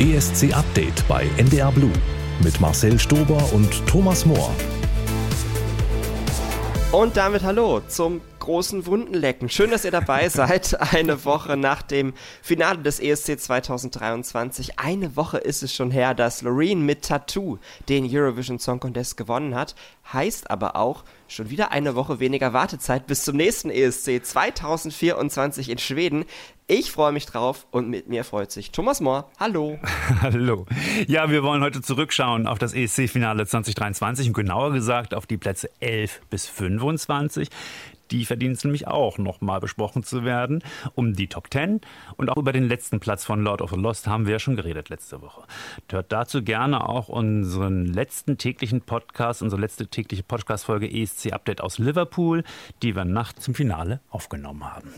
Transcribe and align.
ESC 0.00 0.54
Update 0.54 1.08
bei 1.08 1.28
NDR 1.38 1.72
Blue 1.72 1.90
mit 2.44 2.60
Marcel 2.60 3.00
Stober 3.00 3.52
und 3.52 3.84
Thomas 3.88 4.24
Mohr. 4.24 4.54
Und 6.92 7.16
damit 7.16 7.42
hallo 7.42 7.80
zum 7.88 8.20
großen 8.38 8.86
Wundenlecken. 8.86 9.48
Schön, 9.48 9.72
dass 9.72 9.84
ihr 9.84 9.90
dabei 9.90 10.28
seid. 10.30 10.94
Eine 10.94 11.24
Woche 11.24 11.56
nach 11.56 11.82
dem 11.82 12.14
Finale 12.40 12.78
des 12.78 13.00
ESC 13.00 13.40
2023. 13.40 14.78
Eine 14.78 15.16
Woche 15.16 15.38
ist 15.38 15.64
es 15.64 15.74
schon 15.74 15.90
her, 15.90 16.14
dass 16.14 16.42
Loreen 16.42 16.86
mit 16.86 17.02
Tattoo 17.02 17.58
den 17.88 18.08
Eurovision 18.08 18.60
Song 18.60 18.78
Contest 18.78 19.16
gewonnen 19.16 19.56
hat. 19.56 19.74
Heißt 20.12 20.48
aber 20.48 20.76
auch, 20.76 21.02
schon 21.26 21.50
wieder 21.50 21.72
eine 21.72 21.96
Woche 21.96 22.20
weniger 22.20 22.52
Wartezeit 22.52 23.08
bis 23.08 23.24
zum 23.24 23.36
nächsten 23.36 23.68
ESC 23.68 24.24
2024 24.24 25.68
in 25.68 25.78
Schweden. 25.78 26.24
Ich 26.70 26.92
freue 26.92 27.12
mich 27.12 27.24
drauf 27.24 27.66
und 27.70 27.88
mit 27.88 28.10
mir 28.10 28.24
freut 28.24 28.52
sich 28.52 28.72
Thomas 28.72 29.00
Mohr. 29.00 29.30
Hallo. 29.40 29.78
Hallo. 30.20 30.66
Ja, 31.06 31.30
wir 31.30 31.42
wollen 31.42 31.62
heute 31.62 31.80
zurückschauen 31.80 32.46
auf 32.46 32.58
das 32.58 32.74
ESC-Finale 32.74 33.46
2023 33.46 34.26
und 34.26 34.34
genauer 34.34 34.74
gesagt 34.74 35.14
auf 35.14 35.26
die 35.26 35.38
Plätze 35.38 35.70
11 35.80 36.20
bis 36.28 36.46
25. 36.46 37.48
Die 38.10 38.26
verdienen 38.26 38.52
es 38.52 38.64
nämlich 38.64 38.86
auch, 38.86 39.16
nochmal 39.16 39.60
besprochen 39.60 40.02
zu 40.02 40.24
werden. 40.24 40.62
Um 40.94 41.14
die 41.14 41.28
Top 41.28 41.50
10 41.50 41.80
und 42.18 42.28
auch 42.28 42.36
über 42.36 42.52
den 42.52 42.68
letzten 42.68 43.00
Platz 43.00 43.24
von 43.24 43.42
Lord 43.42 43.62
of 43.62 43.70
the 43.70 43.76
Lost 43.76 44.06
haben 44.06 44.26
wir 44.26 44.34
ja 44.34 44.38
schon 44.38 44.56
geredet 44.56 44.90
letzte 44.90 45.22
Woche. 45.22 45.44
Hört 45.88 46.12
dazu 46.12 46.42
gerne 46.42 46.86
auch 46.86 47.08
unseren 47.08 47.86
letzten 47.86 48.36
täglichen 48.36 48.82
Podcast, 48.82 49.40
unsere 49.40 49.62
letzte 49.62 49.86
tägliche 49.86 50.22
Podcast-Folge 50.22 50.90
ESC 50.90 51.32
Update 51.32 51.62
aus 51.62 51.78
Liverpool, 51.78 52.44
die 52.82 52.94
wir 52.94 53.06
nachts 53.06 53.44
zum 53.44 53.54
Finale 53.54 54.00
aufgenommen 54.10 54.70
haben. 54.70 54.92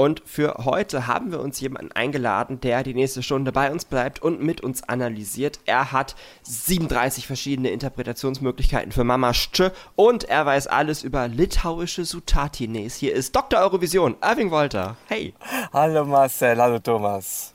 Und 0.00 0.22
für 0.24 0.54
heute 0.64 1.08
haben 1.08 1.30
wir 1.30 1.40
uns 1.40 1.60
jemanden 1.60 1.92
eingeladen, 1.92 2.58
der 2.58 2.82
die 2.82 2.94
nächste 2.94 3.22
Stunde 3.22 3.52
bei 3.52 3.70
uns 3.70 3.84
bleibt 3.84 4.22
und 4.22 4.40
mit 4.40 4.62
uns 4.62 4.82
analysiert. 4.82 5.60
Er 5.66 5.92
hat 5.92 6.16
37 6.44 7.26
verschiedene 7.26 7.68
Interpretationsmöglichkeiten 7.68 8.92
für 8.92 9.04
Mama 9.04 9.34
Sche 9.34 9.72
und 9.96 10.24
er 10.24 10.46
weiß 10.46 10.68
alles 10.68 11.02
über 11.02 11.28
litauische 11.28 12.06
Sutatines. 12.06 12.96
Hier 12.96 13.12
ist 13.12 13.36
Dr. 13.36 13.60
Eurovision, 13.60 14.16
Irving 14.22 14.50
Wolter. 14.50 14.96
Hey. 15.06 15.34
Hallo 15.70 16.06
Marcel, 16.06 16.56
hallo 16.56 16.78
Thomas. 16.78 17.52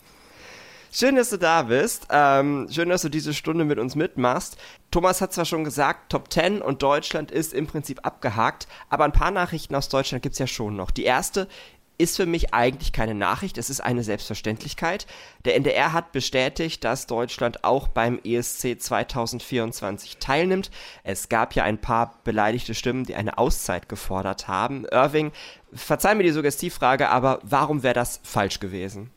Schön, 0.97 1.17
dass 1.17 1.29
du 1.29 1.37
da 1.37 1.63
bist. 1.63 2.07
Ähm, 2.09 2.69
schön, 2.71 2.87
dass 2.87 3.01
du 3.01 3.09
diese 3.09 3.33
Stunde 3.33 3.65
mit 3.65 3.79
uns 3.79 3.95
mitmachst. 3.95 4.55
Thomas 4.91 5.19
hat 5.19 5.33
zwar 5.33 5.43
schon 5.43 5.65
gesagt, 5.65 6.09
Top 6.09 6.31
10 6.31 6.61
und 6.61 6.81
Deutschland 6.83 7.31
ist 7.31 7.53
im 7.53 7.67
Prinzip 7.67 8.05
abgehakt, 8.05 8.69
aber 8.89 9.03
ein 9.03 9.11
paar 9.11 9.31
Nachrichten 9.31 9.75
aus 9.75 9.89
Deutschland 9.89 10.23
gibt 10.23 10.33
es 10.33 10.39
ja 10.39 10.47
schon 10.47 10.77
noch. 10.77 10.91
Die 10.91 11.03
erste 11.03 11.49
ist 11.97 12.17
für 12.17 12.25
mich 12.25 12.53
eigentlich 12.53 12.91
keine 12.91 13.15
Nachricht, 13.15 13.57
es 13.57 13.69
ist 13.69 13.81
eine 13.81 14.03
Selbstverständlichkeit. 14.03 15.07
Der 15.45 15.55
NDR 15.55 15.93
hat 15.93 16.11
bestätigt, 16.11 16.83
dass 16.83 17.07
Deutschland 17.07 17.63
auch 17.63 17.87
beim 17.87 18.19
ESC 18.23 18.81
2024 18.81 20.17
teilnimmt. 20.17 20.71
Es 21.03 21.29
gab 21.29 21.53
ja 21.55 21.63
ein 21.63 21.79
paar 21.79 22.19
beleidigte 22.23 22.73
Stimmen, 22.73 23.05
die 23.05 23.15
eine 23.15 23.37
Auszeit 23.37 23.87
gefordert 23.87 24.47
haben. 24.47 24.85
Irving, 24.91 25.31
verzeih 25.73 26.15
mir 26.15 26.23
die 26.23 26.31
Suggestivfrage, 26.31 27.09
aber 27.09 27.39
warum 27.43 27.83
wäre 27.83 27.93
das 27.93 28.19
falsch 28.23 28.59
gewesen? 28.59 29.11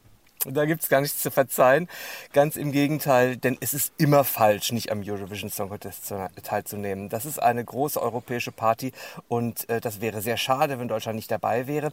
Da 0.46 0.66
gibt's 0.66 0.88
gar 0.88 1.00
nichts 1.00 1.20
zu 1.20 1.32
verzeihen. 1.32 1.88
Ganz 2.32 2.56
im 2.56 2.70
Gegenteil, 2.70 3.36
denn 3.36 3.58
es 3.60 3.74
ist 3.74 3.92
immer 3.98 4.22
falsch, 4.22 4.70
nicht 4.70 4.92
am 4.92 5.02
Eurovision 5.04 5.50
Song 5.50 5.68
Contest 5.68 6.14
teilzunehmen. 6.44 7.08
Das 7.08 7.26
ist 7.26 7.42
eine 7.42 7.64
große 7.64 8.00
europäische 8.00 8.52
Party 8.52 8.92
und 9.26 9.68
äh, 9.68 9.80
das 9.80 10.00
wäre 10.00 10.20
sehr 10.20 10.36
schade, 10.36 10.78
wenn 10.78 10.86
Deutschland 10.86 11.16
nicht 11.16 11.30
dabei 11.30 11.66
wäre. 11.66 11.92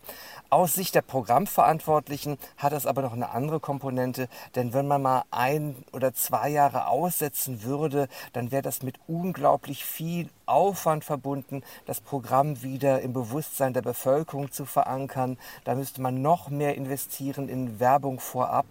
Aus 0.51 0.75
Sicht 0.75 0.93
der 0.93 1.01
Programmverantwortlichen 1.01 2.37
hat 2.57 2.73
das 2.73 2.85
aber 2.85 3.01
noch 3.01 3.13
eine 3.13 3.29
andere 3.29 3.59
Komponente, 3.59 4.27
denn 4.53 4.73
wenn 4.73 4.87
man 4.87 5.01
mal 5.01 5.23
ein 5.31 5.83
oder 5.91 6.13
zwei 6.13 6.49
Jahre 6.49 6.87
aussetzen 6.87 7.63
würde, 7.63 8.07
dann 8.33 8.51
wäre 8.51 8.61
das 8.61 8.83
mit 8.83 8.99
unglaublich 9.07 9.83
viel 9.83 10.29
Aufwand 10.45 11.03
verbunden, 11.03 11.63
das 11.85 12.01
Programm 12.01 12.61
wieder 12.61 13.01
im 13.01 13.13
Bewusstsein 13.13 13.73
der 13.73 13.81
Bevölkerung 13.81 14.51
zu 14.51 14.65
verankern. 14.65 15.37
Da 15.63 15.75
müsste 15.75 16.01
man 16.01 16.21
noch 16.21 16.49
mehr 16.49 16.75
investieren 16.75 17.49
in 17.49 17.79
Werbung 17.79 18.19
vorab. 18.19 18.65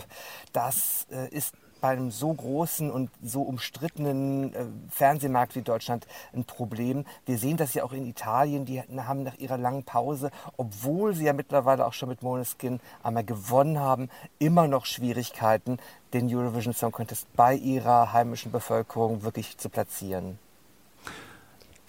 Das 0.53 1.07
äh, 1.11 1.29
ist 1.29 1.55
bei 1.85 1.91
einem 1.91 2.11
so 2.11 2.33
großen 2.33 2.91
und 2.91 3.11
so 3.23 3.43
umstrittenen 3.43 4.55
äh, 4.55 4.65
Fernsehmarkt 4.89 5.55
wie 5.55 5.61
Deutschland 5.61 6.07
ein 6.33 6.45
Problem. 6.45 7.05
Wir 7.27 7.37
sehen 7.37 7.59
das 7.59 7.75
ja 7.75 7.85
auch 7.85 7.93
in 7.93 8.07
Italien, 8.07 8.65
die 8.65 8.81
haben 8.81 9.23
nach 9.23 9.37
ihrer 9.37 9.59
langen 9.59 9.85
Pause, 9.85 10.31
obwohl 10.57 11.15
sie 11.15 11.27
ja 11.27 11.35
mittlerweile 11.35 11.85
auch 11.85 11.93
schon 11.93 12.09
mit 12.09 12.23
Moneskin 12.23 12.81
einmal 13.03 13.25
gewonnen 13.25 13.79
haben, 13.79 14.09
immer 14.39 14.67
noch 14.67 14.87
Schwierigkeiten, 14.87 15.77
den 16.15 16.35
Eurovision 16.35 16.73
Song 16.73 16.91
Contest 16.91 17.27
bei 17.37 17.55
ihrer 17.55 18.15
heimischen 18.15 18.51
Bevölkerung 18.51 19.23
wirklich 19.23 19.59
zu 19.59 19.69
platzieren. 19.69 20.39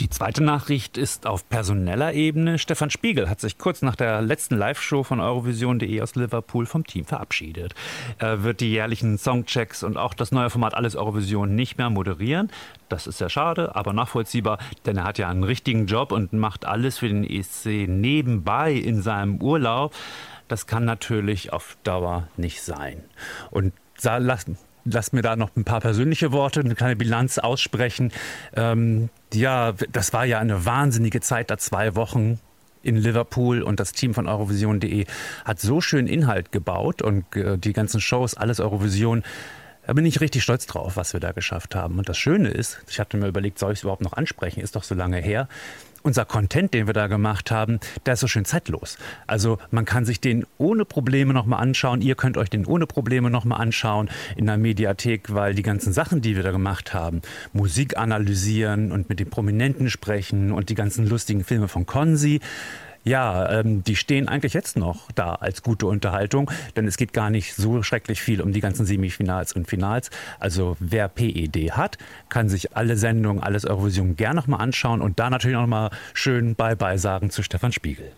Die 0.02 0.10
zweite 0.10 0.44
Nachricht 0.44 0.98
ist 0.98 1.26
auf 1.26 1.48
personeller 1.48 2.12
Ebene. 2.12 2.60
Stefan 2.60 2.90
Spiegel 2.90 3.30
hat 3.30 3.40
sich 3.40 3.58
kurz 3.58 3.82
nach 3.82 3.96
der 3.96 4.22
letzten 4.22 4.58
Live-Show 4.58 5.04
von 5.04 5.22
Eurovision.de 5.22 6.02
aus 6.02 6.16
Liverpool 6.16 6.66
vom 6.66 6.86
Team 6.86 7.06
verabschiedet. 7.06 7.74
Er 8.18 8.44
wird 8.44 8.60
die 8.60 8.72
jährlichen 8.72 9.18
Songchecks 9.18 9.84
und 9.84 9.96
auch 9.96 10.14
das 10.14 10.34
neue 10.34 10.50
Format 10.50 10.74
Alles 10.74 10.98
Eurovision 10.98 11.56
nicht 11.56 11.78
mehr 11.78 11.90
moderieren. 11.90 12.52
Das 12.90 13.08
ist 13.08 13.20
sehr 13.20 13.30
schade, 13.30 13.74
aber 13.78 13.94
nachvollziehbar, 13.94 14.60
denn 14.86 14.98
er 14.98 15.06
hat 15.06 15.18
ja 15.18 15.30
einen 15.30 15.46
richtigen 15.46 15.86
Job 15.86 16.12
und 16.12 16.34
macht 16.34 16.66
alles 16.66 16.98
für 16.98 17.08
den 17.08 17.24
ESC 17.24 17.88
nebenbei 17.88 18.74
in 18.74 19.02
seinem 19.02 19.42
Urlaub. 19.42 19.96
Das 20.50 20.68
kann 20.68 20.84
natürlich 20.84 21.54
auf 21.54 21.78
Dauer 21.86 22.28
nicht 22.36 22.62
sein. 22.62 23.02
Und 23.50 23.72
lassen, 24.04 24.58
lass 24.86 25.12
mir 25.12 25.22
da 25.22 25.36
noch 25.36 25.56
ein 25.56 25.64
paar 25.64 25.82
persönliche 25.82 26.32
Worte, 26.32 26.62
eine 26.62 26.76
kleine 26.76 26.96
Bilanz 26.96 27.38
aussprechen. 27.38 28.12
Ähm, 28.56 29.10
ja, 29.34 29.74
das 29.92 30.14
war 30.14 30.26
ja 30.26 30.40
eine 30.40 30.66
wahnsinnige 30.66 31.22
Zeit, 31.22 31.50
da 31.50 31.58
zwei 31.58 31.96
Wochen 31.96 32.40
in 32.84 32.96
Liverpool 32.96 33.64
und 33.64 33.80
das 33.80 33.94
Team 33.94 34.14
von 34.14 34.28
Eurovision.de 34.28 35.06
hat 35.44 35.60
so 35.60 35.82
schön 35.82 36.08
Inhalt 36.08 36.52
gebaut 36.52 37.02
und 37.02 37.36
äh, 37.36 37.58
die 37.58 37.74
ganzen 37.74 38.00
Shows, 38.00 38.36
alles 38.36 38.60
Eurovision. 38.60 39.24
Da 39.88 39.94
bin 39.94 40.06
ich 40.06 40.22
richtig 40.22 40.44
stolz 40.44 40.68
drauf, 40.68 40.96
was 40.96 41.14
wir 41.14 41.20
da 41.20 41.32
geschafft 41.32 41.76
haben. 41.76 41.98
Und 41.98 42.10
das 42.10 42.18
Schöne 42.18 42.50
ist, 42.50 42.80
ich 42.88 43.00
hatte 43.00 43.18
mir 43.18 43.28
überlegt, 43.28 43.60
soll 43.60 43.74
ich 43.74 43.80
es 43.80 43.84
überhaupt 43.84 44.02
noch 44.02 44.14
ansprechen? 44.14 44.60
Ist 44.60 44.76
doch 44.76 44.84
so 44.84 44.96
lange 44.96 45.18
her 45.18 45.48
unser 46.06 46.24
Content, 46.24 46.74
den 46.74 46.86
wir 46.86 46.94
da 46.94 47.08
gemacht 47.08 47.50
haben, 47.50 47.80
der 48.06 48.14
ist 48.14 48.20
so 48.20 48.28
schön 48.28 48.46
zeitlos. 48.46 48.98
Also 49.26 49.58
man 49.72 49.86
kann 49.86 50.06
sich 50.06 50.22
den 50.22 50.46
ohne 50.60 50.86
Probleme 50.86 51.34
nochmal 51.34 51.62
anschauen. 51.62 52.02
Ihr 52.02 52.16
könnt 52.16 52.38
euch 52.38 52.50
den 52.50 52.66
ohne 52.66 52.86
Probleme 52.86 53.32
nochmal 53.32 53.60
anschauen 53.60 54.10
in 54.38 54.46
der 54.46 54.58
Mediathek, 54.58 55.34
weil 55.34 55.56
die 55.56 55.64
ganzen 55.64 55.94
Sachen, 55.94 56.22
die 56.22 56.36
wir 56.36 56.44
da 56.44 56.52
gemacht 56.52 56.94
haben, 56.94 57.22
Musik 57.54 57.98
analysieren 57.98 58.92
und 58.92 59.10
mit 59.10 59.20
den 59.20 59.32
Prominenten 59.32 59.90
sprechen 59.90 60.52
und 60.52 60.70
die 60.70 60.76
ganzen 60.76 61.08
lustigen 61.08 61.44
Filme 61.44 61.68
von 61.68 61.88
Konzi, 61.88 62.40
ja, 63.06 63.52
ähm, 63.52 63.84
die 63.84 63.96
stehen 63.96 64.28
eigentlich 64.28 64.54
jetzt 64.54 64.78
noch 64.78 65.12
da 65.14 65.36
als 65.36 65.62
gute 65.62 65.86
Unterhaltung, 65.86 66.52
denn 66.76 66.88
es 66.88 66.98
geht 66.98 67.14
gar 67.14 67.30
nicht 67.30 67.56
so 67.56 67.84
schrecklich 67.84 68.22
viel 68.22 68.42
um 68.42 68.52
die 68.52 68.62
ganzen 68.62 68.86
Semifinals 68.86 69.54
und 69.54 69.68
Finals. 69.68 70.10
Also 70.40 70.76
wer 70.80 71.08
PED 71.08 71.74
hat, 71.74 71.98
kann 72.30 72.50
sich 72.50 72.76
alle 72.76 72.98
Sendungen, 72.98 73.44
alles 73.44 73.66
Eurovision 73.66 74.16
gern 74.16 74.36
nochmal 74.36 74.62
anschauen 74.62 75.02
und 75.02 75.20
da 75.20 75.30
natürlich 75.30 75.56
nochmal 75.56 75.92
schön 76.14 76.56
Bye-bye 76.56 76.98
sagen 76.98 77.30
zu 77.30 77.44
Stefan 77.44 77.72
Spiegel. 77.72 78.12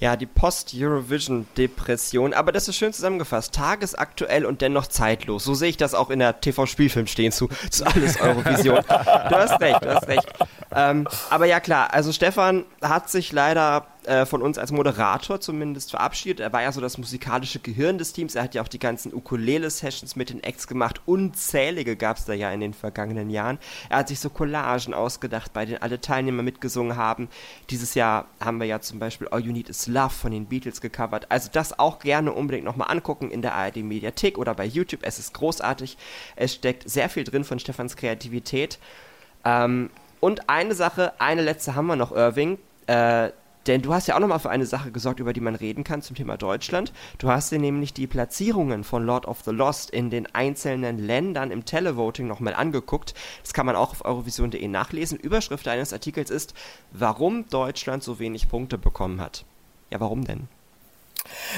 Ja, 0.00 0.16
die 0.16 0.26
Post-Eurovision-Depression. 0.26 2.32
Aber 2.32 2.52
das 2.52 2.68
ist 2.68 2.76
schön 2.76 2.94
zusammengefasst. 2.94 3.54
Tagesaktuell 3.54 4.46
und 4.46 4.62
dennoch 4.62 4.86
zeitlos. 4.86 5.44
So 5.44 5.52
sehe 5.52 5.68
ich 5.68 5.76
das 5.76 5.94
auch 5.94 6.08
in 6.08 6.20
der 6.20 6.40
TV-Spielfilm 6.40 7.06
stehen 7.06 7.32
zu, 7.32 7.50
zu 7.70 7.86
alles 7.86 8.18
Eurovision. 8.18 8.76
du 8.88 9.36
hast 9.36 9.60
recht, 9.60 9.84
du 9.84 9.94
hast 9.94 10.08
recht. 10.08 10.26
Ähm, 10.74 11.08
aber 11.30 11.46
ja, 11.46 11.60
klar. 11.60 11.92
Also 11.92 12.12
Stefan 12.12 12.64
hat 12.80 13.10
sich 13.10 13.32
leider 13.32 13.86
äh, 14.04 14.24
von 14.24 14.40
uns 14.40 14.56
als 14.56 14.72
Moderator 14.72 15.40
zumindest 15.40 15.90
verabschiedet. 15.90 16.40
Er 16.40 16.52
war 16.52 16.62
ja 16.62 16.72
so 16.72 16.80
das 16.80 16.96
musikalische 16.96 17.58
Gehirn 17.58 17.98
des 17.98 18.12
Teams. 18.12 18.34
Er 18.34 18.44
hat 18.44 18.54
ja 18.54 18.62
auch 18.62 18.68
die 18.68 18.78
ganzen 18.78 19.12
Ukulele-Sessions 19.12 20.16
mit 20.16 20.30
den 20.30 20.42
Acts 20.42 20.68
gemacht. 20.68 21.00
Unzählige 21.06 21.96
gab 21.96 22.16
es 22.16 22.24
da 22.24 22.32
ja 22.32 22.50
in 22.52 22.60
den 22.60 22.72
vergangenen 22.72 23.30
Jahren. 23.30 23.58
Er 23.88 23.98
hat 23.98 24.08
sich 24.08 24.20
so 24.20 24.30
Collagen 24.30 24.94
ausgedacht, 24.94 25.52
bei 25.52 25.66
denen 25.66 25.82
alle 25.82 26.00
Teilnehmer 26.00 26.42
mitgesungen 26.42 26.96
haben. 26.96 27.28
Dieses 27.70 27.94
Jahr 27.94 28.26
haben 28.40 28.58
wir 28.58 28.66
ja 28.66 28.80
zum 28.80 28.98
Beispiel 28.98 29.28
All 29.28 29.44
You 29.44 29.52
Need 29.52 29.68
Is 29.68 29.86
Love 29.86 30.10
von 30.10 30.30
den 30.30 30.46
Beatles 30.46 30.80
gecovert. 30.80 31.26
Also 31.30 31.50
das 31.52 31.78
auch 31.78 31.98
gerne 31.98 32.32
unbedingt 32.32 32.64
nochmal 32.64 32.90
angucken 32.90 33.30
in 33.30 33.42
der 33.42 33.54
ARD 33.54 33.78
Mediathek 33.78 34.38
oder 34.38 34.54
bei 34.54 34.64
YouTube. 34.64 35.00
Es 35.02 35.18
ist 35.18 35.34
großartig. 35.34 35.98
Es 36.36 36.54
steckt 36.54 36.88
sehr 36.88 37.08
viel 37.08 37.24
drin 37.24 37.44
von 37.44 37.58
Stefans 37.58 37.96
Kreativität. 37.96 38.78
Ähm, 39.44 39.90
und 40.20 40.48
eine 40.48 40.74
Sache, 40.74 41.12
eine 41.18 41.42
letzte 41.42 41.74
haben 41.74 41.86
wir 41.86 41.96
noch, 41.96 42.12
Irving. 42.12 42.58
Äh, 42.86 43.30
denn 43.66 43.82
du 43.82 43.92
hast 43.92 44.06
ja 44.06 44.16
auch 44.16 44.20
nochmal 44.20 44.38
für 44.38 44.50
eine 44.50 44.64
Sache 44.64 44.90
gesorgt, 44.90 45.20
über 45.20 45.32
die 45.32 45.40
man 45.40 45.54
reden 45.54 45.84
kann 45.84 46.00
zum 46.00 46.16
Thema 46.16 46.36
Deutschland. 46.38 46.92
Du 47.18 47.28
hast 47.28 47.52
dir 47.52 47.58
nämlich 47.58 47.92
die 47.92 48.06
Platzierungen 48.06 48.84
von 48.84 49.04
Lord 49.04 49.26
of 49.26 49.42
the 49.42 49.50
Lost 49.50 49.90
in 49.90 50.08
den 50.08 50.34
einzelnen 50.34 50.98
Ländern 50.98 51.50
im 51.50 51.66
Televoting 51.66 52.26
nochmal 52.26 52.54
angeguckt. 52.54 53.14
Das 53.42 53.52
kann 53.52 53.66
man 53.66 53.76
auch 53.76 53.90
auf 53.90 54.04
eurovision.de 54.04 54.66
nachlesen. 54.66 55.18
Überschrift 55.18 55.68
eines 55.68 55.92
Artikels 55.92 56.30
ist, 56.30 56.54
warum 56.90 57.48
Deutschland 57.48 58.02
so 58.02 58.18
wenig 58.18 58.48
Punkte 58.48 58.78
bekommen 58.78 59.20
hat. 59.20 59.44
Ja, 59.90 60.00
warum 60.00 60.24
denn? 60.24 60.48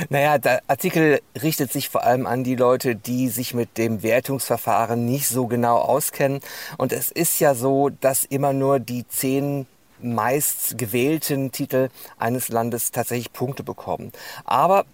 Naja, 0.09 0.39
der 0.39 0.63
Artikel 0.67 1.21
richtet 1.41 1.73
sich 1.73 1.89
vor 1.89 2.05
allem 2.05 2.27
an 2.27 2.45
die 2.45 2.57
Leute, 2.57 2.97
die 2.97 3.29
sich 3.29 3.55
mit 3.55 3.79
dem 3.79 4.03
Wertungsverfahren 4.03 5.05
nicht 5.05 5.29
so 5.29 5.47
genau 5.47 5.79
auskennen. 5.79 6.41
Und 6.79 6.93
es 6.93 7.11
ist 7.11 7.41
ja 7.41 7.55
so, 7.55 7.89
dass 7.89 8.25
immer 8.25 8.53
nur 8.53 8.81
die 8.81 9.07
zehn 9.09 9.67
meist 10.01 10.79
gewählten 10.79 11.53
Titel 11.53 11.89
eines 12.19 12.49
Landes 12.49 12.91
tatsächlich 12.91 13.33
Punkte 13.33 13.63
bekommen. 13.63 14.13
Aber 14.45 14.85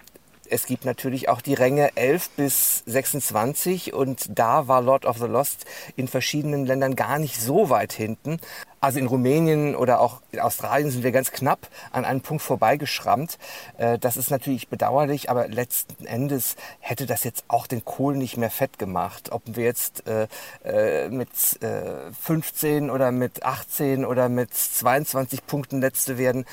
es 0.49 0.65
gibt 0.65 0.85
natürlich 0.85 1.29
auch 1.29 1.41
die 1.41 1.53
Ränge 1.53 1.95
11 1.95 2.29
bis 2.31 2.83
26 2.85 3.93
und 3.93 4.27
da 4.37 4.67
war 4.67 4.81
Lord 4.81 5.05
of 5.05 5.17
the 5.17 5.25
Lost 5.25 5.65
in 5.95 6.07
verschiedenen 6.07 6.65
Ländern 6.65 6.95
gar 6.95 7.19
nicht 7.19 7.39
so 7.39 7.69
weit 7.69 7.93
hinten. 7.93 8.39
Also 8.81 8.99
in 8.99 9.07
Rumänien 9.07 9.75
oder 9.75 9.99
auch 9.99 10.21
in 10.31 10.39
Australien 10.39 10.89
sind 10.89 11.03
wir 11.03 11.11
ganz 11.11 11.31
knapp 11.31 11.67
an 11.91 12.05
einem 12.05 12.21
Punkt 12.21 12.41
vorbeigeschrammt. 12.43 13.37
Äh, 13.77 13.99
das 13.99 14.15
ist 14.15 14.31
natürlich 14.31 14.69
bedauerlich, 14.69 15.29
aber 15.29 15.47
letzten 15.49 16.05
Endes 16.05 16.55
hätte 16.79 17.05
das 17.05 17.25
jetzt 17.25 17.43
auch 17.49 17.67
den 17.67 17.83
Kohl 17.83 18.15
nicht 18.15 18.37
mehr 18.37 18.49
fett 18.49 18.79
gemacht. 18.79 19.31
Ob 19.31 19.41
wir 19.45 19.65
jetzt 19.65 20.07
äh, 20.07 20.27
äh, 20.63 21.09
mit 21.09 21.29
15 21.29 22.89
oder 22.89 23.11
mit 23.11 23.43
18 23.43 24.05
oder 24.05 24.29
mit 24.29 24.53
22 24.53 25.45
Punkten 25.45 25.81
Letzte 25.81 26.17
werden, 26.17 26.45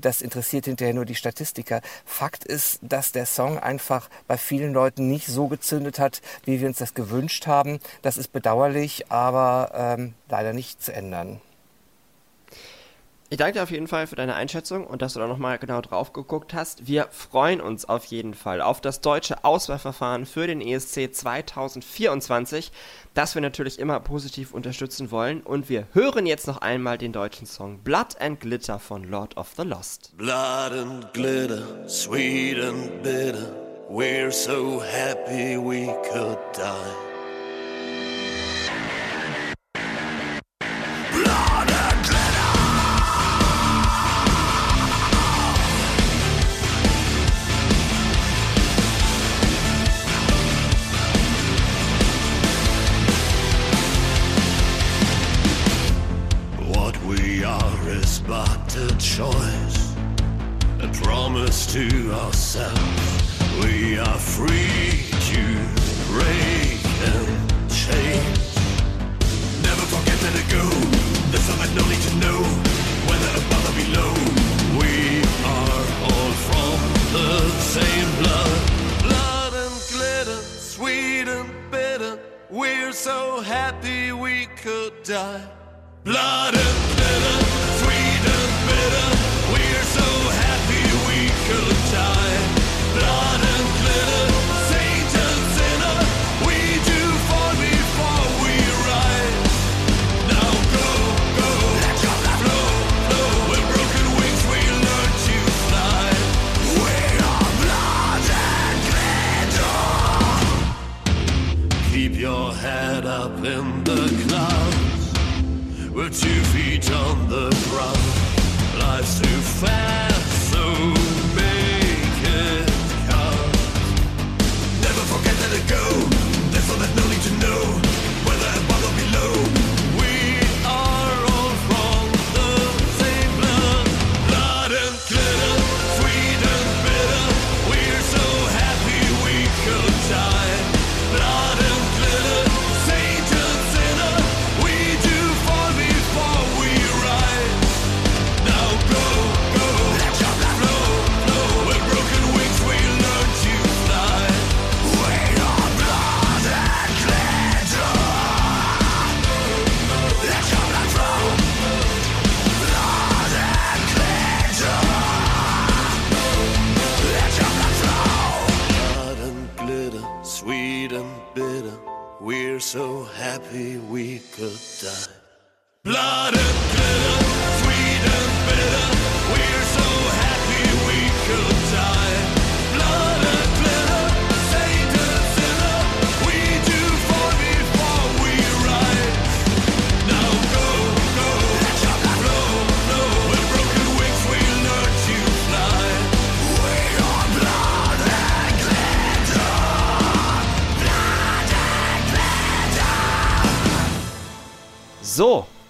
das 0.00 0.22
interessiert 0.22 0.64
hinterher 0.64 0.94
nur 0.94 1.04
die 1.04 1.14
Statistiker. 1.14 1.80
Fakt 2.04 2.44
ist, 2.44 2.78
dass 2.82 3.12
der 3.12 3.26
Song 3.26 3.58
einfach 3.58 4.08
bei 4.26 4.36
vielen 4.36 4.72
Leuten 4.72 5.08
nicht 5.08 5.26
so 5.26 5.48
gezündet 5.48 5.98
hat, 5.98 6.20
wie 6.44 6.60
wir 6.60 6.68
uns 6.68 6.78
das 6.78 6.94
gewünscht 6.94 7.46
haben. 7.46 7.80
Das 8.02 8.16
ist 8.16 8.32
bedauerlich, 8.32 9.10
aber 9.10 9.72
ähm, 9.74 10.14
leider 10.28 10.52
nicht 10.52 10.82
zu 10.82 10.92
ändern. 10.92 11.40
Ich 13.32 13.36
danke 13.36 13.52
dir 13.52 13.62
auf 13.62 13.70
jeden 13.70 13.86
Fall 13.86 14.08
für 14.08 14.16
deine 14.16 14.34
Einschätzung 14.34 14.84
und 14.84 15.02
dass 15.02 15.12
du 15.12 15.20
da 15.20 15.28
nochmal 15.28 15.56
genau 15.58 15.80
drauf 15.80 16.12
geguckt 16.12 16.52
hast. 16.52 16.88
Wir 16.88 17.06
freuen 17.12 17.60
uns 17.60 17.88
auf 17.88 18.04
jeden 18.06 18.34
Fall 18.34 18.60
auf 18.60 18.80
das 18.80 19.00
deutsche 19.02 19.44
Auswahlverfahren 19.44 20.26
für 20.26 20.48
den 20.48 20.60
ESC 20.60 21.14
2024, 21.14 22.72
das 23.14 23.36
wir 23.36 23.40
natürlich 23.40 23.78
immer 23.78 24.00
positiv 24.00 24.52
unterstützen 24.52 25.12
wollen. 25.12 25.42
Und 25.42 25.68
wir 25.68 25.86
hören 25.92 26.26
jetzt 26.26 26.48
noch 26.48 26.58
einmal 26.58 26.98
den 26.98 27.12
deutschen 27.12 27.46
Song 27.46 27.78
Blood 27.78 28.20
and 28.20 28.40
Glitter 28.40 28.80
von 28.80 29.04
Lord 29.04 29.36
of 29.36 29.52
the 29.56 29.62
Lost. 29.62 30.10
Blood 30.16 30.72
and 30.72 31.14
glitter, 31.14 31.88
sweet 31.88 32.58
and 32.58 33.00
bitter, 33.04 33.54
we're 33.88 34.32
so 34.32 34.82
happy 34.82 35.56
we 35.56 35.86
could 36.10 36.36
die. 36.56 37.09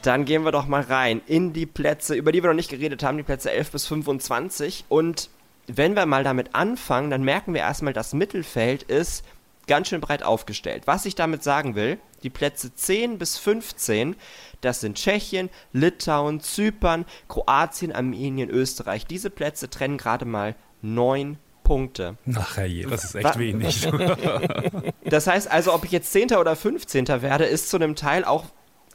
Dann 0.03 0.25
gehen 0.25 0.45
wir 0.45 0.53
doch 0.53 0.67
mal 0.67 0.83
rein 0.83 1.21
in 1.27 1.53
die 1.53 1.67
Plätze, 1.67 2.15
über 2.15 2.33
die 2.33 2.43
wir 2.43 2.49
noch 2.49 2.57
nicht 2.57 2.71
geredet 2.71 3.03
haben, 3.03 3.17
die 3.17 3.23
Plätze 3.23 3.51
11 3.51 3.71
bis 3.73 3.87
25. 3.87 4.85
Und 4.89 5.31
wenn 5.67 5.95
wir 5.95 6.07
mal 6.07 6.25
damit 6.25 6.55
anfangen, 6.55 7.11
dann 7.11 7.23
merken 7.23 7.55
wir 7.55 7.61
erstmal, 7.61 7.93
das 7.93 8.13
Mittelfeld 8.13 8.83
ist 8.85 9.25
ganz 9.67 9.89
schön 9.89 10.01
breit 10.01 10.23
aufgestellt. 10.23 10.83
Was 10.87 11.07
ich 11.07 11.15
damit 11.15 11.45
sagen 11.45 11.75
will, 11.75 11.99
die 12.23 12.31
Plätze 12.31 12.75
10 12.75 13.19
bis 13.19 13.39
15, 13.39 14.17
das 14.63 14.81
sind 14.81 14.97
Tschechien, 14.97 15.49
Litauen, 15.73 16.41
Zypern, 16.41 17.05
Kroatien, 17.29 17.93
Armenien, 17.93 18.51
Österreich. 18.51 19.07
Diese 19.07 19.31
Plätze 19.31 19.71
trennen 19.71 19.97
gerade 19.97 20.25
mal 20.25 20.57
neun 20.83 21.39
Punkte. 21.63 22.17
Ach 22.35 22.59
je, 22.59 22.85
das 22.85 23.05
ist 23.05 23.15
echt 23.15 23.25
Wa- 23.37 23.39
wenig. 23.39 23.87
Das 25.05 25.27
heißt 25.27 25.51
also, 25.51 25.73
ob 25.73 25.85
ich 25.85 25.93
jetzt 25.93 26.11
10. 26.13 26.33
oder 26.33 26.57
15. 26.57 27.07
werde, 27.23 27.45
ist 27.45 27.71
zu 27.71 27.77
einem 27.77 27.95
Teil 27.97 28.25
auch 28.25 28.47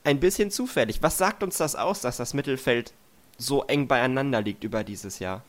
ein 0.06 0.20
bisschen 0.20 0.52
zufällig. 0.52 1.02
Was 1.02 1.18
sagt 1.18 1.44
uns 1.44 1.58
das 1.58 1.76
aus, 1.76 2.02
dass 2.02 2.18
das 2.18 2.34
Mittelfeld 2.34 2.94
so 3.38 3.64
eng 3.64 3.88
beieinander 3.88 4.42
liegt 4.42 4.64
über 4.64 4.84
dieses 4.84 5.20
Jahr? 5.20 5.44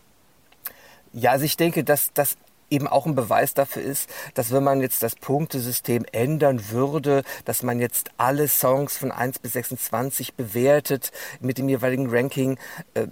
Ja, 1.12 1.30
also 1.30 1.44
ich 1.44 1.56
denke, 1.56 1.84
dass 1.84 2.12
das 2.12 2.36
eben 2.70 2.88
auch 2.88 3.06
ein 3.06 3.14
Beweis 3.14 3.54
dafür 3.54 3.82
ist, 3.82 4.10
dass 4.34 4.52
wenn 4.52 4.64
man 4.64 4.80
jetzt 4.80 5.02
das 5.02 5.14
Punktesystem 5.14 6.04
ändern 6.12 6.70
würde, 6.70 7.22
dass 7.44 7.62
man 7.62 7.80
jetzt 7.80 8.10
alle 8.16 8.48
Songs 8.48 8.96
von 8.96 9.12
1 9.12 9.38
bis 9.38 9.52
26 9.52 10.34
bewertet 10.34 11.12
mit 11.40 11.58
dem 11.58 11.68
jeweiligen 11.68 12.10
Ranking, 12.10 12.58
äh, 12.94 13.06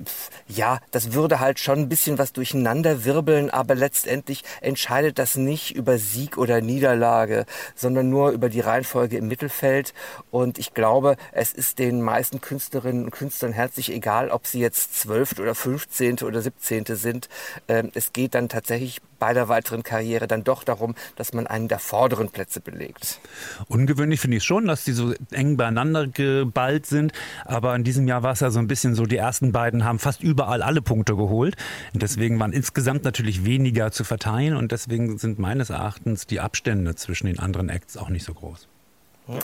ja, 0.49 0.81
das 0.91 1.13
würde 1.13 1.41
halt 1.41 1.61
schon 1.61 1.81
ein 1.81 1.89
bisschen 1.89 2.19
was 2.19 2.33
durcheinander 2.33 3.05
wirbeln, 3.05 3.51
aber 3.51 3.75
letztendlich 3.75 4.43
entscheidet 4.61 5.19
das 5.19 5.37
nicht 5.37 5.75
über 5.77 5.99
Sieg 5.99 6.37
oder 6.37 6.61
Niederlage, 6.61 7.47
sondern 7.75 8.11
nur 8.11 8.31
über 8.31 8.49
die 8.49 8.61
Reihenfolge 8.61 9.17
im 9.17 9.29
Mittelfeld. 9.29 9.95
Und 10.31 10.59
ich 10.59 10.75
glaube, 10.75 11.17
es 11.33 11.53
ist 11.53 11.79
den 11.79 12.03
meisten 12.03 12.41
Künstlerinnen 12.41 13.05
und 13.05 13.11
Künstlern 13.11 13.53
herzlich 13.53 13.93
egal, 13.93 14.31
ob 14.31 14.47
sie 14.47 14.61
jetzt 14.61 14.95
12. 15.01 15.39
oder 15.39 15.55
15. 15.55 16.19
oder 16.23 16.43
17. 16.43 16.85
sind. 16.89 17.29
Ähm, 17.69 17.91
es 17.95 18.13
geht 18.13 18.35
dann 18.35 18.49
tatsächlich 18.49 19.01
bei 19.19 19.33
der 19.33 19.44
weiteren 19.49 19.83
Karriere 19.83 20.27
dann 20.27 20.45
doch 20.45 20.65
darum, 20.65 20.95
dass 21.17 21.33
man 21.33 21.47
einen 21.47 21.69
der 21.69 21.79
vorderen 21.79 22.31
Plätze 22.31 22.61
belegt. 22.61 23.21
Ungewöhnlich 23.69 24.21
finde 24.21 24.39
ich 24.39 24.45
schon, 24.45 24.67
dass 24.67 24.85
die 24.85 24.93
so 24.93 25.13
eng 25.31 25.57
beieinander 25.57 26.07
geballt 26.07 26.87
sind. 26.87 27.13
Aber 27.45 27.75
in 27.75 27.85
diesem 27.85 28.09
Jahr 28.09 28.23
war 28.23 28.33
es 28.33 28.41
ja 28.41 28.51
so 28.51 28.59
ein 28.59 28.67
bisschen 28.67 28.95
so, 28.95 29.07
die 29.07 29.17
ersten 29.17 29.53
beiden 29.53 29.85
haben 29.85 29.99
fast 29.99 30.23
überall 30.23 30.63
alle 30.63 30.83
Punkte 30.83 31.17
geholt. 31.17 31.57
Und 31.93 32.03
deswegen 32.03 32.39
waren 32.41 32.53
insgesamt 32.53 33.05
natürlich 33.05 33.45
weniger 33.45 33.91
zu 33.91 34.05
verteilen. 34.05 34.57
Und 34.57 34.73
deswegen 34.73 35.19
sind 35.19 35.39
meines 35.39 35.71
Erachtens 35.71 36.27
die 36.27 36.41
Abstände 36.41 36.95
zwischen 36.95 37.27
den 37.27 37.39
anderen 37.39 37.69
Acts 37.69 37.97
auch 37.97 38.09
nicht 38.09 38.25
so 38.25 38.35
groß. 38.35 38.69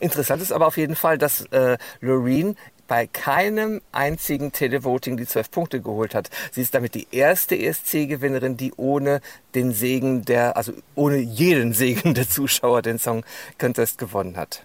Interessant 0.00 0.42
ist 0.42 0.52
aber 0.52 0.66
auf 0.66 0.76
jeden 0.76 0.95
Fall, 0.95 1.16
dass 1.16 1.47
äh, 1.47 1.78
Loreen 2.00 2.57
bei 2.91 3.07
keinem 3.07 3.83
einzigen 3.93 4.51
Televoting 4.51 5.17
die 5.17 5.25
zwölf 5.25 5.53
Punkte 5.53 5.81
geholt 5.81 6.13
hat. 6.13 6.29
Sie 6.51 6.61
ist 6.61 6.75
damit 6.75 6.97
die 6.97 7.07
erste 7.13 7.57
ESC-Gewinnerin, 7.57 8.57
die 8.57 8.73
ohne 8.77 9.21
den 9.55 9.73
Segen 9.73 10.25
der, 10.25 10.57
also 10.57 10.73
ohne 10.97 11.19
jeden 11.19 11.73
Segen 11.73 12.15
der 12.15 12.29
Zuschauer 12.29 12.83
den 12.83 12.99
Song 12.99 13.25
Contest 13.59 13.99
gewonnen 13.99 14.37
hat. 14.37 14.65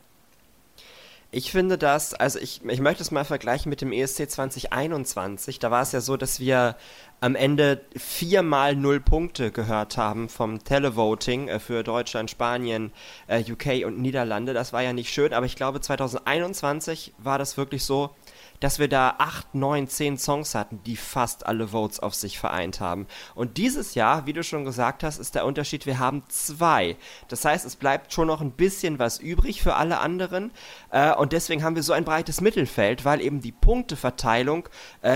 Ich 1.29 1.51
finde 1.51 1.77
das, 1.77 2.15
also 2.15 2.39
ich, 2.39 2.65
ich 2.65 2.79
möchte 2.79 3.03
es 3.03 3.11
mal 3.11 3.25
vergleichen 3.25 3.69
mit 3.69 3.81
dem 3.81 3.91
ESC 3.91 4.27
2021. 4.27 5.59
Da 5.59 5.69
war 5.69 5.83
es 5.83 5.91
ja 5.91 6.01
so, 6.01 6.17
dass 6.17 6.39
wir 6.39 6.77
am 7.21 7.35
Ende 7.35 7.81
viermal 7.95 8.75
null 8.75 8.99
Punkte 8.99 9.51
gehört 9.51 9.97
haben 9.97 10.29
vom 10.29 10.63
Televoting 10.63 11.47
äh, 11.47 11.59
für 11.59 11.83
Deutschland, 11.83 12.29
Spanien, 12.29 12.91
äh, 13.27 13.43
UK 13.49 13.85
und 13.85 13.99
Niederlande. 13.99 14.53
Das 14.53 14.73
war 14.73 14.83
ja 14.83 14.93
nicht 14.93 15.11
schön, 15.11 15.33
aber 15.33 15.45
ich 15.45 15.55
glaube 15.55 15.79
2021 15.79 17.13
war 17.17 17.37
das 17.37 17.57
wirklich 17.57 17.83
so, 17.83 18.11
dass 18.59 18.79
wir 18.79 18.87
da 18.87 19.15
acht, 19.17 19.53
neun, 19.53 19.87
zehn 19.87 20.17
Songs 20.17 20.55
hatten, 20.55 20.81
die 20.85 20.95
fast 20.95 21.45
alle 21.45 21.69
Votes 21.69 21.99
auf 21.99 22.15
sich 22.15 22.39
vereint 22.39 22.79
haben. 22.79 23.05
Und 23.33 23.57
dieses 23.57 23.95
Jahr, 23.95 24.25
wie 24.25 24.33
du 24.33 24.43
schon 24.43 24.63
gesagt 24.63 25.03
hast, 25.03 25.17
ist 25.17 25.35
der 25.35 25.45
Unterschied, 25.45 25.85
wir 25.85 25.99
haben 25.99 26.23
zwei. 26.29 26.95
Das 27.27 27.43
heißt, 27.43 27.65
es 27.65 27.75
bleibt 27.75 28.13
schon 28.13 28.27
noch 28.27 28.41
ein 28.41 28.51
bisschen 28.51 28.99
was 28.99 29.19
übrig 29.19 29.61
für 29.61 29.75
alle 29.75 29.99
anderen. 29.99 30.51
Äh, 30.89 31.13
und 31.15 31.33
deswegen 31.33 31.63
haben 31.63 31.75
wir 31.75 31.83
so 31.83 31.93
ein 31.93 32.05
breites 32.05 32.39
Mittelfeld, 32.39 33.03
weil 33.03 33.21
eben 33.21 33.41
die 33.41 33.51
Punkteverteilung 33.51 34.69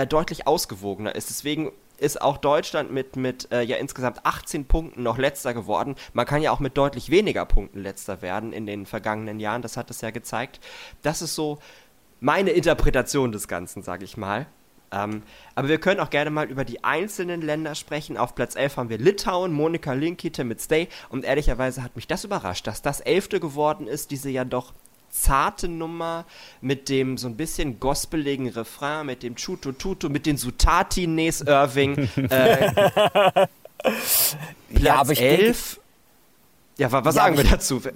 deutlich 0.07 0.47
ausgewogener 0.47 1.15
ist. 1.15 1.29
Deswegen 1.29 1.71
ist 1.99 2.21
auch 2.21 2.37
Deutschland 2.37 2.91
mit, 2.91 3.15
mit 3.15 3.51
äh, 3.51 3.61
ja 3.61 3.77
insgesamt 3.77 4.25
18 4.25 4.65
Punkten 4.65 5.03
noch 5.03 5.17
letzter 5.17 5.53
geworden. 5.53 5.95
Man 6.13 6.25
kann 6.25 6.41
ja 6.41 6.51
auch 6.51 6.59
mit 6.59 6.77
deutlich 6.77 7.09
weniger 7.09 7.45
Punkten 7.45 7.79
letzter 7.79 8.21
werden 8.21 8.53
in 8.53 8.65
den 8.65 8.85
vergangenen 8.85 9.39
Jahren, 9.39 9.61
das 9.61 9.77
hat 9.77 9.89
es 9.91 10.01
ja 10.01 10.11
gezeigt. 10.11 10.59
Das 11.01 11.21
ist 11.21 11.35
so 11.35 11.59
meine 12.19 12.51
Interpretation 12.51 13.31
des 13.31 13.47
Ganzen, 13.47 13.83
sage 13.83 14.05
ich 14.05 14.17
mal. 14.17 14.47
Ähm, 14.91 15.23
aber 15.55 15.67
wir 15.67 15.79
können 15.79 15.99
auch 15.99 16.09
gerne 16.09 16.31
mal 16.31 16.49
über 16.49 16.65
die 16.65 16.83
einzelnen 16.83 17.41
Länder 17.41 17.75
sprechen. 17.75 18.17
Auf 18.17 18.35
Platz 18.35 18.55
11 18.55 18.77
haben 18.77 18.89
wir 18.89 18.97
Litauen, 18.97 19.53
Monika 19.53 19.93
Linkite 19.93 20.43
mit 20.43 20.61
Stay. 20.61 20.87
Und 21.09 21.25
ehrlicherweise 21.25 21.83
hat 21.83 21.95
mich 21.95 22.07
das 22.07 22.23
überrascht, 22.23 22.65
dass 22.67 22.81
das 22.81 22.99
Elfte 22.99 23.39
geworden 23.39 23.87
ist, 23.87 24.11
diese 24.11 24.29
ja 24.29 24.45
doch 24.45 24.73
zarte 25.09 25.67
Nummer 25.67 26.25
mit 26.61 26.89
dem 26.89 27.17
so 27.17 27.27
ein 27.27 27.35
bisschen 27.35 27.79
gospeligen 27.79 28.49
Refrain, 28.49 29.05
mit 29.05 29.23
dem 29.23 29.35
Chuto 29.35 29.71
Tutu, 29.71 30.09
mit 30.09 30.25
den 30.25 30.37
Sutati 30.37 31.07
Nes 31.07 31.41
Irving. 31.41 32.09
Äh, 32.15 32.71
Platz 33.79 34.35
ja, 34.69 34.95
aber 34.95 35.11
ich 35.11 35.21
11. 35.21 35.75
Denke, 35.75 35.81
ja, 36.77 36.91
was 36.91 37.15
ja, 37.15 37.21
sagen 37.21 37.37
wir 37.37 37.43
dazu? 37.43 37.81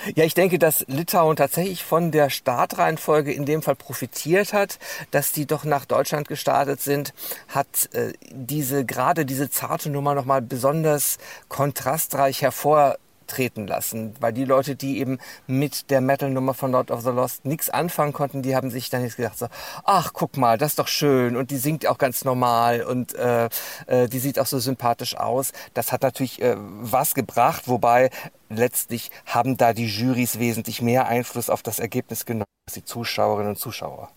Ja, 0.14 0.24
ich 0.24 0.34
denke, 0.34 0.58
dass 0.58 0.84
Litauen 0.88 1.36
tatsächlich 1.36 1.84
von 1.84 2.10
der 2.10 2.30
Startreihenfolge 2.30 3.32
in 3.32 3.44
dem 3.44 3.62
Fall 3.62 3.76
profitiert 3.76 4.52
hat, 4.52 4.78
dass 5.10 5.32
die 5.32 5.46
doch 5.46 5.64
nach 5.64 5.84
Deutschland 5.84 6.26
gestartet 6.26 6.80
sind, 6.80 7.12
hat 7.48 7.90
äh, 7.92 8.12
diese 8.30 8.84
gerade 8.84 9.26
diese 9.26 9.50
zarte 9.50 9.90
Nummer 9.90 10.14
noch 10.14 10.24
mal 10.24 10.40
besonders 10.40 11.18
kontrastreich 11.48 12.40
hervor 12.42 12.96
treten 13.30 13.66
lassen, 13.66 14.14
weil 14.20 14.32
die 14.32 14.44
Leute, 14.44 14.76
die 14.76 14.98
eben 14.98 15.18
mit 15.46 15.90
der 15.90 16.00
Metal-Nummer 16.00 16.54
von 16.54 16.72
Lord 16.72 16.90
of 16.90 17.02
the 17.02 17.10
Lost 17.10 17.44
nichts 17.44 17.70
anfangen 17.70 18.12
konnten, 18.12 18.42
die 18.42 18.54
haben 18.54 18.70
sich 18.70 18.90
dann 18.90 19.02
jetzt 19.02 19.16
gedacht 19.16 19.38
so, 19.38 19.46
ach 19.84 20.12
guck 20.12 20.36
mal, 20.36 20.58
das 20.58 20.72
ist 20.72 20.78
doch 20.78 20.88
schön 20.88 21.36
und 21.36 21.50
die 21.50 21.56
singt 21.56 21.86
auch 21.86 21.98
ganz 21.98 22.24
normal 22.24 22.82
und 22.82 23.14
äh, 23.14 23.48
äh, 23.86 24.08
die 24.08 24.18
sieht 24.18 24.38
auch 24.38 24.46
so 24.46 24.58
sympathisch 24.58 25.16
aus. 25.16 25.52
Das 25.74 25.92
hat 25.92 26.02
natürlich 26.02 26.42
äh, 26.42 26.56
was 26.58 27.14
gebracht, 27.14 27.68
wobei 27.68 28.10
letztlich 28.48 29.10
haben 29.26 29.56
da 29.56 29.72
die 29.72 29.86
Jurys 29.86 30.38
wesentlich 30.38 30.82
mehr 30.82 31.06
Einfluss 31.06 31.50
auf 31.50 31.62
das 31.62 31.78
Ergebnis 31.78 32.26
genommen 32.26 32.44
als 32.66 32.74
die 32.74 32.84
Zuschauerinnen 32.84 33.50
und 33.50 33.58
Zuschauer. 33.58 34.10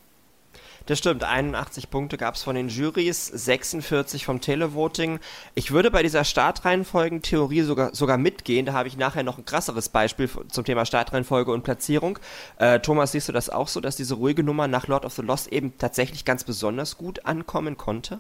Das 0.86 1.00
stimmt, 1.00 1.24
81 1.24 1.90
Punkte 1.90 2.18
gab 2.18 2.36
es 2.36 2.44
von 2.44 2.56
den 2.56 2.68
Jurys, 2.68 3.28
46 3.28 4.26
vom 4.26 4.42
Televoting. 4.42 5.20
Ich 5.56 5.72
würde 5.72 5.90
bei 5.90 6.04
dieser 6.04 6.26
Startreihenfolgen-Theorie 6.26 7.62
sogar, 7.62 7.96
sogar 7.96 8.18
mitgehen. 8.18 8.66
Da 8.66 8.74
habe 8.74 8.90
ich 8.90 8.98
nachher 8.98 9.24
noch 9.24 9.38
ein 9.38 9.46
krasseres 9.46 9.88
Beispiel 9.88 10.30
zum 10.50 10.66
Thema 10.66 10.86
Startreihenfolge 10.86 11.54
und 11.54 11.64
Platzierung. 11.64 12.20
Äh, 12.58 12.82
Thomas, 12.82 13.14
siehst 13.14 13.30
du 13.30 13.32
das 13.32 13.50
auch 13.50 13.70
so, 13.70 13.80
dass 13.80 13.96
diese 13.96 14.16
ruhige 14.16 14.44
Nummer 14.44 14.68
nach 14.68 14.88
Lord 14.88 15.06
of 15.06 15.14
the 15.14 15.22
Lost 15.22 15.48
eben 15.48 15.78
tatsächlich 15.78 16.26
ganz 16.26 16.44
besonders 16.44 16.98
gut 16.98 17.26
ankommen 17.26 17.78
konnte? 17.78 18.20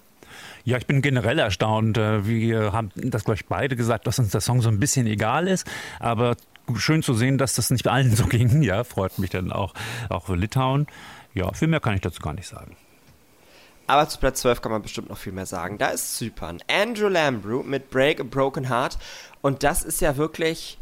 Ja, 0.63 0.77
ich 0.77 0.87
bin 0.87 1.01
generell 1.01 1.39
erstaunt. 1.39 1.97
Äh, 1.97 2.25
wir 2.25 2.71
haben 2.71 2.91
das, 2.95 3.25
glaube 3.25 3.35
ich, 3.35 3.45
beide 3.45 3.75
gesagt, 3.75 4.07
dass 4.07 4.19
uns 4.19 4.31
der 4.31 4.41
Song 4.41 4.61
so 4.61 4.69
ein 4.69 4.79
bisschen 4.79 5.05
egal 5.05 5.49
ist. 5.49 5.67
Aber 5.99 6.37
schön 6.75 7.03
zu 7.03 7.13
sehen, 7.13 7.37
dass 7.37 7.55
das 7.55 7.71
nicht 7.71 7.87
allen 7.87 8.15
so 8.15 8.25
ging. 8.27 8.61
Ja, 8.61 8.83
freut 8.85 9.19
mich 9.19 9.31
dann 9.31 9.51
auch, 9.51 9.73
auch 10.09 10.25
für 10.25 10.35
Litauen. 10.35 10.87
Ja, 11.33 11.51
viel 11.53 11.67
mehr 11.67 11.79
kann 11.79 11.95
ich 11.95 12.01
dazu 12.01 12.21
gar 12.21 12.33
nicht 12.33 12.47
sagen. 12.47 12.75
Aber 13.87 14.07
zu 14.07 14.17
Platz 14.19 14.41
12 14.41 14.61
kann 14.61 14.71
man 14.71 14.81
bestimmt 14.81 15.09
noch 15.09 15.17
viel 15.17 15.33
mehr 15.33 15.45
sagen. 15.45 15.77
Da 15.77 15.87
ist 15.89 16.15
Zypern. 16.17 16.59
Andrew 16.67 17.09
Lambrew 17.09 17.63
mit 17.63 17.89
Break 17.89 18.21
a 18.21 18.23
Broken 18.23 18.69
Heart. 18.69 18.97
Und 19.41 19.63
das 19.63 19.83
ist 19.83 19.99
ja 19.99 20.15
wirklich, 20.15 20.77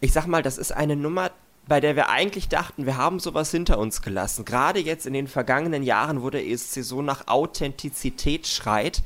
ich 0.00 0.12
sag 0.12 0.26
mal, 0.26 0.42
das 0.42 0.58
ist 0.58 0.72
eine 0.72 0.94
Nummer, 0.94 1.30
bei 1.66 1.80
der 1.80 1.96
wir 1.96 2.10
eigentlich 2.10 2.48
dachten, 2.48 2.86
wir 2.86 2.96
haben 2.96 3.18
sowas 3.18 3.50
hinter 3.50 3.78
uns 3.78 4.02
gelassen. 4.02 4.44
Gerade 4.44 4.78
jetzt 4.78 5.06
in 5.06 5.14
den 5.14 5.26
vergangenen 5.26 5.82
Jahren, 5.82 6.22
wo 6.22 6.30
der 6.30 6.46
ESC 6.46 6.84
so 6.84 7.02
nach 7.02 7.26
Authentizität 7.26 8.46
schreit, 8.46 9.02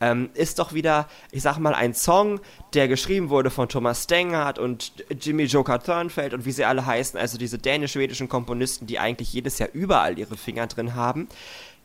ähm, 0.00 0.30
ist 0.34 0.58
doch 0.58 0.72
wieder, 0.72 1.08
ich 1.30 1.42
sag 1.42 1.58
mal, 1.58 1.74
ein 1.74 1.94
Song, 1.94 2.40
der 2.74 2.88
geschrieben 2.88 3.30
wurde 3.30 3.50
von 3.50 3.68
Thomas 3.68 4.04
Stengert 4.04 4.58
und 4.58 4.92
Jimmy 5.20 5.44
Joker 5.44 5.82
Thurnfeld 5.82 6.34
und 6.34 6.44
wie 6.44 6.52
sie 6.52 6.64
alle 6.64 6.86
heißen, 6.86 7.18
also 7.18 7.38
diese 7.38 7.58
dänisch-schwedischen 7.58 8.28
Komponisten, 8.28 8.86
die 8.86 8.98
eigentlich 8.98 9.32
jedes 9.32 9.58
Jahr 9.58 9.70
überall 9.72 10.18
ihre 10.18 10.36
Finger 10.36 10.66
drin 10.66 10.94
haben. 10.94 11.28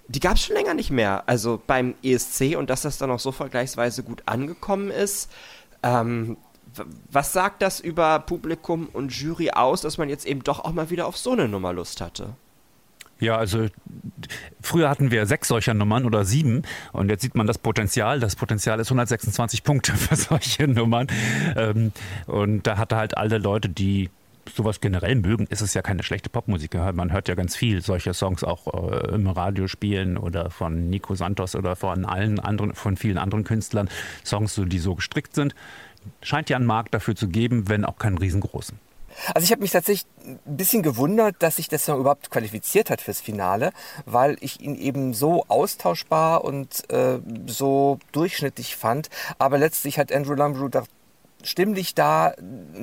Die 0.08 0.20
gab 0.20 0.36
es 0.36 0.46
schon 0.46 0.56
länger 0.56 0.74
nicht 0.74 0.92
mehr, 0.92 1.24
also 1.28 1.62
beim 1.66 1.96
ESC 2.04 2.56
und 2.58 2.70
dass 2.70 2.82
das 2.82 2.98
dann 2.98 3.10
auch 3.10 3.20
so 3.20 3.32
vergleichsweise 3.32 4.04
gut 4.04 4.24
angekommen 4.26 4.92
ist. 4.92 5.32
Ähm, 5.82 6.38
was 7.10 7.34
sagt 7.34 7.62
das 7.62 7.80
über 7.80 8.20
Publikum 8.20 8.88
und 8.92 9.14
Jury 9.14 9.52
aus, 9.52 9.82
dass 9.82 9.98
man 9.98 10.10
jetzt 10.10 10.26
eben 10.26 10.44
doch 10.44 10.60
auch 10.60 10.74
mal 10.74 10.90
wieder 10.90 11.08
auf 11.08 11.18
so 11.18 11.32
eine 11.32 11.48
Nummer 11.48 11.72
Lust 11.72 12.02
hatte? 12.02 12.36
Ja, 13.24 13.38
also 13.38 13.68
früher 14.62 14.90
hatten 14.90 15.10
wir 15.10 15.26
sechs 15.26 15.48
solcher 15.48 15.74
Nummern 15.74 16.04
oder 16.06 16.26
sieben 16.26 16.64
und 16.92 17.10
jetzt 17.10 17.22
sieht 17.22 17.36
man 17.36 17.48
das 17.48 17.58
Potenzial. 17.58 18.20
Das 18.20 18.36
Potenzial 18.36 18.82
ist 18.82 18.88
126 18.88 19.64
Punkte 19.64 19.94
für 19.96 20.16
solche 20.18 20.68
Nummern. 20.68 21.08
Ähm, 21.56 21.94
und 22.28 22.68
da 22.68 22.78
hatte 22.78 22.98
halt 22.98 23.18
alle 23.18 23.38
Leute, 23.38 23.70
die 23.70 24.10
sowas 24.54 24.82
generell 24.82 25.16
mögen, 25.16 25.48
ist 25.48 25.62
es 25.62 25.74
ja 25.74 25.82
keine 25.82 26.04
schlechte 26.04 26.30
Popmusik. 26.30 26.74
Man 26.74 27.14
hört 27.14 27.30
ja 27.30 27.36
ganz 27.36 27.56
viel 27.56 27.82
solche 27.82 28.14
Songs 28.14 28.44
auch 28.44 28.92
äh, 28.92 29.16
im 29.16 29.28
Radio 29.28 29.70
spielen 29.70 30.18
oder 30.18 30.50
von 30.50 30.90
Nico 30.90 31.16
Santos 31.16 31.56
oder 31.56 31.78
von 31.78 32.04
allen 32.04 32.42
anderen, 32.42 32.74
von 32.74 32.98
vielen 32.98 33.18
anderen 33.18 33.46
Künstlern. 33.46 33.88
Songs, 34.26 34.60
die 34.66 34.80
so 34.80 34.96
gestrickt 34.96 35.34
sind. 35.34 35.56
Scheint 36.22 36.50
ja 36.50 36.58
einen 36.58 36.66
Markt 36.66 36.94
dafür 36.94 37.16
zu 37.16 37.30
geben, 37.30 37.70
wenn 37.70 37.86
auch 37.86 37.98
keinen 37.98 38.18
riesengroßen. 38.18 38.78
Also 39.34 39.46
ich 39.46 39.52
habe 39.52 39.62
mich 39.62 39.72
tatsächlich 39.72 40.08
ein 40.26 40.58
bisschen 40.58 40.84
gewundert, 40.84 41.36
dass 41.40 41.58
sich 41.58 41.68
das 41.68 41.86
Song 41.86 42.00
überhaupt 42.00 42.30
qualifiziert 42.32 42.90
hat 42.90 43.02
fürs 43.02 43.22
Finale, 43.22 43.72
weil 44.06 44.38
ich 44.40 44.62
ihn 44.62 44.76
eben 44.76 45.14
so 45.14 45.46
austauschbar 45.48 46.44
und 46.44 46.90
äh, 46.92 47.20
so 47.48 48.00
durchschnittlich 48.12 48.76
fand. 48.76 49.10
Aber 49.38 49.58
letztlich 49.58 50.00
hat 50.00 50.12
Andrew 50.12 50.34
Lumbrew 50.34 50.70
da 50.70 50.84
stimmlich 51.44 51.94
da 51.94 52.34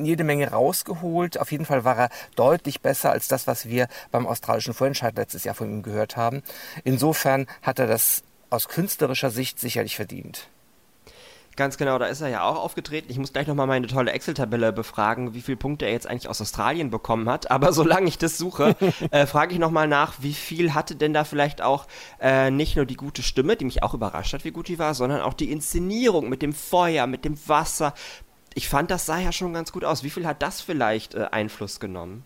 jede 0.02 0.24
Menge 0.24 0.50
rausgeholt. 0.50 1.38
Auf 1.38 1.50
jeden 1.52 1.64
Fall 1.64 1.84
war 1.84 1.96
er 1.96 2.08
deutlich 2.36 2.80
besser 2.80 3.10
als 3.10 3.28
das, 3.28 3.46
was 3.46 3.66
wir 3.66 3.88
beim 4.10 4.26
australischen 4.26 4.74
Vorentscheid 4.74 5.16
letztes 5.16 5.44
Jahr 5.44 5.54
von 5.54 5.70
ihm 5.70 5.82
gehört 5.82 6.16
haben. 6.16 6.42
Insofern 6.84 7.46
hat 7.62 7.78
er 7.78 7.86
das 7.86 8.22
aus 8.50 8.68
künstlerischer 8.68 9.30
Sicht 9.30 9.58
sicherlich 9.58 9.96
verdient. 9.96 10.48
Ganz 11.60 11.76
genau, 11.76 11.98
da 11.98 12.06
ist 12.06 12.22
er 12.22 12.28
ja 12.28 12.42
auch 12.44 12.56
aufgetreten. 12.56 13.08
Ich 13.10 13.18
muss 13.18 13.34
gleich 13.34 13.46
nochmal 13.46 13.66
meine 13.66 13.86
tolle 13.86 14.12
Excel-Tabelle 14.12 14.72
befragen, 14.72 15.34
wie 15.34 15.42
viele 15.42 15.58
Punkte 15.58 15.84
er 15.84 15.92
jetzt 15.92 16.06
eigentlich 16.06 16.26
aus 16.26 16.40
Australien 16.40 16.88
bekommen 16.88 17.28
hat. 17.28 17.50
Aber 17.50 17.70
solange 17.74 18.08
ich 18.08 18.16
das 18.16 18.38
suche, 18.38 18.74
äh, 19.10 19.26
frage 19.26 19.52
ich 19.52 19.58
nochmal 19.58 19.86
nach, 19.86 20.14
wie 20.20 20.32
viel 20.32 20.72
hatte 20.72 20.96
denn 20.96 21.12
da 21.12 21.24
vielleicht 21.24 21.60
auch 21.60 21.86
äh, 22.18 22.50
nicht 22.50 22.76
nur 22.76 22.86
die 22.86 22.96
gute 22.96 23.22
Stimme, 23.22 23.56
die 23.56 23.66
mich 23.66 23.82
auch 23.82 23.92
überrascht 23.92 24.32
hat, 24.32 24.46
wie 24.46 24.52
gut 24.52 24.68
die 24.68 24.78
war, 24.78 24.94
sondern 24.94 25.20
auch 25.20 25.34
die 25.34 25.52
Inszenierung 25.52 26.30
mit 26.30 26.40
dem 26.40 26.54
Feuer, 26.54 27.06
mit 27.06 27.26
dem 27.26 27.36
Wasser. 27.46 27.92
Ich 28.54 28.66
fand, 28.70 28.90
das 28.90 29.04
sah 29.04 29.18
ja 29.18 29.30
schon 29.30 29.52
ganz 29.52 29.70
gut 29.70 29.84
aus. 29.84 30.02
Wie 30.02 30.08
viel 30.08 30.26
hat 30.26 30.40
das 30.40 30.62
vielleicht 30.62 31.14
äh, 31.14 31.26
Einfluss 31.30 31.78
genommen? 31.78 32.24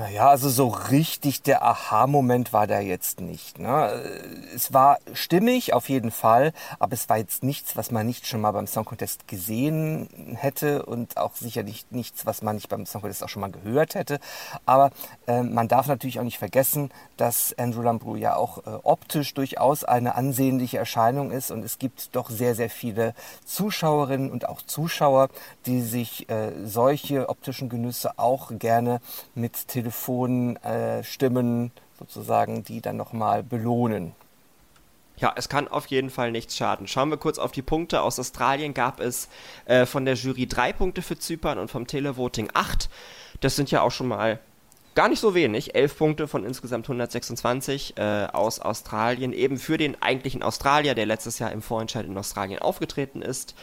Naja, 0.00 0.30
also 0.30 0.48
so 0.48 0.68
richtig 0.68 1.42
der 1.42 1.62
Aha-Moment 1.62 2.54
war 2.54 2.66
da 2.66 2.80
jetzt 2.80 3.20
nicht. 3.20 3.58
Ne? 3.58 4.02
Es 4.56 4.72
war 4.72 4.96
stimmig 5.12 5.74
auf 5.74 5.90
jeden 5.90 6.10
Fall, 6.10 6.54
aber 6.78 6.94
es 6.94 7.10
war 7.10 7.18
jetzt 7.18 7.42
nichts, 7.42 7.76
was 7.76 7.90
man 7.90 8.06
nicht 8.06 8.26
schon 8.26 8.40
mal 8.40 8.52
beim 8.52 8.66
Song 8.66 8.86
Contest 8.86 9.28
gesehen 9.28 10.08
hätte 10.36 10.86
und 10.86 11.18
auch 11.18 11.36
sicherlich 11.36 11.84
nichts, 11.90 12.24
was 12.24 12.40
man 12.40 12.54
nicht 12.54 12.70
beim 12.70 12.86
Song 12.86 13.02
Contest 13.02 13.22
auch 13.22 13.28
schon 13.28 13.42
mal 13.42 13.50
gehört 13.50 13.94
hätte. 13.94 14.20
Aber 14.64 14.90
äh, 15.26 15.42
man 15.42 15.68
darf 15.68 15.86
natürlich 15.86 16.18
auch 16.18 16.24
nicht 16.24 16.38
vergessen, 16.38 16.90
dass 17.18 17.54
Andrew 17.58 17.82
Lambrou 17.82 18.16
ja 18.16 18.36
auch 18.36 18.64
äh, 18.66 18.70
optisch 18.82 19.34
durchaus 19.34 19.84
eine 19.84 20.14
ansehnliche 20.14 20.78
Erscheinung 20.78 21.30
ist 21.30 21.50
und 21.50 21.62
es 21.62 21.78
gibt 21.78 22.16
doch 22.16 22.30
sehr, 22.30 22.54
sehr 22.54 22.70
viele 22.70 23.12
Zuschauerinnen 23.44 24.30
und 24.30 24.48
auch 24.48 24.62
Zuschauer, 24.62 25.28
die 25.66 25.82
sich 25.82 26.26
äh, 26.30 26.52
solche 26.64 27.28
optischen 27.28 27.68
Genüsse 27.68 28.18
auch 28.18 28.50
gerne 28.58 29.02
mit 29.34 29.68
Telefonstimmen 29.90 31.66
äh, 31.66 31.70
sozusagen, 31.98 32.64
die 32.64 32.80
dann 32.80 32.96
nochmal 32.96 33.42
belohnen. 33.42 34.12
Ja, 35.16 35.34
es 35.36 35.50
kann 35.50 35.68
auf 35.68 35.86
jeden 35.86 36.08
Fall 36.08 36.32
nichts 36.32 36.56
schaden. 36.56 36.86
Schauen 36.86 37.10
wir 37.10 37.18
kurz 37.18 37.38
auf 37.38 37.52
die 37.52 37.60
Punkte. 37.60 38.00
Aus 38.00 38.18
Australien 38.18 38.72
gab 38.72 39.00
es 39.00 39.28
äh, 39.66 39.84
von 39.84 40.06
der 40.06 40.14
Jury 40.14 40.46
drei 40.46 40.72
Punkte 40.72 41.02
für 41.02 41.18
Zypern 41.18 41.58
und 41.58 41.70
vom 41.70 41.86
Televoting 41.86 42.48
acht. 42.54 42.88
Das 43.40 43.54
sind 43.54 43.70
ja 43.70 43.82
auch 43.82 43.90
schon 43.90 44.08
mal 44.08 44.40
gar 44.94 45.10
nicht 45.10 45.20
so 45.20 45.34
wenig. 45.34 45.74
Elf 45.74 45.98
Punkte 45.98 46.26
von 46.26 46.44
insgesamt 46.46 46.86
126 46.86 47.98
äh, 47.98 48.28
aus 48.32 48.60
Australien. 48.60 49.34
Eben 49.34 49.58
für 49.58 49.76
den 49.76 50.00
eigentlichen 50.00 50.42
Australier, 50.42 50.94
der 50.94 51.04
letztes 51.04 51.38
Jahr 51.38 51.52
im 51.52 51.60
Vorentscheid 51.60 52.06
in 52.06 52.16
Australien 52.16 52.60
aufgetreten 52.60 53.20
ist. 53.20 53.54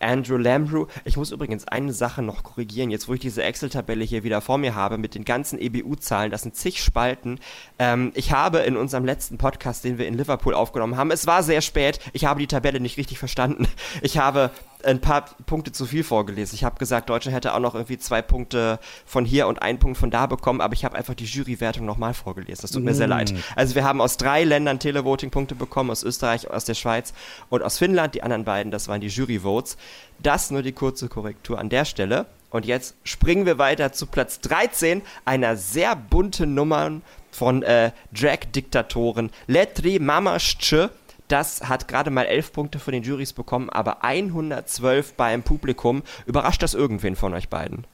Andrew 0.00 0.36
Lambrew. 0.36 0.86
Ich 1.04 1.16
muss 1.16 1.30
übrigens 1.30 1.66
eine 1.68 1.92
Sache 1.92 2.22
noch 2.22 2.42
korrigieren, 2.42 2.90
jetzt 2.90 3.08
wo 3.08 3.14
ich 3.14 3.20
diese 3.20 3.42
Excel-Tabelle 3.42 4.04
hier 4.04 4.24
wieder 4.24 4.40
vor 4.40 4.58
mir 4.58 4.74
habe 4.74 4.98
mit 4.98 5.14
den 5.14 5.24
ganzen 5.24 5.58
EBU-Zahlen, 5.58 6.30
das 6.30 6.42
sind 6.42 6.56
zig 6.56 6.82
Spalten. 6.82 7.38
Ähm, 7.78 8.12
ich 8.14 8.32
habe 8.32 8.58
in 8.58 8.76
unserem 8.76 9.04
letzten 9.04 9.38
Podcast, 9.38 9.84
den 9.84 9.98
wir 9.98 10.06
in 10.06 10.14
Liverpool 10.14 10.54
aufgenommen 10.54 10.96
haben, 10.96 11.10
es 11.10 11.26
war 11.26 11.42
sehr 11.42 11.60
spät, 11.60 12.00
ich 12.12 12.24
habe 12.24 12.40
die 12.40 12.46
Tabelle 12.46 12.80
nicht 12.80 12.96
richtig 12.96 13.18
verstanden. 13.18 13.66
Ich 14.02 14.18
habe 14.18 14.50
ein 14.84 15.00
paar 15.00 15.24
Punkte 15.46 15.72
zu 15.72 15.86
viel 15.86 16.04
vorgelesen. 16.04 16.54
Ich 16.54 16.64
habe 16.64 16.78
gesagt, 16.78 17.10
Deutschland 17.10 17.34
hätte 17.34 17.54
auch 17.54 17.60
noch 17.60 17.74
irgendwie 17.74 17.98
zwei 17.98 18.22
Punkte 18.22 18.78
von 19.06 19.24
hier 19.24 19.46
und 19.46 19.62
einen 19.62 19.78
Punkt 19.78 19.98
von 19.98 20.10
da 20.10 20.26
bekommen, 20.26 20.60
aber 20.60 20.74
ich 20.74 20.84
habe 20.84 20.96
einfach 20.96 21.14
die 21.14 21.24
Jurywertung 21.24 21.86
nochmal 21.86 22.14
vorgelesen. 22.14 22.62
Das 22.62 22.70
tut 22.70 22.84
mir 22.84 22.94
sehr 22.94 23.06
leid. 23.06 23.34
Also 23.56 23.74
wir 23.74 23.84
haben 23.84 24.00
aus 24.00 24.16
drei 24.16 24.44
Ländern 24.44 24.78
Televoting-Punkte 24.78 25.54
bekommen, 25.54 25.90
aus 25.90 26.02
Österreich, 26.02 26.50
aus 26.50 26.64
der 26.64 26.74
Schweiz 26.74 27.12
und 27.50 27.62
aus 27.62 27.78
Finnland. 27.78 28.14
Die 28.14 28.22
anderen 28.22 28.44
beiden, 28.44 28.70
das 28.70 28.88
waren 28.88 29.00
die 29.00 29.08
Jury-Votes. 29.08 29.76
Das 30.22 30.50
nur 30.50 30.62
die 30.62 30.72
kurze 30.72 31.08
Korrektur 31.08 31.58
an 31.58 31.68
der 31.68 31.84
Stelle. 31.84 32.26
Und 32.50 32.66
jetzt 32.66 32.94
springen 33.02 33.46
wir 33.46 33.58
weiter 33.58 33.92
zu 33.92 34.06
Platz 34.06 34.40
13 34.40 35.02
einer 35.24 35.56
sehr 35.56 35.96
bunten 35.96 36.54
Nummer 36.54 37.00
von 37.32 37.64
äh, 37.64 37.90
Drag-Diktatoren 38.12 39.30
Letri 39.48 39.98
Mamasche 39.98 40.90
das 41.34 41.68
hat 41.68 41.88
gerade 41.88 42.10
mal 42.10 42.26
11 42.26 42.52
Punkte 42.52 42.78
von 42.78 42.92
den 42.92 43.02
Jurys 43.02 43.32
bekommen, 43.32 43.68
aber 43.68 44.04
112 44.04 45.14
beim 45.14 45.42
Publikum. 45.42 46.04
Überrascht 46.26 46.62
das 46.62 46.74
irgendwen 46.74 47.16
von 47.16 47.34
euch 47.34 47.48
beiden? 47.48 47.88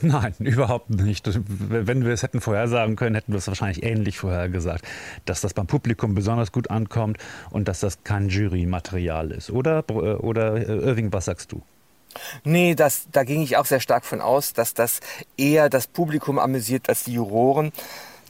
Nein, 0.00 0.34
überhaupt 0.38 0.90
nicht. 0.90 1.28
Wenn 1.34 2.04
wir 2.04 2.12
es 2.12 2.22
hätten 2.22 2.40
vorhersagen 2.40 2.94
können, 2.94 3.16
hätten 3.16 3.32
wir 3.32 3.38
es 3.38 3.48
wahrscheinlich 3.48 3.82
ähnlich 3.82 4.18
vorhergesagt, 4.18 4.84
dass 5.24 5.40
das 5.40 5.52
beim 5.52 5.66
Publikum 5.66 6.14
besonders 6.14 6.52
gut 6.52 6.70
ankommt 6.70 7.18
und 7.50 7.66
dass 7.66 7.80
das 7.80 8.04
kein 8.04 8.28
Jurymaterial 8.28 9.32
ist. 9.32 9.50
Oder, 9.50 9.82
oder 9.90 10.54
äh, 10.56 10.88
Irving, 10.88 11.12
was 11.12 11.24
sagst 11.24 11.50
du? 11.50 11.62
Nee, 12.44 12.76
das, 12.76 13.08
da 13.10 13.24
ging 13.24 13.42
ich 13.42 13.56
auch 13.56 13.66
sehr 13.66 13.80
stark 13.80 14.04
von 14.04 14.20
aus, 14.20 14.52
dass 14.52 14.74
das 14.74 15.00
eher 15.36 15.68
das 15.70 15.88
Publikum 15.88 16.38
amüsiert 16.38 16.88
als 16.88 17.02
die 17.02 17.14
Juroren. 17.14 17.72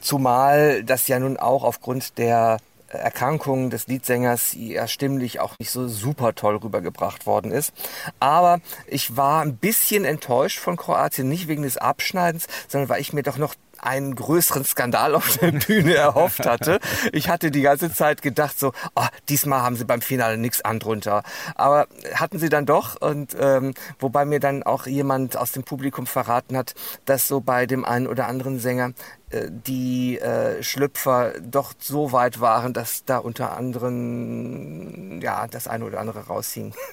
Zumal 0.01 0.83
das 0.83 1.07
ja 1.07 1.19
nun 1.19 1.37
auch 1.37 1.63
aufgrund 1.63 2.17
der 2.17 2.57
Erkrankung 2.87 3.69
des 3.69 3.87
Liedsängers 3.87 4.53
ja 4.57 4.87
stimmlich 4.87 5.39
auch 5.39 5.55
nicht 5.59 5.71
so 5.71 5.87
super 5.87 6.35
toll 6.35 6.57
rübergebracht 6.57 7.25
worden 7.25 7.51
ist. 7.51 7.73
Aber 8.19 8.59
ich 8.87 9.17
war 9.17 9.41
ein 9.41 9.57
bisschen 9.57 10.05
enttäuscht 10.05 10.59
von 10.59 10.77
Kroatien, 10.77 11.27
nicht 11.29 11.47
wegen 11.47 11.63
des 11.63 11.77
Abschneidens, 11.77 12.47
sondern 12.67 12.89
weil 12.89 13.01
ich 13.01 13.13
mir 13.13 13.23
doch 13.23 13.37
noch 13.37 13.55
einen 13.79 14.15
größeren 14.15 14.65
Skandal 14.65 15.15
auf 15.15 15.37
der 15.37 15.51
Bühne 15.67 15.95
erhofft 15.95 16.45
hatte. 16.45 16.79
Ich 17.11 17.29
hatte 17.29 17.51
die 17.51 17.61
ganze 17.61 17.93
Zeit 17.93 18.21
gedacht, 18.21 18.57
so, 18.57 18.73
oh, 18.95 19.05
diesmal 19.29 19.61
haben 19.61 19.75
sie 19.75 19.85
beim 19.85 20.01
Finale 20.01 20.37
nichts 20.37 20.63
an 20.63 20.79
drunter. 20.79 21.23
Aber 21.55 21.87
hatten 22.15 22.39
sie 22.39 22.49
dann 22.49 22.65
doch 22.65 22.99
und 22.99 23.35
ähm, 23.39 23.73
wobei 23.99 24.25
mir 24.25 24.39
dann 24.39 24.63
auch 24.63 24.87
jemand 24.87 25.37
aus 25.37 25.51
dem 25.51 25.63
Publikum 25.63 26.07
verraten 26.07 26.57
hat, 26.57 26.73
dass 27.05 27.27
so 27.27 27.41
bei 27.41 27.65
dem 27.65 27.85
einen 27.85 28.07
oder 28.07 28.27
anderen 28.27 28.59
Sänger 28.59 28.93
die 29.31 30.19
äh, 30.19 30.63
Schlüpfer 30.63 31.33
doch 31.41 31.73
so 31.79 32.11
weit 32.11 32.39
waren, 32.39 32.73
dass 32.73 33.03
da 33.05 33.17
unter 33.17 33.57
anderem 33.57 35.19
ja 35.21 35.47
das 35.47 35.67
eine 35.67 35.85
oder 35.85 35.99
andere 35.99 36.27
raushing. 36.27 36.73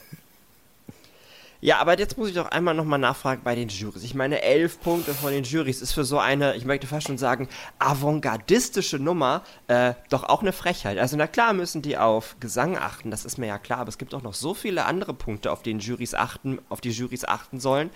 Ja, 1.65 1.79
aber 1.79 1.99
jetzt 1.99 2.19
muss 2.19 2.29
ich 2.29 2.35
doch 2.35 2.51
einmal 2.51 2.75
nochmal 2.75 2.99
nachfragen 2.99 3.41
bei 3.43 3.55
den 3.55 3.71
Jurys. 3.71 4.03
Ich 4.05 4.15
meine, 4.15 4.43
elf 4.43 4.79
Punkte 4.83 5.15
von 5.15 5.33
den 5.33 5.45
Jurys 5.45 5.81
ist 5.81 5.93
für 5.93 6.05
so 6.05 6.19
eine, 6.19 6.57
ich 6.57 6.67
möchte 6.67 6.87
fast 6.87 7.07
schon 7.07 7.17
sagen, 7.17 7.49
avantgardistische 7.79 8.99
Nummer 8.99 9.41
äh, 9.69 9.95
doch 10.11 10.25
auch 10.25 10.43
eine 10.43 10.53
Frechheit. 10.53 10.99
Also 10.99 11.17
na 11.17 11.27
klar 11.27 11.55
müssen 11.55 11.81
die 11.81 11.97
auf 11.97 12.37
Gesang 12.39 12.77
achten, 12.77 13.11
das 13.11 13.25
ist 13.25 13.39
mir 13.39 13.47
ja 13.47 13.57
klar, 13.57 13.79
aber 13.79 13.89
es 13.89 13.97
gibt 13.97 14.13
auch 14.13 14.21
noch 14.21 14.35
so 14.35 14.53
viele 14.53 14.85
andere 14.85 15.15
Punkte, 15.15 15.51
auf 15.51 15.63
denen 15.63 15.81
Jurys 15.81 16.13
achten, 16.13 16.59
auf 16.69 16.83
die 16.83 16.91
Jurys 16.91 17.25
achten 17.25 17.59
sollen. 17.61 17.89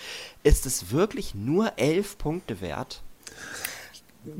Ist 0.44 0.64
es 0.64 0.90
wirklich 0.90 1.34
nur 1.34 1.74
elf 1.76 2.16
Punkte 2.16 2.62
wert? 2.62 3.02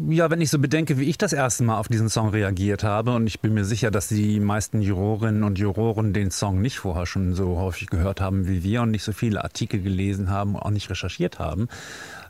Ja, 0.09 0.31
wenn 0.31 0.41
ich 0.41 0.51
so 0.51 0.59
bedenke, 0.59 0.99
wie 0.99 1.09
ich 1.09 1.19
das 1.19 1.33
erste 1.33 1.63
Mal 1.63 1.79
auf 1.79 1.89
diesen 1.89 2.09
Song 2.09 2.31
reagiert 2.31 2.83
habe, 2.83 3.15
und 3.15 3.27
ich 3.27 3.41
bin 3.41 3.55
mir 3.55 3.65
sicher, 3.65 3.91
dass 3.91 4.09
die 4.09 4.41
meisten 4.41 4.83
Jurorinnen 4.83 5.45
und 5.45 5.59
Juroren 5.59 6.13
den 6.13 6.31
Song 6.31 6.61
nicht 6.61 6.79
vorher 6.79 7.07
schon 7.07 7.35
so 7.35 7.57
häufig 7.57 7.89
gehört 7.89 8.21
haben 8.21 8.49
wie 8.49 8.63
wir 8.63 8.83
und 8.83 8.91
nicht 8.91 9.05
so 9.05 9.13
viele 9.13 9.45
Artikel 9.45 9.81
gelesen 9.81 10.31
haben, 10.31 10.57
auch 10.57 10.71
nicht 10.71 10.91
recherchiert 10.91 11.39
haben. 11.39 11.69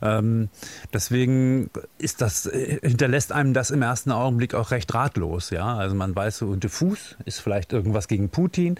Ähm, 0.02 0.48
deswegen 0.92 1.70
ist 1.98 2.20
das, 2.20 2.46
äh, 2.46 2.78
hinterlässt 2.82 3.32
einem 3.32 3.54
das 3.54 3.70
im 3.70 3.82
ersten 3.82 4.12
Augenblick 4.12 4.54
auch 4.54 4.70
recht 4.70 4.92
ratlos. 4.94 5.50
Ja? 5.50 5.76
Also 5.76 5.94
man 5.94 6.14
weiß 6.14 6.38
so 6.38 6.54
diffus, 6.54 7.16
ist 7.24 7.40
vielleicht 7.40 7.72
irgendwas 7.72 8.08
gegen 8.08 8.28
Putin, 8.28 8.76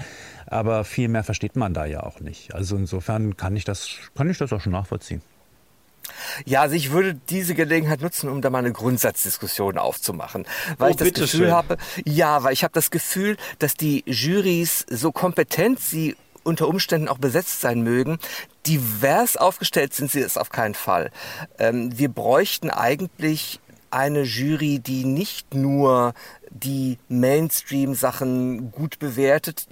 aber 0.47 0.85
viel 0.85 1.09
mehr 1.09 1.25
versteht 1.25 1.57
man 1.57 1.75
da 1.75 1.87
ja 1.87 2.03
auch 2.03 2.21
nicht. 2.21 2.55
Also 2.55 2.77
insofern 2.77 3.37
kann 3.37 3.57
ich 3.57 3.65
das, 3.65 3.89
kann 4.15 4.29
ich 4.29 4.39
das 4.39 4.53
auch 4.53 4.61
schon 4.61 4.73
nachvollziehen. 4.73 5.23
Ja, 6.45 6.63
also 6.63 6.75
ich 6.75 6.91
würde 6.91 7.15
diese 7.29 7.55
Gelegenheit 7.55 8.01
nutzen, 8.01 8.29
um 8.29 8.41
da 8.41 8.51
mal 8.51 8.59
eine 8.59 8.73
Grundsatzdiskussion 8.73 9.79
aufzumachen, 9.79 10.47
weil 10.79 10.89
oh, 10.89 10.91
ich 10.91 10.97
das 10.97 11.13
Gefühl 11.13 11.27
schön. 11.27 11.53
habe, 11.53 11.77
ja, 12.05 12.43
weil 12.43 12.53
ich 12.53 12.65
habe 12.65 12.73
das 12.75 12.91
Gefühl, 12.91 13.37
dass 13.59 13.75
die 13.75 14.05
Jurys 14.07 14.85
so 14.91 15.13
kompetent 15.13 15.81
sie 15.81 16.17
unter 16.45 16.69
Umständen 16.69 17.09
auch 17.09 17.19
besetzt 17.19 17.61
sein 17.61 17.83
mögen, 17.83 18.19
divers 18.67 19.37
aufgestellt 19.37 19.95
sind 19.95 20.11
sie 20.11 20.21
es 20.21 20.37
auf 20.37 20.51
keinen 20.51 20.75
Fall. 20.75 21.11
Ähm, 21.59 21.97
wir 21.99 22.09
bräuchten 22.09 22.71
eigentlich 22.71 23.61
eine 23.91 24.23
Jury, 24.23 24.79
die 24.79 25.05
nicht 25.05 25.55
nur 25.55 26.15
die 26.51 26.99
Mainstream-Sachen 27.09 28.71
gut 28.73 28.99
bewertet, 28.99 29.67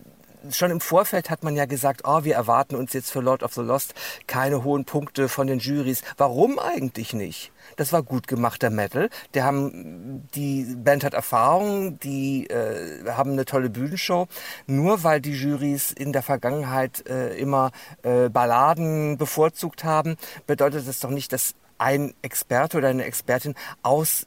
schon 0.51 0.71
im 0.71 0.81
Vorfeld 0.81 1.31
hat 1.31 1.43
man 1.43 1.57
ja 1.57 1.67
gesagt, 1.67 2.03
oh, 2.05 2.25
wir 2.25 2.35
erwarten 2.35 2.77
uns 2.77 2.93
jetzt 2.93 3.11
für 3.11 3.21
Lord 3.21 3.43
of 3.43 3.55
the 3.55 3.61
Lost 3.61 3.95
keine 4.27 4.65
hohen 4.65 4.85
Punkte 4.85 5.29
von 5.29 5.47
den 5.47 5.59
Juries. 5.59 6.03
Warum 6.17 6.59
eigentlich 6.59 7.13
nicht? 7.13 7.53
Das 7.77 7.93
war 7.93 8.03
gut 8.03 8.27
gemachter 8.27 8.71
Metal. 8.71 9.11
Der 9.35 9.45
haben, 9.45 10.29
die 10.35 10.65
Band 10.77 11.05
hat 11.05 11.15
Erfahrung, 11.15 11.99
die 12.01 12.47
äh, 12.49 13.11
haben 13.11 13.33
eine 13.33 13.45
tolle 13.45 13.71
Bühnenshow. 13.71 14.29
Nur 14.67 15.05
weil 15.05 15.21
die 15.21 15.33
Juries 15.33 15.93
in 15.93 16.13
der 16.13 16.23
Vergangenheit 16.23 17.09
äh, 17.09 17.37
immer 17.37 17.73
äh, 18.03 18.29
Balladen 18.29 19.19
bevorzugt 19.19 19.85
haben, 19.85 20.17
bedeutet 20.47 20.87
das 20.87 21.01
doch 21.01 21.11
nicht, 21.11 21.33
dass 21.33 21.55
ein 21.79 22.15
Experte 22.23 22.79
oder 22.79 22.89
eine 22.89 23.05
Expertin 23.05 23.55
aus 23.83 24.25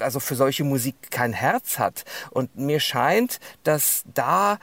also 0.00 0.20
für 0.20 0.34
solche 0.34 0.64
Musik 0.64 0.96
kein 1.10 1.32
Herz 1.32 1.78
hat. 1.78 2.04
Und 2.30 2.56
mir 2.56 2.80
scheint, 2.80 3.40
dass 3.62 4.02
da 4.12 4.58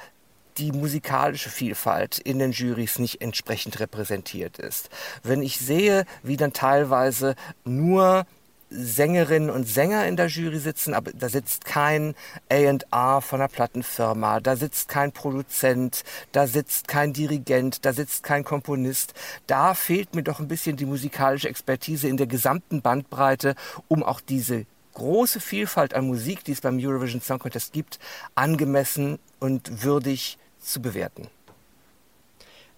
die 0.58 0.72
musikalische 0.72 1.50
Vielfalt 1.50 2.20
in 2.20 2.40
den 2.40 2.52
Jurys 2.52 3.00
nicht 3.00 3.22
entsprechend 3.22 3.80
repräsentiert 3.80 4.58
ist. 4.58 4.90
Wenn 5.24 5.42
ich 5.42 5.58
sehe, 5.58 6.06
wie 6.24 6.38
dann 6.38 6.54
teilweise 6.54 7.36
nur 7.64 8.26
Sängerinnen 8.74 9.50
und 9.50 9.68
Sänger 9.68 10.08
in 10.08 10.16
der 10.16 10.28
Jury 10.28 10.58
sitzen, 10.58 10.94
aber 10.94 11.12
da 11.12 11.28
sitzt 11.28 11.66
kein 11.66 12.16
A&R 12.50 13.22
von 13.22 13.42
einer 13.42 13.50
Plattenfirma, 13.50 14.40
da 14.40 14.56
sitzt 14.56 14.88
kein 14.88 15.12
Produzent, 15.12 16.04
da 16.32 16.48
sitzt 16.48 16.88
kein 16.88 17.12
Dirigent, 17.12 17.86
da 17.86 17.92
sitzt 17.92 18.24
kein 18.24 18.46
Komponist. 18.46 19.14
Da 19.46 19.74
fehlt 19.74 20.16
mir 20.16 20.24
doch 20.24 20.40
ein 20.40 20.48
bisschen 20.48 20.78
die 20.78 20.86
musikalische 20.86 21.50
Expertise 21.50 22.08
in 22.08 22.16
der 22.16 22.28
gesamten 22.28 22.82
Bandbreite, 22.82 23.56
um 23.90 24.04
auch 24.04 24.22
diese 24.22 24.66
große 24.94 25.40
Vielfalt 25.40 25.94
an 25.94 26.08
Musik, 26.08 26.44
die 26.44 26.52
es 26.52 26.62
beim 26.62 26.78
Eurovision 26.80 27.22
Song 27.22 27.40
Contest 27.40 27.74
gibt, 27.74 28.00
angemessen 28.36 29.20
und 29.40 29.84
würdig 29.84 30.38
zu 30.60 30.82
bewerten. 30.82 31.28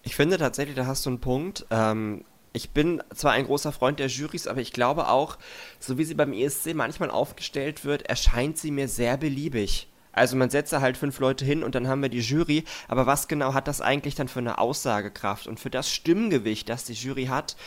Ich 0.04 0.16
finde 0.16 0.38
tatsächlich, 0.38 0.76
da 0.76 0.86
hast 0.86 1.06
du 1.06 1.12
einen 1.12 1.20
Punkt. 1.20 1.66
Ähm, 1.70 2.26
ich 2.52 2.70
bin 2.70 3.02
zwar 3.16 3.32
ein 3.32 3.46
großer 3.46 3.72
Freund 3.72 4.00
der 4.00 4.08
Jurys, 4.08 4.48
aber 4.48 4.62
ich 4.62 4.74
glaube 4.74 5.10
auch, 5.10 5.38
so 5.80 5.98
wie 5.98 6.04
sie 6.04 6.14
beim 6.14 6.34
ESC 6.34 6.74
manchmal 6.76 7.10
aufgestellt 7.10 7.84
wird, 7.84 8.04
erscheint 8.04 8.58
sie 8.58 8.72
mir 8.72 8.88
sehr 8.88 9.18
beliebig. 9.18 9.88
Also 10.14 10.38
man 10.38 10.50
setzt 10.50 10.72
halt 10.72 10.96
fünf 10.96 11.20
Leute 11.20 11.44
hin 11.44 11.64
und 11.64 11.76
dann 11.76 11.88
haben 11.88 12.02
wir 12.02 12.10
die 12.10 12.20
Jury, 12.20 12.64
aber 12.88 13.06
was 13.06 13.28
genau 13.28 13.54
hat 13.54 13.68
das 13.68 13.82
eigentlich 13.82 14.16
dann 14.16 14.28
für 14.28 14.40
eine 14.40 14.60
Aussagekraft? 14.60 15.48
Und 15.48 15.60
für 15.60 15.70
das 15.70 15.92
Stimmgewicht, 15.92 16.70
das 16.70 16.86
die 16.86 16.94
Jury 16.94 17.26
hat, 17.26 17.58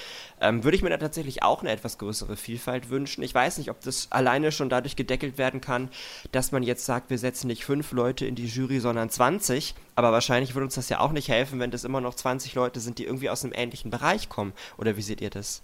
ähm, 0.41 0.65
würde 0.65 0.77
ich 0.77 0.83
mir 0.83 0.91
da 0.91 0.97
tatsächlich 0.97 1.43
auch 1.43 1.61
eine 1.61 1.73
etwas 1.73 1.99
größere 1.99 2.37
Vielfalt 2.37 2.89
wünschen. 2.89 3.23
Ich 3.23 3.35
weiß 3.35 3.59
nicht, 3.59 3.71
ob 3.71 3.81
das 3.81 4.09
alleine 4.11 4.53
schon 4.53 4.69
dadurch 4.69 4.97
gedeckelt 4.97 5.39
werden 5.39 5.61
kann, 5.61 5.91
dass 6.33 6.53
man 6.53 6.63
jetzt 6.63 6.87
sagt, 6.87 7.11
wir 7.11 7.19
setzen 7.19 7.49
nicht 7.49 7.65
fünf 7.65 7.93
Leute 7.93 8.27
in 8.27 8.37
die 8.37 8.47
Jury, 8.47 8.81
sondern 8.81 9.11
20. 9.11 9.75
Aber 9.97 10.13
wahrscheinlich 10.13 10.55
würde 10.55 10.67
uns 10.67 10.75
das 10.75 10.89
ja 10.89 11.01
auch 11.01 11.13
nicht 11.13 11.29
helfen, 11.29 11.59
wenn 11.59 11.71
das 11.71 11.85
immer 11.85 12.01
noch 12.01 12.15
20 12.15 12.55
Leute 12.55 12.81
sind, 12.81 12.99
die 12.99 13.05
irgendwie 13.05 13.31
aus 13.31 13.45
einem 13.45 13.55
ähnlichen 13.57 13.91
Bereich 13.91 14.29
kommen. 14.29 14.53
Oder 14.79 14.97
wie 14.97 15.03
seht 15.03 15.21
ihr 15.21 15.31
das? 15.31 15.63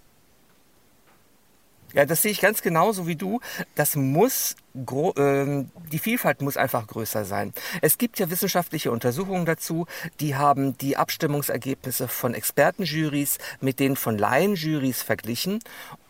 Ja, 1.93 2.05
das 2.05 2.23
sehe 2.23 2.31
ich 2.31 2.41
ganz 2.41 2.61
genauso 2.61 3.07
wie 3.07 3.15
du. 3.15 3.39
Das 3.75 3.95
muss, 3.95 4.55
ähm, 5.15 5.69
die 5.91 5.99
Vielfalt 5.99 6.41
muss 6.41 6.57
einfach 6.57 6.87
größer 6.87 7.23
sein. 7.23 7.53
Es 7.81 7.99
gibt 7.99 8.17
ja 8.17 8.29
wissenschaftliche 8.29 8.91
Untersuchungen 8.91 9.45
dazu, 9.45 9.85
die 10.19 10.35
haben 10.35 10.75
die 10.77 10.97
Abstimmungsergebnisse 10.97 12.07
von 12.07 12.33
Expertenjurys 12.33 13.37
mit 13.61 13.79
denen 13.79 13.95
von 13.95 14.17
Laienjurys 14.17 15.03
verglichen 15.03 15.59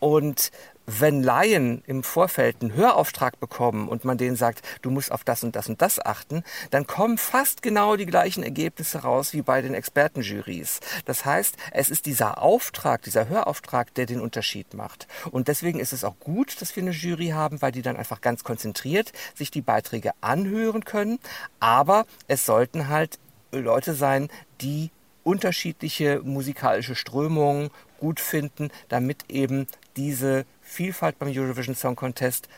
und 0.00 0.50
wenn 0.86 1.22
Laien 1.22 1.82
im 1.86 2.02
Vorfeld 2.02 2.56
einen 2.60 2.74
Hörauftrag 2.74 3.40
bekommen 3.40 3.88
und 3.88 4.04
man 4.04 4.18
denen 4.18 4.36
sagt, 4.36 4.62
du 4.82 4.90
musst 4.90 5.12
auf 5.12 5.24
das 5.24 5.42
und 5.42 5.56
das 5.56 5.68
und 5.68 5.80
das 5.80 6.04
achten, 6.04 6.42
dann 6.70 6.86
kommen 6.86 7.18
fast 7.18 7.62
genau 7.62 7.96
die 7.96 8.06
gleichen 8.06 8.42
Ergebnisse 8.42 8.98
raus 8.98 9.32
wie 9.32 9.42
bei 9.42 9.62
den 9.62 9.74
Expertenjurys. 9.74 10.80
Das 11.04 11.24
heißt, 11.24 11.56
es 11.72 11.90
ist 11.90 12.06
dieser 12.06 12.42
Auftrag, 12.42 13.02
dieser 13.02 13.28
Hörauftrag, 13.28 13.94
der 13.94 14.06
den 14.06 14.20
Unterschied 14.20 14.74
macht. 14.74 15.06
Und 15.30 15.48
deswegen 15.48 15.80
ist 15.80 15.92
es 15.92 16.04
auch 16.04 16.18
gut, 16.20 16.60
dass 16.60 16.76
wir 16.76 16.82
eine 16.82 16.92
Jury 16.92 17.28
haben, 17.28 17.62
weil 17.62 17.72
die 17.72 17.82
dann 17.82 17.96
einfach 17.96 18.20
ganz 18.20 18.44
konzentriert 18.44 19.12
sich 19.34 19.50
die 19.50 19.62
Beiträge 19.62 20.12
anhören 20.20 20.84
können. 20.84 21.18
Aber 21.60 22.06
es 22.28 22.46
sollten 22.46 22.88
halt 22.88 23.18
Leute 23.52 23.94
sein, 23.94 24.28
die 24.60 24.90
unterschiedliche 25.22 26.20
musikalische 26.22 26.94
Strömungen 26.94 27.70
gut 27.98 28.20
finden, 28.20 28.70
damit 28.88 29.24
eben 29.30 29.66
diese 29.96 30.44
Vielfalt 30.74 31.20
beim 31.20 31.28
Eurovision 31.28 31.76
Song 31.76 31.94
Contest 31.94 32.48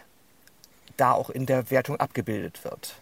da 0.97 1.13
auch 1.13 1.29
in 1.29 1.45
der 1.45 1.71
Wertung 1.71 2.01
abgebildet 2.01 2.65
wird. 2.65 2.95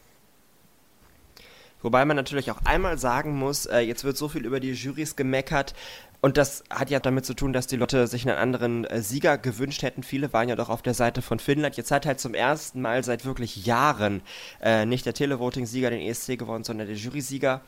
Wobei 1.83 2.05
man 2.05 2.17
natürlich 2.17 2.51
auch 2.51 2.59
einmal 2.65 2.99
sagen 2.99 3.37
muss, 3.37 3.67
äh, 3.67 3.79
jetzt 3.79 4.03
wird 4.03 4.17
so 4.17 4.29
viel 4.29 4.45
über 4.45 4.59
die 4.59 4.73
Jurys 4.73 5.15
gemeckert. 5.15 5.75
Und 6.21 6.39
das 6.39 6.65
hat 6.71 6.91
ja 6.91 6.99
damit 6.99 7.27
zu 7.27 7.35
tun, 7.35 7.53
dass 7.53 7.67
die 7.67 7.77
Leute 7.77 8.07
sich 8.07 8.27
einen 8.27 8.39
anderen 8.39 8.87
äh, 8.87 9.03
Sieger 9.03 9.37
gewünscht 9.39 9.83
hätten. 9.83 10.03
Viele 10.03 10.33
waren 10.33 10.49
ja 10.49 10.57
doch 10.57 10.71
auf 10.71 10.83
der 10.83 10.95
Seite 10.95 11.23
von 11.23 11.39
Finnland. 11.39 11.77
Jetzt 11.77 11.91
hat 11.91 12.07
halt 12.07 12.19
zum 12.19 12.35
ersten 12.35 12.81
Mal 12.81 13.05
seit 13.05 13.25
wirklich 13.25 13.67
Jahren 13.67 14.23
äh, 14.63 14.87
nicht 14.87 15.07
der 15.07 15.13
Televoting-Sieger 15.13 15.91
den 15.91 16.01
ESC 16.01 16.39
gewonnen, 16.39 16.65
sondern 16.65 16.89
der 16.89 16.97
Jury-Sieger. 16.97 17.61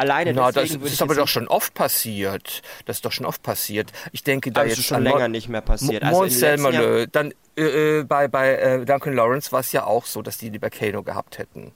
Alleine 0.00 0.32
Na, 0.32 0.50
das 0.50 0.70
ist 0.70 1.02
aber 1.02 1.14
doch 1.14 1.28
schon 1.28 1.46
oft 1.46 1.74
passiert. 1.74 2.62
Das 2.86 2.96
ist 2.96 3.04
doch 3.04 3.12
schon 3.12 3.26
oft 3.26 3.42
passiert. 3.42 3.92
Ich 4.12 4.24
denke, 4.24 4.50
da 4.50 4.62
also 4.62 4.74
jetzt 4.74 4.86
schon 4.86 5.02
länger 5.02 5.28
nicht 5.28 5.50
mehr 5.50 5.60
passiert. 5.60 6.02
Also 6.02 6.20
Mont 6.20 6.32
Selmerle, 6.32 7.06
dann 7.06 7.34
äh, 7.58 7.98
äh, 7.98 8.04
bei, 8.04 8.26
bei 8.26 8.54
äh, 8.54 8.86
Duncan 8.86 9.12
Lawrence 9.12 9.52
war 9.52 9.60
es 9.60 9.72
ja 9.72 9.84
auch 9.84 10.06
so, 10.06 10.22
dass 10.22 10.38
die 10.38 10.48
lieber 10.48 10.70
Kano 10.70 11.02
gehabt 11.02 11.36
hätten. 11.36 11.72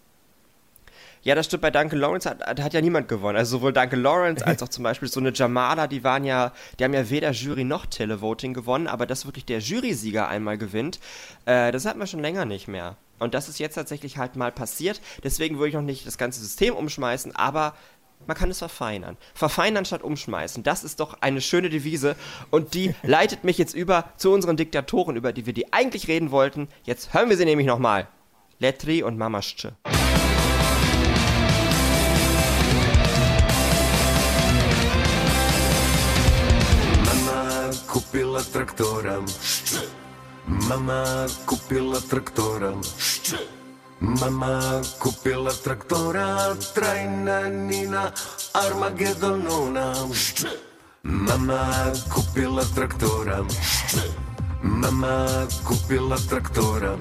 Ja, 1.21 1.35
das 1.35 1.45
stimmt. 1.45 1.61
Bei 1.61 1.71
Duncan 1.71 1.99
Lawrence 1.99 2.31
hat, 2.31 2.63
hat 2.63 2.73
ja 2.73 2.81
niemand 2.81 3.09
gewonnen. 3.09 3.37
Also 3.37 3.59
sowohl 3.59 3.75
Duncan 3.75 4.01
Lawrence 4.01 4.47
als 4.47 4.63
auch 4.63 4.71
zum 4.71 4.85
Beispiel 4.85 5.09
so 5.09 5.21
eine 5.21 5.35
Jamala, 5.35 5.87
die 5.87 6.03
waren 6.03 6.25
ja, 6.25 6.53
die 6.79 6.85
haben 6.85 6.95
ja 6.95 7.11
weder 7.11 7.31
Jury 7.33 7.65
noch 7.65 7.85
Televoting 7.85 8.55
gewonnen, 8.55 8.87
aber 8.87 9.05
dass 9.05 9.27
wirklich 9.27 9.45
der 9.45 9.59
Jury-Sieger 9.59 10.29
einmal 10.29 10.57
gewinnt, 10.57 10.99
äh, 11.45 11.73
das 11.73 11.85
hatten 11.85 11.99
wir 11.99 12.07
schon 12.07 12.21
länger 12.21 12.47
nicht 12.47 12.69
mehr. 12.69 12.97
Und 13.19 13.35
das 13.35 13.49
ist 13.49 13.59
jetzt 13.59 13.75
tatsächlich 13.75 14.17
halt 14.17 14.37
mal 14.37 14.51
passiert. 14.51 15.01
Deswegen 15.23 15.59
würde 15.59 15.69
ich 15.69 15.75
noch 15.75 15.83
nicht 15.83 16.07
das 16.07 16.19
ganze 16.19 16.41
System 16.41 16.75
umschmeißen, 16.75 17.37
aber 17.37 17.75
man 18.27 18.37
kann 18.37 18.51
es 18.51 18.59
verfeinern. 18.59 19.17
Verfeinern 19.35 19.85
statt 19.85 20.03
umschmeißen. 20.03 20.63
Das 20.63 20.85
ist 20.85 21.01
doch 21.01 21.19
eine 21.21 21.41
schöne 21.41 21.69
Devise. 21.69 22.17
Und 22.51 22.75
die 22.75 22.95
leitet 23.03 23.45
mich 23.45 23.59
jetzt 23.59 23.75
über 23.75 24.13
zu 24.17 24.33
unseren 24.33 24.57
Diktatoren, 24.57 25.17
über 25.17 25.33
die 25.33 25.47
wir 25.47 25.53
die 25.53 25.73
eigentlich 25.73 26.09
reden 26.09 26.31
wollten. 26.31 26.69
Jetzt 26.85 27.13
hören 27.13 27.29
wir 27.29 27.37
sie 27.37 27.45
nämlich 27.45 27.67
nochmal. 27.67 28.09
Letri 28.59 29.03
und 29.03 29.19
Mamaschtsche. 29.19 29.75
Mama 37.05 37.71
kupila 37.87 38.41
traktora. 38.41 39.21
Mama 40.47 41.27
kupila 41.47 42.01
traktora. 42.01 42.75
Мама 44.04 44.82
купила 45.00 45.52
трактора, 45.52 46.56
трайна 46.74 47.50
Нина 47.50 48.14
Армагеддонона. 48.54 49.94
Мама 51.04 51.94
купила 52.14 52.64
трактора. 52.76 53.46
Мама 54.62 55.48
купила 55.66 56.18
трактора. 56.18 56.98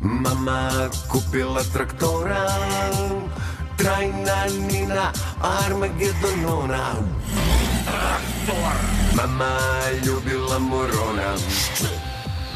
Мама 0.00 0.90
купила 1.08 1.62
трактора, 1.72 2.50
трайна 3.78 4.46
Нина 4.48 5.12
Армагеддонона. 5.40 6.96
Мама 9.14 9.58
любила 10.04 10.58
Мурона. 10.58 11.36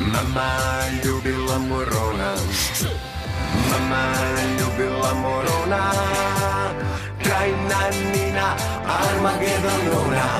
Mama 0.00 0.80
ljubila 1.04 1.58
Morona 1.58 2.34
Mama 3.69 4.05
je 4.37 4.43
ljubila 4.57 5.13
Morona 5.13 5.91
Krajna 7.23 7.79
Nina 8.13 8.55
Armagedon 8.87 9.79
Nona 9.85 10.35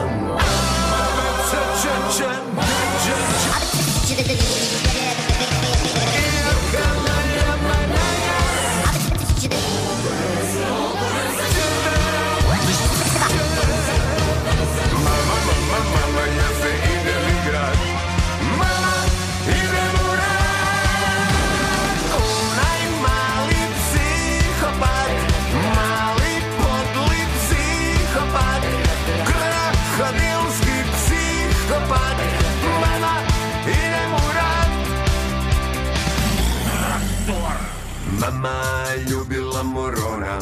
Mama 38.46 38.96
ljubila 39.10 39.64
Morona. 39.64 40.40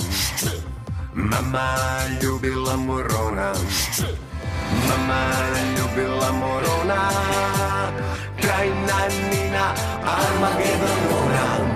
Mama 1.13 1.75
ljubila 2.21 2.77
Morona. 2.77 3.53
Mama 4.87 5.31
ljubila 5.77 6.31
Morona. 6.31 7.09
Krajna 8.41 9.07
Nina 9.31 9.65
Armagedonona 10.03 11.72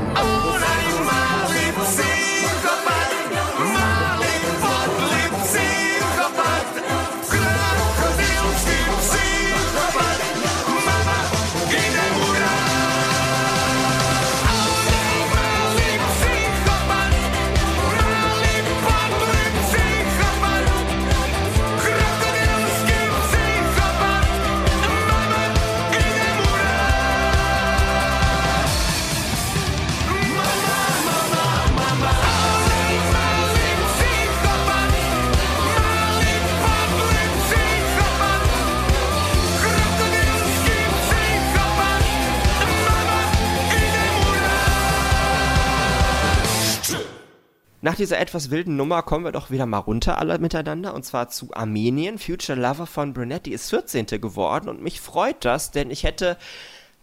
Nach 47.88 47.95
dieser 47.95 48.19
etwas 48.19 48.50
wilden 48.50 48.76
Nummer 48.76 49.02
kommen 49.02 49.23
wir 49.23 49.32
doch 49.32 49.50
wieder 49.50 49.65
mal 49.65 49.78
runter 49.78 50.17
alle 50.17 50.39
miteinander 50.39 50.93
und 50.93 51.06
zwar 51.06 51.30
zu 51.30 51.54
Armenien. 51.54 52.19
Future 52.19 52.60
Lover 52.60 52.86
von 52.86 53.13
Brunetti 53.13 53.52
ist 53.52 53.69
14. 53.69 54.08
geworden 54.19 54.67
und 54.67 54.84
mich 54.84 55.00
freut 55.00 55.45
das, 55.45 55.71
denn 55.71 55.89
ich 55.89 56.04
hätte 56.04 56.36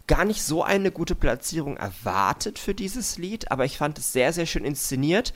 gar 0.05 0.25
nicht 0.25 0.43
so 0.43 0.61
eine 0.61 0.91
gute 0.91 1.15
Platzierung 1.15 1.75
erwartet 1.75 2.59
für 2.59 2.75
dieses 2.75 3.17
Lied, 3.17 3.49
aber 3.49 3.65
ich 3.65 3.79
fand 3.79 3.97
es 3.97 4.13
sehr, 4.13 4.31
sehr 4.31 4.45
schön 4.45 4.63
inszeniert, 4.63 5.33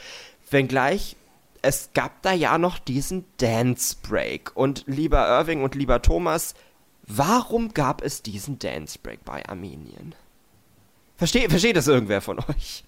wenngleich 0.51 1.15
es 1.63 1.89
gab 1.95 2.21
da 2.21 2.31
ja 2.31 2.59
noch 2.59 2.77
diesen 2.77 3.25
Dance 3.37 3.95
Break. 4.07 4.51
Und 4.53 4.83
lieber 4.85 5.27
Irving 5.29 5.63
und 5.63 5.73
lieber 5.73 6.03
Thomas, 6.03 6.53
warum 7.07 7.73
gab 7.73 8.03
es 8.03 8.21
diesen 8.21 8.59
Dance 8.59 8.99
Break 9.01 9.25
bei 9.25 9.43
Armenien? 9.49 10.13
Versteht, 11.17 11.49
versteht 11.49 11.75
das 11.75 11.87
irgendwer 11.87 12.21
von 12.21 12.37
euch? 12.37 12.83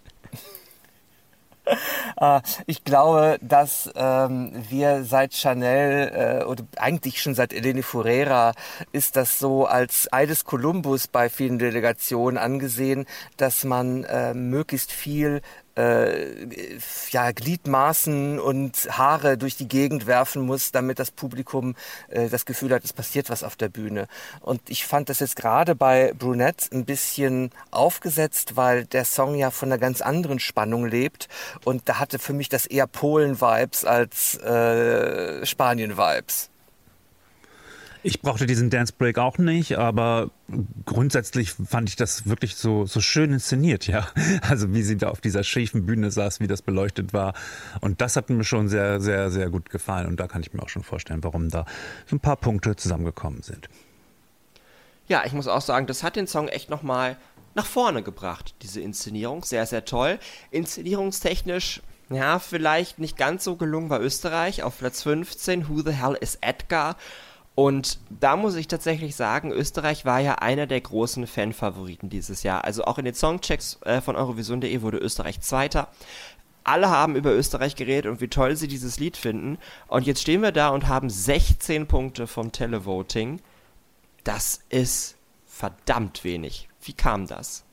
Äh, 2.19 2.41
ich 2.65 2.83
glaube, 2.83 3.37
dass 3.41 3.89
ähm, 3.95 4.51
wir 4.69 5.03
seit 5.03 5.33
Chanel 5.33 6.41
äh, 6.41 6.45
oder 6.45 6.63
eigentlich 6.77 7.21
schon 7.21 7.35
seit 7.35 7.53
Eleni 7.53 7.83
Furera 7.83 8.53
ist 8.91 9.15
das 9.15 9.39
so 9.39 9.65
als 9.65 10.11
Ei 10.11 10.25
des 10.25 10.45
Kolumbus 10.45 11.07
bei 11.07 11.29
vielen 11.29 11.59
Delegationen 11.59 12.37
angesehen, 12.37 13.05
dass 13.37 13.63
man 13.63 14.03
äh, 14.03 14.33
möglichst 14.33 14.91
viel 14.91 15.41
äh, 15.75 16.47
ja, 17.09 17.31
Gliedmaßen 17.31 18.39
und 18.39 18.97
Haare 18.97 19.37
durch 19.37 19.55
die 19.55 19.67
Gegend 19.67 20.07
werfen 20.07 20.43
muss, 20.43 20.71
damit 20.71 20.99
das 20.99 21.11
Publikum 21.11 21.75
äh, 22.09 22.29
das 22.29 22.45
Gefühl 22.45 22.73
hat, 22.73 22.83
es 22.83 22.93
passiert 22.93 23.29
was 23.29 23.43
auf 23.43 23.55
der 23.55 23.69
Bühne. 23.69 24.07
Und 24.41 24.69
ich 24.69 24.85
fand 24.85 25.09
das 25.09 25.19
jetzt 25.19 25.35
gerade 25.35 25.75
bei 25.75 26.13
Brunette 26.17 26.69
ein 26.73 26.85
bisschen 26.85 27.51
aufgesetzt, 27.71 28.55
weil 28.55 28.85
der 28.85 29.05
Song 29.05 29.35
ja 29.35 29.51
von 29.51 29.69
einer 29.69 29.79
ganz 29.79 30.01
anderen 30.01 30.39
Spannung 30.39 30.85
lebt. 30.85 31.27
Und 31.65 31.87
da 31.89 31.99
hatte 31.99 32.19
für 32.19 32.33
mich 32.33 32.49
das 32.49 32.65
eher 32.65 32.87
Polen-Vibes 32.87 33.85
als 33.85 34.37
äh, 34.37 35.45
Spanien-Vibes. 35.45 36.50
Ich 38.03 38.21
brauchte 38.21 38.47
diesen 38.47 38.71
Dance 38.71 38.93
Break 38.97 39.19
auch 39.19 39.37
nicht, 39.37 39.77
aber 39.77 40.31
grundsätzlich 40.85 41.51
fand 41.51 41.87
ich 41.87 41.95
das 41.95 42.27
wirklich 42.27 42.55
so, 42.55 42.85
so 42.87 42.99
schön 42.99 43.31
inszeniert, 43.31 43.85
ja. 43.85 44.07
Also 44.41 44.73
wie 44.73 44.81
sie 44.81 44.97
da 44.97 45.09
auf 45.09 45.21
dieser 45.21 45.43
schiefen 45.43 45.85
Bühne 45.85 46.09
saß, 46.09 46.39
wie 46.39 46.47
das 46.47 46.63
beleuchtet 46.63 47.13
war. 47.13 47.33
Und 47.79 48.01
das 48.01 48.15
hat 48.15 48.29
mir 48.29 48.43
schon 48.43 48.69
sehr, 48.69 48.99
sehr, 49.01 49.29
sehr 49.29 49.49
gut 49.49 49.69
gefallen. 49.69 50.07
Und 50.07 50.19
da 50.19 50.27
kann 50.27 50.41
ich 50.41 50.51
mir 50.53 50.63
auch 50.63 50.69
schon 50.69 50.83
vorstellen, 50.83 51.23
warum 51.23 51.49
da 51.49 51.65
so 52.07 52.15
ein 52.15 52.19
paar 52.19 52.37
Punkte 52.37 52.75
zusammengekommen 52.75 53.43
sind. 53.43 53.69
Ja, 55.07 55.23
ich 55.25 55.33
muss 55.33 55.47
auch 55.47 55.61
sagen, 55.61 55.85
das 55.85 56.01
hat 56.01 56.15
den 56.15 56.25
Song 56.25 56.47
echt 56.47 56.69
nochmal 56.69 57.17
nach 57.53 57.65
vorne 57.65 58.01
gebracht, 58.01 58.55
diese 58.63 58.81
Inszenierung. 58.81 59.43
Sehr, 59.43 59.65
sehr 59.67 59.85
toll. 59.85 60.17
Inszenierungstechnisch 60.49 61.81
ja, 62.11 62.39
vielleicht 62.39 62.99
nicht 62.99 63.15
ganz 63.15 63.45
so 63.45 63.55
gelungen 63.55 63.87
bei 63.87 63.99
Österreich 63.99 64.63
auf 64.63 64.79
Platz 64.79 65.03
15. 65.03 65.69
Who 65.69 65.81
the 65.81 65.93
hell 65.93 66.17
is 66.19 66.37
Edgar? 66.41 66.97
Und 67.53 67.99
da 68.09 68.37
muss 68.37 68.55
ich 68.55 68.67
tatsächlich 68.67 69.15
sagen, 69.15 69.51
Österreich 69.51 70.05
war 70.05 70.19
ja 70.19 70.35
einer 70.35 70.67
der 70.67 70.79
großen 70.79 71.27
Fanfavoriten 71.27 72.09
dieses 72.09 72.43
Jahr. 72.43 72.63
Also 72.63 72.85
auch 72.85 72.97
in 72.97 73.05
den 73.05 73.13
Songchecks 73.13 73.79
äh, 73.83 73.99
von 74.01 74.15
Eurovision.de 74.15 74.81
wurde 74.81 74.97
Österreich 74.97 75.41
Zweiter. 75.41 75.89
Alle 76.63 76.89
haben 76.89 77.15
über 77.15 77.33
Österreich 77.33 77.75
geredet 77.75 78.09
und 78.09 78.21
wie 78.21 78.27
toll 78.27 78.55
sie 78.55 78.67
dieses 78.67 78.99
Lied 78.99 79.17
finden. 79.17 79.57
Und 79.87 80.05
jetzt 80.05 80.21
stehen 80.21 80.41
wir 80.41 80.51
da 80.51 80.69
und 80.69 80.87
haben 80.87 81.09
16 81.09 81.87
Punkte 81.87 82.27
vom 82.27 82.51
Televoting. 82.51 83.41
Das 84.23 84.61
ist 84.69 85.17
verdammt 85.45 86.23
wenig. 86.23 86.69
Wie 86.81 86.93
kam 86.93 87.27
das? 87.27 87.63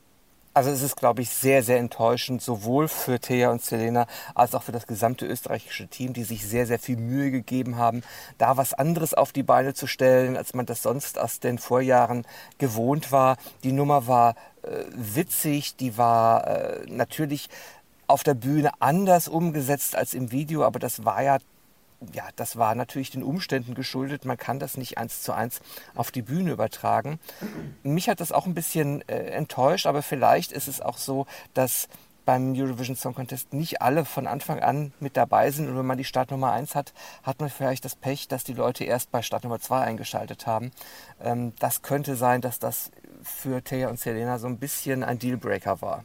Also 0.58 0.70
es 0.70 0.82
ist, 0.82 0.96
glaube 0.96 1.22
ich, 1.22 1.30
sehr, 1.30 1.62
sehr 1.62 1.78
enttäuschend, 1.78 2.42
sowohl 2.42 2.88
für 2.88 3.20
Thea 3.20 3.52
und 3.52 3.62
Selena 3.62 4.08
als 4.34 4.56
auch 4.56 4.64
für 4.64 4.72
das 4.72 4.88
gesamte 4.88 5.24
österreichische 5.24 5.86
Team, 5.86 6.14
die 6.14 6.24
sich 6.24 6.44
sehr, 6.44 6.66
sehr 6.66 6.80
viel 6.80 6.96
Mühe 6.96 7.30
gegeben 7.30 7.76
haben, 7.76 8.02
da 8.38 8.56
was 8.56 8.74
anderes 8.74 9.14
auf 9.14 9.30
die 9.30 9.44
Beine 9.44 9.74
zu 9.74 9.86
stellen, 9.86 10.36
als 10.36 10.54
man 10.54 10.66
das 10.66 10.82
sonst 10.82 11.16
aus 11.16 11.38
den 11.38 11.58
Vorjahren 11.58 12.26
gewohnt 12.58 13.12
war. 13.12 13.36
Die 13.62 13.70
Nummer 13.70 14.08
war 14.08 14.34
äh, 14.62 14.82
witzig, 14.96 15.76
die 15.76 15.96
war 15.96 16.44
äh, 16.48 16.86
natürlich 16.88 17.50
auf 18.08 18.24
der 18.24 18.34
Bühne 18.34 18.72
anders 18.80 19.28
umgesetzt 19.28 19.94
als 19.94 20.12
im 20.12 20.32
Video, 20.32 20.64
aber 20.64 20.80
das 20.80 21.04
war 21.04 21.22
ja 21.22 21.38
ja, 22.12 22.28
das 22.37 22.56
war 22.56 22.74
natürlich 22.74 23.11
den 23.11 23.22
Umständen 23.22 23.74
geschuldet. 23.74 24.24
Man 24.24 24.37
kann 24.37 24.58
das 24.58 24.76
nicht 24.76 24.98
eins 24.98 25.22
zu 25.22 25.32
eins 25.32 25.61
auf 25.94 26.11
die 26.11 26.22
Bühne 26.22 26.52
übertragen. 26.52 27.18
Mich 27.82 28.08
hat 28.08 28.20
das 28.20 28.32
auch 28.32 28.46
ein 28.46 28.54
bisschen 28.54 29.02
äh, 29.08 29.16
enttäuscht, 29.30 29.87
aber 29.87 30.02
vielleicht 30.02 30.52
ist 30.52 30.68
es 30.68 30.80
auch 30.80 30.96
so, 30.96 31.26
dass 31.54 31.88
beim 32.24 32.52
Eurovision 32.54 32.94
Song 32.94 33.14
Contest 33.14 33.54
nicht 33.54 33.80
alle 33.80 34.04
von 34.04 34.26
Anfang 34.26 34.61
an 34.61 34.92
mit 35.00 35.16
dabei 35.16 35.50
sind. 35.50 35.66
Und 35.66 35.78
wenn 35.78 35.87
man 35.87 35.96
die 35.96 36.04
Startnummer 36.04 36.52
1 36.52 36.74
hat, 36.74 36.92
hat 37.22 37.40
man 37.40 37.48
vielleicht 37.48 37.87
das 37.87 37.96
Pech, 37.96 38.28
dass 38.28 38.44
die 38.44 38.52
Leute 38.52 38.84
erst 38.84 39.11
bei 39.11 39.22
Startnummer 39.22 39.61
2 39.61 39.80
eingeschaltet 39.80 40.46
haben. 40.46 40.70
Ähm, 41.22 41.54
das 41.58 41.80
könnte 41.80 42.16
sein, 42.16 42.42
dass 42.42 42.58
das 42.58 42.90
für 43.22 43.64
Thea 43.64 43.88
und 43.88 43.98
Selena 43.98 44.38
so 44.38 44.46
ein 44.46 44.58
bisschen 44.58 45.02
ein 45.02 45.18
Dealbreaker 45.18 45.80
war. 45.80 46.04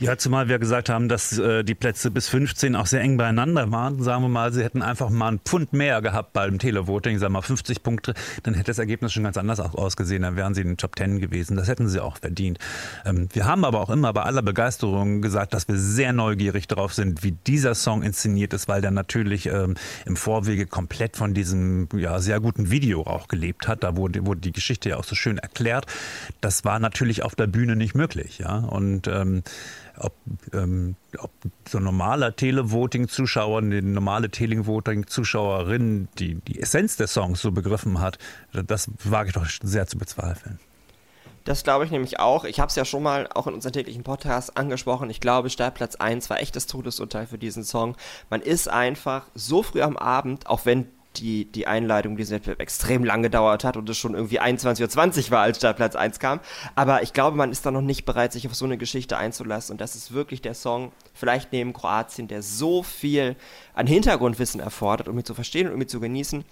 Ja, 0.00 0.18
zumal 0.18 0.48
wir 0.48 0.58
gesagt 0.58 0.88
haben, 0.88 1.08
dass 1.08 1.38
äh, 1.38 1.64
die 1.64 1.74
Plätze 1.74 2.10
bis 2.10 2.28
15 2.28 2.76
auch 2.76 2.86
sehr 2.86 3.00
eng 3.00 3.16
beieinander 3.16 3.70
waren. 3.70 4.02
Sagen 4.02 4.22
wir 4.22 4.28
mal, 4.28 4.52
sie 4.52 4.62
hätten 4.62 4.82
einfach 4.82 5.08
mal 5.10 5.28
einen 5.28 5.38
Pfund 5.38 5.72
mehr 5.72 6.02
gehabt 6.02 6.32
beim 6.32 6.58
Televoting, 6.58 7.18
sagen 7.18 7.32
wir 7.32 7.38
mal 7.38 7.42
50 7.42 7.82
Punkte, 7.82 8.14
dann 8.42 8.54
hätte 8.54 8.66
das 8.66 8.78
Ergebnis 8.78 9.12
schon 9.12 9.24
ganz 9.24 9.36
anders 9.36 9.60
ausgesehen. 9.60 10.22
Dann 10.22 10.36
wären 10.36 10.54
sie 10.54 10.62
in 10.62 10.68
den 10.68 10.76
Top 10.76 10.96
10 10.96 11.20
gewesen. 11.20 11.56
Das 11.56 11.68
hätten 11.68 11.88
sie 11.88 12.00
auch 12.00 12.18
verdient. 12.18 12.58
Ähm, 13.04 13.28
wir 13.32 13.46
haben 13.46 13.64
aber 13.64 13.80
auch 13.80 13.90
immer 13.90 14.12
bei 14.12 14.22
aller 14.22 14.42
Begeisterung 14.42 15.22
gesagt, 15.22 15.54
dass 15.54 15.68
wir 15.68 15.78
sehr 15.78 16.12
neugierig 16.12 16.66
darauf 16.68 16.92
sind, 16.92 17.22
wie 17.22 17.32
dieser 17.32 17.74
Song 17.74 18.02
inszeniert 18.02 18.52
ist, 18.52 18.68
weil 18.68 18.80
der 18.80 18.90
natürlich 18.90 19.46
ähm, 19.46 19.74
im 20.06 20.16
Vorwege 20.16 20.66
komplett 20.66 21.16
von 21.16 21.34
diesem 21.34 21.88
ja, 21.96 22.20
sehr 22.20 22.40
guten 22.40 22.70
Video 22.70 23.02
auch 23.02 23.28
gelebt 23.28 23.68
hat. 23.68 23.84
Da 23.84 23.96
wurde, 23.96 24.26
wurde 24.26 24.40
die 24.40 24.52
Geschichte 24.52 24.90
ja 24.90 24.96
auch 24.96 25.04
so 25.04 25.14
schön 25.14 25.38
erklärt. 25.38 25.86
Das 26.40 26.64
war 26.64 26.78
natürlich 26.78 27.22
auf 27.22 27.34
der 27.34 27.46
Bühne 27.46 27.76
nicht 27.76 27.94
möglich. 27.94 28.38
Ja? 28.38 28.58
Und 28.58 29.06
ähm, 29.06 29.42
ob, 29.98 30.14
ähm, 30.52 30.96
ob 31.18 31.30
so 31.68 31.78
normaler 31.78 32.34
Televoting-Zuschauer, 32.34 33.58
eine 33.58 33.82
normale 33.82 34.30
Televoting-Zuschauerin 34.30 36.08
die, 36.18 36.36
die 36.36 36.60
Essenz 36.60 36.96
des 36.96 37.12
Songs 37.12 37.40
so 37.40 37.52
begriffen 37.52 38.00
hat, 38.00 38.18
das 38.52 38.90
wage 39.04 39.28
ich 39.28 39.34
doch 39.34 39.46
sehr 39.62 39.86
zu 39.86 39.98
bezweifeln. 39.98 40.58
Das 41.44 41.62
glaube 41.62 41.84
ich 41.84 41.90
nämlich 41.90 42.20
auch. 42.20 42.44
Ich 42.44 42.58
habe 42.58 42.70
es 42.70 42.74
ja 42.74 42.86
schon 42.86 43.02
mal 43.02 43.28
auch 43.34 43.46
in 43.46 43.52
unserem 43.52 43.74
täglichen 43.74 44.02
Podcast 44.02 44.56
angesprochen. 44.56 45.10
Ich 45.10 45.20
glaube, 45.20 45.50
Startplatz 45.50 45.94
1 45.94 46.30
war 46.30 46.40
echt 46.40 46.56
das 46.56 46.66
Todesurteil 46.66 47.26
für 47.26 47.36
diesen 47.36 47.64
Song. 47.64 47.96
Man 48.30 48.40
ist 48.40 48.66
einfach 48.66 49.26
so 49.34 49.62
früh 49.62 49.82
am 49.82 49.98
Abend, 49.98 50.46
auch 50.46 50.64
wenn 50.64 50.86
die, 51.16 51.50
die 51.50 51.66
Einleitung 51.66 52.16
dieses 52.16 52.32
Wettbewerb 52.32 52.60
extrem 52.60 53.04
lang 53.04 53.22
gedauert 53.22 53.64
hat 53.64 53.76
und 53.76 53.88
es 53.88 53.96
schon 53.98 54.14
irgendwie 54.14 54.40
21.20 54.40 55.26
Uhr 55.26 55.30
war, 55.30 55.42
als 55.42 55.58
Startplatz 55.58 55.96
1 55.96 56.18
kam. 56.18 56.40
Aber 56.74 57.02
ich 57.02 57.12
glaube, 57.12 57.36
man 57.36 57.50
ist 57.50 57.64
da 57.64 57.70
noch 57.70 57.80
nicht 57.80 58.04
bereit, 58.04 58.32
sich 58.32 58.46
auf 58.46 58.54
so 58.54 58.64
eine 58.64 58.78
Geschichte 58.78 59.16
einzulassen. 59.16 59.72
Und 59.74 59.80
das 59.80 59.94
ist 59.94 60.12
wirklich 60.12 60.42
der 60.42 60.54
Song, 60.54 60.92
vielleicht 61.12 61.52
neben 61.52 61.72
Kroatien, 61.72 62.28
der 62.28 62.42
so 62.42 62.82
viel 62.82 63.36
an 63.74 63.86
Hintergrundwissen 63.86 64.60
erfordert, 64.60 65.08
um 65.08 65.18
ihn 65.18 65.24
zu 65.24 65.34
verstehen 65.34 65.68
und 65.68 65.74
um 65.74 65.80
ihn 65.80 65.88
zu 65.88 66.00
genießen. 66.00 66.44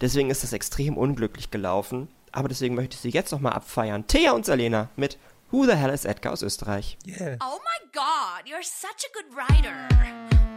Deswegen 0.00 0.30
ist 0.30 0.42
das 0.42 0.52
extrem 0.52 0.96
unglücklich 0.96 1.50
gelaufen. 1.50 2.08
Aber 2.32 2.48
deswegen 2.48 2.74
möchte 2.74 2.94
ich 2.94 3.00
sie 3.00 3.10
jetzt 3.10 3.32
nochmal 3.32 3.54
abfeiern. 3.54 4.06
Thea 4.06 4.32
und 4.32 4.44
Salena 4.44 4.90
mit 4.96 5.18
Who 5.50 5.64
the 5.64 5.72
Hell 5.72 5.90
is 5.90 6.04
Edgar 6.04 6.34
aus 6.34 6.42
Österreich? 6.42 6.98
Yeah. 7.06 7.36
Oh 7.40 7.58
my 7.58 7.88
god, 7.92 8.44
you're 8.44 8.62
such 8.62 9.06
a 9.06 9.12
good 9.14 9.34
writer. 9.34 9.88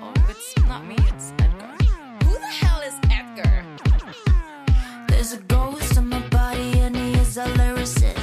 Oh, 0.01 0.11
it's 0.29 0.53
not 0.67 0.85
me, 0.85 0.95
it's 1.07 1.31
Edgar. 1.37 1.90
There's 5.07 5.33
a 5.33 5.37
ghost 5.47 5.97
in 5.97 6.09
my 6.09 6.19
body 6.29 6.79
and 6.79 6.95
he 6.95 7.13
is 7.13 7.37
a 7.37 7.45
lyricist. 7.45 8.20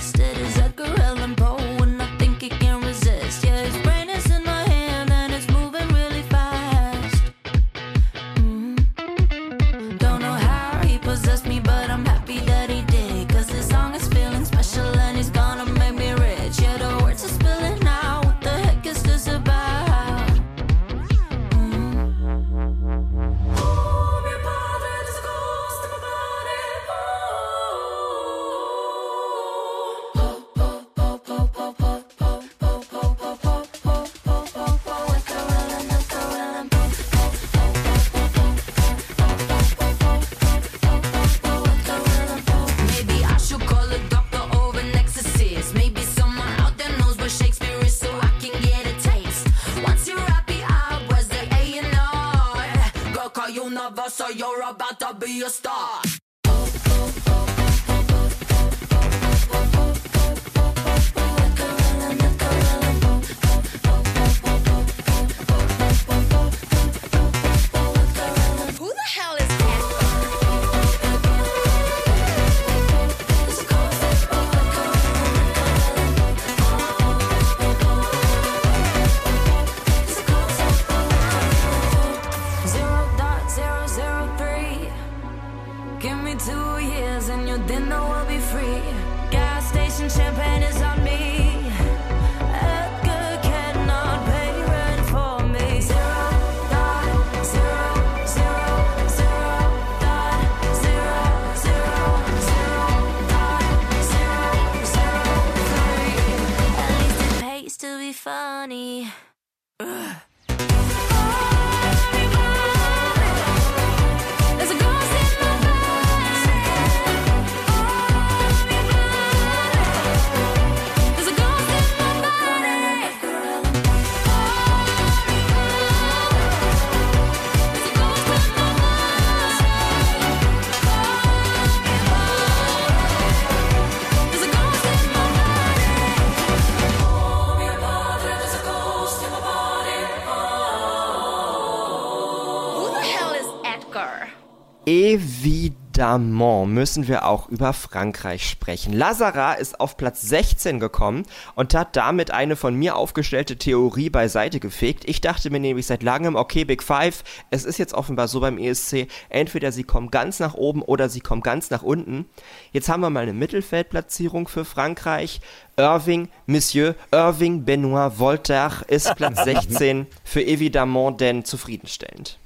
Evidemment 144.89 146.73
müssen 146.73 147.09
wir 147.09 147.27
auch 147.27 147.51
über 147.51 147.75
Frankreich 147.75 148.49
sprechen. 148.49 148.95
Lazara 148.95 149.53
ist 149.53 149.81
auf 149.81 149.99
Platz 149.99 150.23
16 150.23 150.81
gekommen 150.81 151.27
und 151.55 151.75
hat 151.75 151.95
damit 151.95 152.31
eine 152.31 152.57
von 152.57 152.75
mir 152.75 152.97
aufgestellte 152.97 153.59
Theorie 153.59 154.09
beiseite 154.09 154.61
gefegt. 154.61 155.07
Ich 155.07 155.21
dachte 155.21 155.51
mir 155.51 155.61
nämlich 155.61 155.85
seit 155.85 156.03
langem, 156.03 156.37
okay, 156.37 156.65
Big 156.65 156.83
Five, 156.83 157.23
es 157.51 157.67
ist 157.67 157.77
jetzt 157.77 157.93
offenbar 157.93 158.29
so 158.29 158.41
beim 158.41 158.57
ESC, 158.57 159.09
entweder 159.29 159.73
sie 159.73 159.85
kommen 159.85 160.11
ganz 160.11 160.41
nach 160.41 160.55
oben 160.55 160.81
oder 160.81 161.11
sie 161.11 161.21
kommen 161.21 161.43
ganz 161.43 161.69
nach 161.69 161.83
unten. 161.83 162.25
Jetzt 162.73 162.89
haben 162.89 163.03
wir 163.03 163.11
mal 163.11 163.25
eine 163.25 163.35
Mittelfeldplatzierung 163.35 164.49
für 164.49 164.65
Frankreich. 164.65 165.43
Irving, 165.77 166.31
Monsieur, 166.47 166.95
Irving 167.13 167.67
Benoit 167.67 168.19
Voltaire 168.19 168.87
ist 168.87 169.15
Platz 169.17 169.45
16 169.45 170.07
für 170.25 170.43
Evidemment 170.43 171.21
denn 171.21 171.45
zufriedenstellend. 171.45 172.39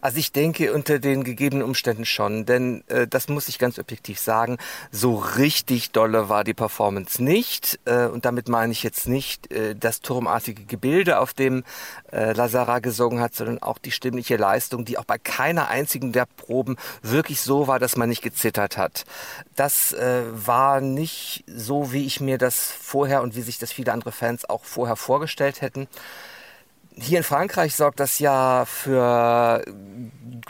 Also 0.00 0.18
ich 0.18 0.32
denke 0.32 0.72
unter 0.72 0.98
den 0.98 1.24
gegebenen 1.24 1.62
Umständen 1.62 2.04
schon, 2.04 2.46
denn 2.46 2.84
äh, 2.88 3.06
das 3.06 3.28
muss 3.28 3.48
ich 3.48 3.58
ganz 3.58 3.78
objektiv 3.78 4.18
sagen, 4.18 4.58
so 4.90 5.16
richtig 5.16 5.90
dolle 5.90 6.28
war 6.28 6.44
die 6.44 6.54
Performance 6.54 7.22
nicht 7.22 7.78
äh, 7.84 8.06
und 8.06 8.24
damit 8.24 8.48
meine 8.48 8.72
ich 8.72 8.82
jetzt 8.82 9.06
nicht 9.06 9.52
äh, 9.52 9.74
das 9.74 10.00
turmartige 10.00 10.64
Gebilde, 10.64 11.18
auf 11.18 11.34
dem 11.34 11.64
äh, 12.10 12.32
Lazara 12.32 12.78
gesungen 12.78 13.20
hat, 13.20 13.34
sondern 13.34 13.60
auch 13.62 13.78
die 13.78 13.90
stimmliche 13.90 14.36
Leistung, 14.36 14.84
die 14.84 14.98
auch 14.98 15.04
bei 15.04 15.18
keiner 15.18 15.68
einzigen 15.68 16.12
der 16.12 16.26
Proben 16.26 16.76
wirklich 17.02 17.40
so 17.40 17.66
war, 17.66 17.78
dass 17.78 17.96
man 17.96 18.08
nicht 18.08 18.22
gezittert 18.22 18.76
hat. 18.76 19.04
Das 19.56 19.92
äh, 19.92 20.22
war 20.32 20.80
nicht 20.80 21.44
so, 21.46 21.92
wie 21.92 22.06
ich 22.06 22.20
mir 22.20 22.38
das 22.38 22.70
vorher 22.70 23.22
und 23.22 23.36
wie 23.36 23.42
sich 23.42 23.58
das 23.58 23.72
viele 23.72 23.92
andere 23.92 24.12
Fans 24.12 24.48
auch 24.48 24.64
vorher 24.64 24.96
vorgestellt 24.96 25.60
hätten. 25.60 25.88
Hier 26.96 27.18
in 27.18 27.24
Frankreich 27.24 27.74
sorgt 27.74 28.00
das 28.00 28.18
ja 28.18 28.64
für 28.66 29.64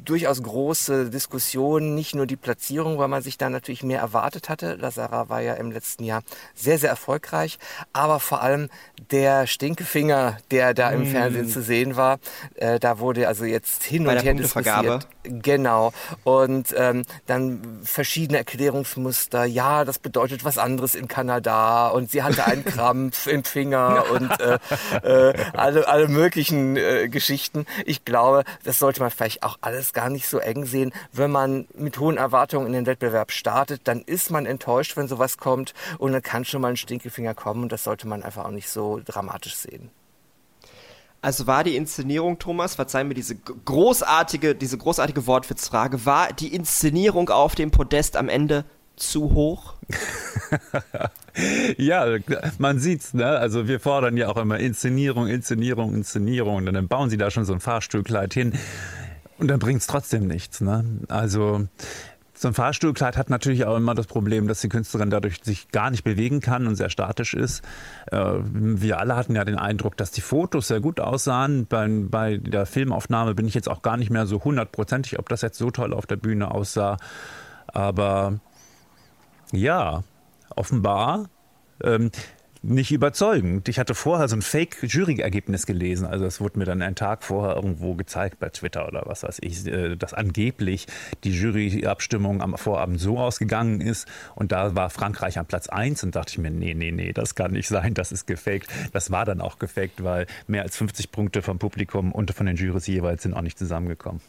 durchaus 0.04 0.42
große 0.42 1.10
Diskussionen, 1.10 1.94
nicht 1.94 2.14
nur 2.14 2.26
die 2.26 2.36
Platzierung, 2.36 2.98
weil 2.98 3.08
man 3.08 3.22
sich 3.22 3.38
da 3.38 3.48
natürlich 3.48 3.82
mehr 3.82 4.00
erwartet 4.00 4.48
hatte. 4.48 4.74
Lazara 4.74 5.28
war 5.28 5.40
ja 5.40 5.54
im 5.54 5.70
letzten 5.70 6.04
Jahr 6.04 6.22
sehr, 6.54 6.78
sehr 6.78 6.90
erfolgreich, 6.90 7.58
aber 7.92 8.20
vor 8.20 8.42
allem 8.42 8.68
der 9.10 9.46
Stinkefinger, 9.46 10.38
der 10.50 10.74
da 10.74 10.90
im 10.90 11.06
Fernsehen 11.06 11.48
zu 11.48 11.62
sehen 11.62 11.96
war, 11.96 12.18
äh, 12.56 12.78
da 12.78 12.98
wurde 12.98 13.28
also 13.28 13.44
jetzt 13.44 13.84
hin 13.84 14.04
Bei 14.04 14.16
und 14.16 14.24
her 14.24 14.34
diskutiert. 14.34 15.06
Genau. 15.24 15.92
Und 16.24 16.74
ähm, 16.76 17.04
dann 17.26 17.80
verschiedene 17.84 18.38
Erklärungsmuster. 18.38 19.44
Ja, 19.44 19.84
das 19.84 19.98
bedeutet 19.98 20.44
was 20.44 20.58
anderes 20.58 20.94
in 20.94 21.06
Kanada 21.06 21.88
und 21.88 22.10
sie 22.10 22.22
hatte 22.22 22.44
einen 22.44 22.64
Krampf 22.72 23.26
im 23.28 23.44
Finger 23.44 24.04
und 24.10 24.30
äh, 24.40 24.58
äh, 25.30 25.34
alle, 25.52 25.86
alle 25.86 26.08
möglichen 26.08 26.76
äh, 26.76 27.08
Geschichten. 27.08 27.66
Ich 27.84 28.04
glaube, 28.04 28.42
das 28.64 28.78
sollte 28.78 29.00
man 29.00 29.10
vielleicht 29.10 29.44
auch 29.44 29.58
alles 29.60 29.92
gar 29.92 30.10
nicht 30.10 30.26
so 30.26 30.38
eng 30.38 30.64
sehen. 30.66 30.92
Wenn 31.12 31.30
man 31.30 31.66
mit 31.74 31.98
hohen 31.98 32.16
Erwartungen 32.16 32.66
in 32.66 32.72
den 32.72 32.86
Wettbewerb 32.86 33.30
startet, 33.30 33.82
dann 33.84 34.02
ist 34.02 34.30
man 34.30 34.46
enttäuscht, 34.46 34.96
wenn 34.96 35.06
sowas 35.06 35.38
kommt 35.38 35.72
und 35.98 36.12
dann 36.12 36.22
kann 36.22 36.44
schon 36.44 36.60
mal 36.60 36.68
ein 36.68 36.76
Stinkefinger 36.76 37.34
kommen 37.34 37.62
und 37.64 37.72
das 37.72 37.84
sollte 37.84 38.08
man 38.08 38.22
einfach 38.22 38.44
auch 38.44 38.50
nicht 38.50 38.68
so 38.68 39.00
dramatisch 39.04 39.54
sehen. 39.54 39.90
Also 41.22 41.46
war 41.46 41.62
die 41.62 41.76
Inszenierung, 41.76 42.40
Thomas, 42.40 42.74
verzeih 42.74 43.04
mir 43.04 43.14
diese 43.14 43.36
großartige, 43.36 44.56
diese 44.56 44.76
großartige 44.76 45.26
Wortwitzfrage, 45.28 46.04
war 46.04 46.32
die 46.32 46.52
Inszenierung 46.52 47.30
auf 47.30 47.54
dem 47.54 47.70
Podest 47.70 48.16
am 48.16 48.28
Ende 48.28 48.64
zu 48.96 49.32
hoch? 49.32 49.74
Ja, 51.78 52.18
man 52.58 52.78
sieht's, 52.78 53.14
ne? 53.14 53.24
Also 53.24 53.66
wir 53.66 53.80
fordern 53.80 54.18
ja 54.18 54.28
auch 54.28 54.36
immer 54.36 54.58
Inszenierung, 54.58 55.28
Inszenierung, 55.28 55.94
Inszenierung. 55.94 56.56
Und 56.56 56.66
dann 56.66 56.88
bauen 56.88 57.08
sie 57.08 57.16
da 57.16 57.30
schon 57.30 57.46
so 57.46 57.54
ein 57.54 57.60
Fahrstuhlkleid 57.60 58.34
hin. 58.34 58.52
Und 59.38 59.48
dann 59.48 59.58
bringt's 59.58 59.86
trotzdem 59.86 60.26
nichts, 60.26 60.60
ne? 60.60 60.84
Also 61.08 61.66
so 62.42 62.48
ein 62.48 62.54
Fahrstuhlkleid 62.54 63.16
hat 63.16 63.30
natürlich 63.30 63.64
auch 63.64 63.76
immer 63.76 63.94
das 63.94 64.06
Problem, 64.06 64.48
dass 64.48 64.60
die 64.60 64.68
Künstlerin 64.68 65.10
dadurch 65.10 65.38
sich 65.42 65.68
gar 65.68 65.90
nicht 65.90 66.02
bewegen 66.02 66.40
kann 66.40 66.66
und 66.66 66.74
sehr 66.74 66.90
statisch 66.90 67.34
ist. 67.34 67.62
Äh, 68.10 68.34
Wir 68.44 68.98
alle 68.98 69.16
hatten 69.16 69.34
ja 69.36 69.44
den 69.44 69.56
Eindruck, 69.56 69.96
dass 69.96 70.10
die 70.10 70.20
Fotos 70.20 70.68
sehr 70.68 70.80
gut 70.80 71.00
aussahen. 71.00 71.66
Bei, 71.66 71.88
bei 71.88 72.36
der 72.36 72.66
Filmaufnahme 72.66 73.34
bin 73.34 73.46
ich 73.46 73.54
jetzt 73.54 73.68
auch 73.68 73.80
gar 73.80 73.96
nicht 73.96 74.10
mehr 74.10 74.26
so 74.26 74.42
hundertprozentig, 74.42 75.18
ob 75.18 75.28
das 75.28 75.40
jetzt 75.42 75.56
so 75.56 75.70
toll 75.70 75.94
auf 75.94 76.06
der 76.06 76.16
Bühne 76.16 76.50
aussah. 76.50 76.96
Aber 77.68 78.40
ja, 79.52 80.02
offenbar 80.56 81.28
ähm, 81.82 82.10
nicht 82.62 82.92
überzeugend. 82.92 83.68
Ich 83.68 83.78
hatte 83.78 83.94
vorher 83.94 84.28
so 84.28 84.36
ein 84.36 84.42
Fake-Jury-Ergebnis 84.42 85.66
gelesen. 85.66 86.06
Also 86.06 86.24
es 86.24 86.40
wurde 86.40 86.58
mir 86.58 86.64
dann 86.64 86.80
einen 86.80 86.94
Tag 86.94 87.24
vorher 87.24 87.56
irgendwo 87.56 87.94
gezeigt 87.94 88.38
bei 88.38 88.48
Twitter 88.50 88.86
oder 88.86 89.02
was 89.06 89.24
weiß 89.24 89.38
ich, 89.42 89.66
äh, 89.66 89.96
dass 89.96 90.14
angeblich 90.14 90.86
die 91.24 91.32
Juryabstimmung 91.32 92.40
am 92.40 92.56
Vorabend 92.56 93.00
so 93.00 93.18
ausgegangen 93.18 93.80
ist. 93.80 94.06
Und 94.36 94.52
da 94.52 94.76
war 94.76 94.90
Frankreich 94.90 95.38
am 95.38 95.46
Platz 95.46 95.68
1 95.68 96.04
und 96.04 96.14
dachte 96.14 96.32
ich 96.32 96.38
mir, 96.38 96.50
nee, 96.50 96.74
nee, 96.74 96.92
nee, 96.92 97.12
das 97.12 97.34
kann 97.34 97.52
nicht 97.52 97.68
sein, 97.68 97.94
das 97.94 98.12
ist 98.12 98.26
gefaked. 98.26 98.68
Das 98.92 99.10
war 99.10 99.24
dann 99.24 99.40
auch 99.40 99.58
gefaked, 99.58 100.04
weil 100.04 100.26
mehr 100.46 100.62
als 100.62 100.76
50 100.76 101.10
Punkte 101.10 101.42
vom 101.42 101.58
Publikum 101.58 102.12
und 102.12 102.30
von 102.32 102.46
den 102.46 102.56
Jurys 102.56 102.86
jeweils 102.86 103.24
sind 103.24 103.34
auch 103.34 103.42
nicht 103.42 103.58
zusammengekommen. 103.58 104.20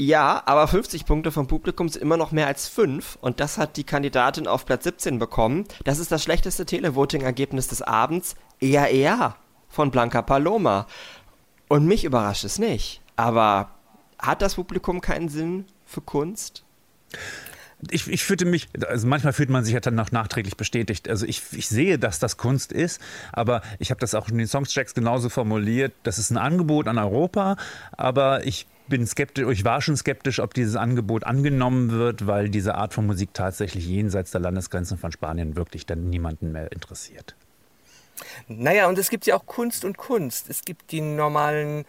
Ja, 0.00 0.42
aber 0.46 0.66
50 0.66 1.04
Punkte 1.04 1.30
vom 1.30 1.46
Publikum 1.46 1.90
sind 1.90 2.00
immer 2.00 2.16
noch 2.16 2.32
mehr 2.32 2.46
als 2.46 2.68
5 2.68 3.18
und 3.20 3.38
das 3.38 3.58
hat 3.58 3.76
die 3.76 3.84
Kandidatin 3.84 4.46
auf 4.46 4.64
Platz 4.64 4.84
17 4.84 5.18
bekommen. 5.18 5.66
Das 5.84 5.98
ist 5.98 6.10
das 6.10 6.22
schlechteste 6.22 6.64
Televoting-Ergebnis 6.64 7.68
des 7.68 7.82
Abends. 7.82 8.34
Ja, 8.62 8.86
ja, 8.86 9.36
von 9.68 9.90
Blanca 9.90 10.22
Paloma. 10.22 10.86
Und 11.68 11.84
mich 11.84 12.04
überrascht 12.04 12.44
es 12.44 12.58
nicht. 12.58 13.02
Aber 13.16 13.72
hat 14.18 14.40
das 14.40 14.54
Publikum 14.54 15.02
keinen 15.02 15.28
Sinn 15.28 15.66
für 15.84 16.00
Kunst? 16.00 16.64
Ich, 17.90 18.08
ich 18.08 18.24
fühlte 18.24 18.46
mich, 18.46 18.68
also 18.88 19.06
manchmal 19.06 19.34
fühlt 19.34 19.50
man 19.50 19.64
sich 19.64 19.74
ja 19.74 19.80
dann 19.80 19.96
noch 19.96 20.12
nachträglich 20.12 20.56
bestätigt. 20.56 21.10
Also 21.10 21.26
ich, 21.26 21.42
ich 21.52 21.68
sehe, 21.68 21.98
dass 21.98 22.18
das 22.18 22.38
Kunst 22.38 22.72
ist, 22.72 23.02
aber 23.32 23.60
ich 23.78 23.90
habe 23.90 24.00
das 24.00 24.14
auch 24.14 24.30
in 24.30 24.38
den 24.38 24.46
Songtracks 24.46 24.94
genauso 24.94 25.28
formuliert. 25.28 25.92
Das 26.04 26.18
ist 26.18 26.30
ein 26.30 26.38
Angebot 26.38 26.88
an 26.88 26.96
Europa, 26.96 27.58
aber 27.92 28.46
ich 28.46 28.66
bin 28.90 29.06
skeptisch, 29.06 29.48
ich 29.50 29.64
war 29.64 29.80
schon 29.80 29.96
skeptisch, 29.96 30.40
ob 30.40 30.52
dieses 30.52 30.76
Angebot 30.76 31.24
angenommen 31.24 31.90
wird, 31.92 32.26
weil 32.26 32.50
diese 32.50 32.74
Art 32.74 32.92
von 32.92 33.06
Musik 33.06 33.30
tatsächlich 33.32 33.86
jenseits 33.86 34.32
der 34.32 34.42
Landesgrenzen 34.42 34.98
von 34.98 35.10
Spanien 35.12 35.56
wirklich 35.56 35.86
dann 35.86 36.10
niemanden 36.10 36.52
mehr 36.52 36.70
interessiert. 36.72 37.34
Naja, 38.48 38.86
und 38.88 38.98
es 38.98 39.08
gibt 39.08 39.24
ja 39.24 39.36
auch 39.36 39.46
Kunst 39.46 39.86
und 39.86 39.96
Kunst. 39.96 40.50
Es 40.50 40.62
gibt 40.62 40.92
die 40.92 41.00
normalen 41.00 41.86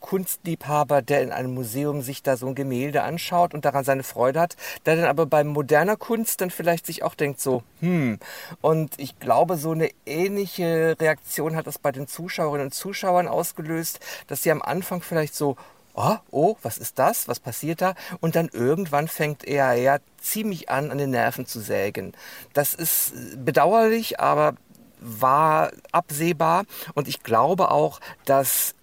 Kunstliebhaber, 0.00 1.02
der 1.02 1.22
in 1.22 1.32
einem 1.32 1.52
Museum 1.52 2.00
sich 2.00 2.22
da 2.22 2.36
so 2.36 2.46
ein 2.46 2.54
Gemälde 2.54 3.02
anschaut 3.02 3.54
und 3.54 3.64
daran 3.64 3.84
seine 3.84 4.04
Freude 4.04 4.40
hat, 4.40 4.56
der 4.86 4.96
dann 4.96 5.06
aber 5.06 5.26
bei 5.26 5.42
moderner 5.42 5.96
Kunst 5.96 6.40
dann 6.40 6.50
vielleicht 6.50 6.86
sich 6.86 7.02
auch 7.02 7.14
denkt 7.14 7.40
so, 7.40 7.62
hm. 7.80 8.18
Und 8.60 8.94
ich 8.98 9.18
glaube, 9.18 9.56
so 9.56 9.72
eine 9.72 9.90
ähnliche 10.06 10.96
Reaktion 11.00 11.56
hat 11.56 11.66
das 11.66 11.78
bei 11.78 11.92
den 11.92 12.06
Zuschauerinnen 12.06 12.68
und 12.68 12.72
Zuschauern 12.72 13.26
ausgelöst, 13.26 14.00
dass 14.28 14.42
sie 14.42 14.50
am 14.52 14.62
Anfang 14.62 15.02
vielleicht 15.02 15.34
so, 15.34 15.56
oh, 15.96 16.16
oh, 16.30 16.56
was 16.62 16.78
ist 16.78 16.98
das? 16.98 17.26
Was 17.26 17.40
passiert 17.40 17.80
da? 17.82 17.94
Und 18.20 18.36
dann 18.36 18.48
irgendwann 18.52 19.08
fängt 19.08 19.44
er 19.44 19.74
ja 19.74 19.98
ziemlich 20.20 20.68
an, 20.68 20.90
an 20.90 20.98
den 20.98 21.10
Nerven 21.10 21.46
zu 21.46 21.60
sägen. 21.60 22.12
Das 22.52 22.74
ist 22.74 23.12
äh, 23.12 23.36
bedauerlich, 23.36 24.20
aber 24.20 24.54
war 25.00 25.72
absehbar. 25.92 26.64
Und 26.94 27.08
ich 27.08 27.22
glaube 27.22 27.70
auch, 27.70 28.00
dass 28.24 28.74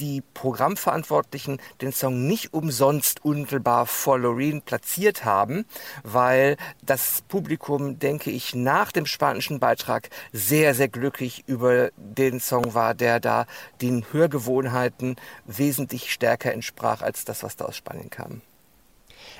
die 0.00 0.22
Programmverantwortlichen 0.34 1.60
den 1.80 1.92
Song 1.92 2.26
nicht 2.26 2.52
umsonst 2.52 3.24
unmittelbar 3.24 3.86
vor 3.86 4.18
Loreen 4.18 4.62
platziert 4.62 5.24
haben, 5.24 5.66
weil 6.02 6.56
das 6.82 7.22
Publikum, 7.28 7.98
denke 7.98 8.30
ich, 8.30 8.54
nach 8.54 8.92
dem 8.92 9.06
spanischen 9.06 9.60
Beitrag 9.60 10.10
sehr, 10.32 10.74
sehr 10.74 10.88
glücklich 10.88 11.44
über 11.46 11.90
den 11.96 12.40
Song 12.40 12.74
war, 12.74 12.94
der 12.94 13.20
da 13.20 13.46
den 13.80 14.04
Hörgewohnheiten 14.12 15.16
wesentlich 15.44 16.12
stärker 16.12 16.52
entsprach 16.52 17.02
als 17.02 17.24
das, 17.24 17.42
was 17.42 17.56
da 17.56 17.64
aus 17.66 17.76
Spanien 17.76 18.10
kam. 18.10 18.42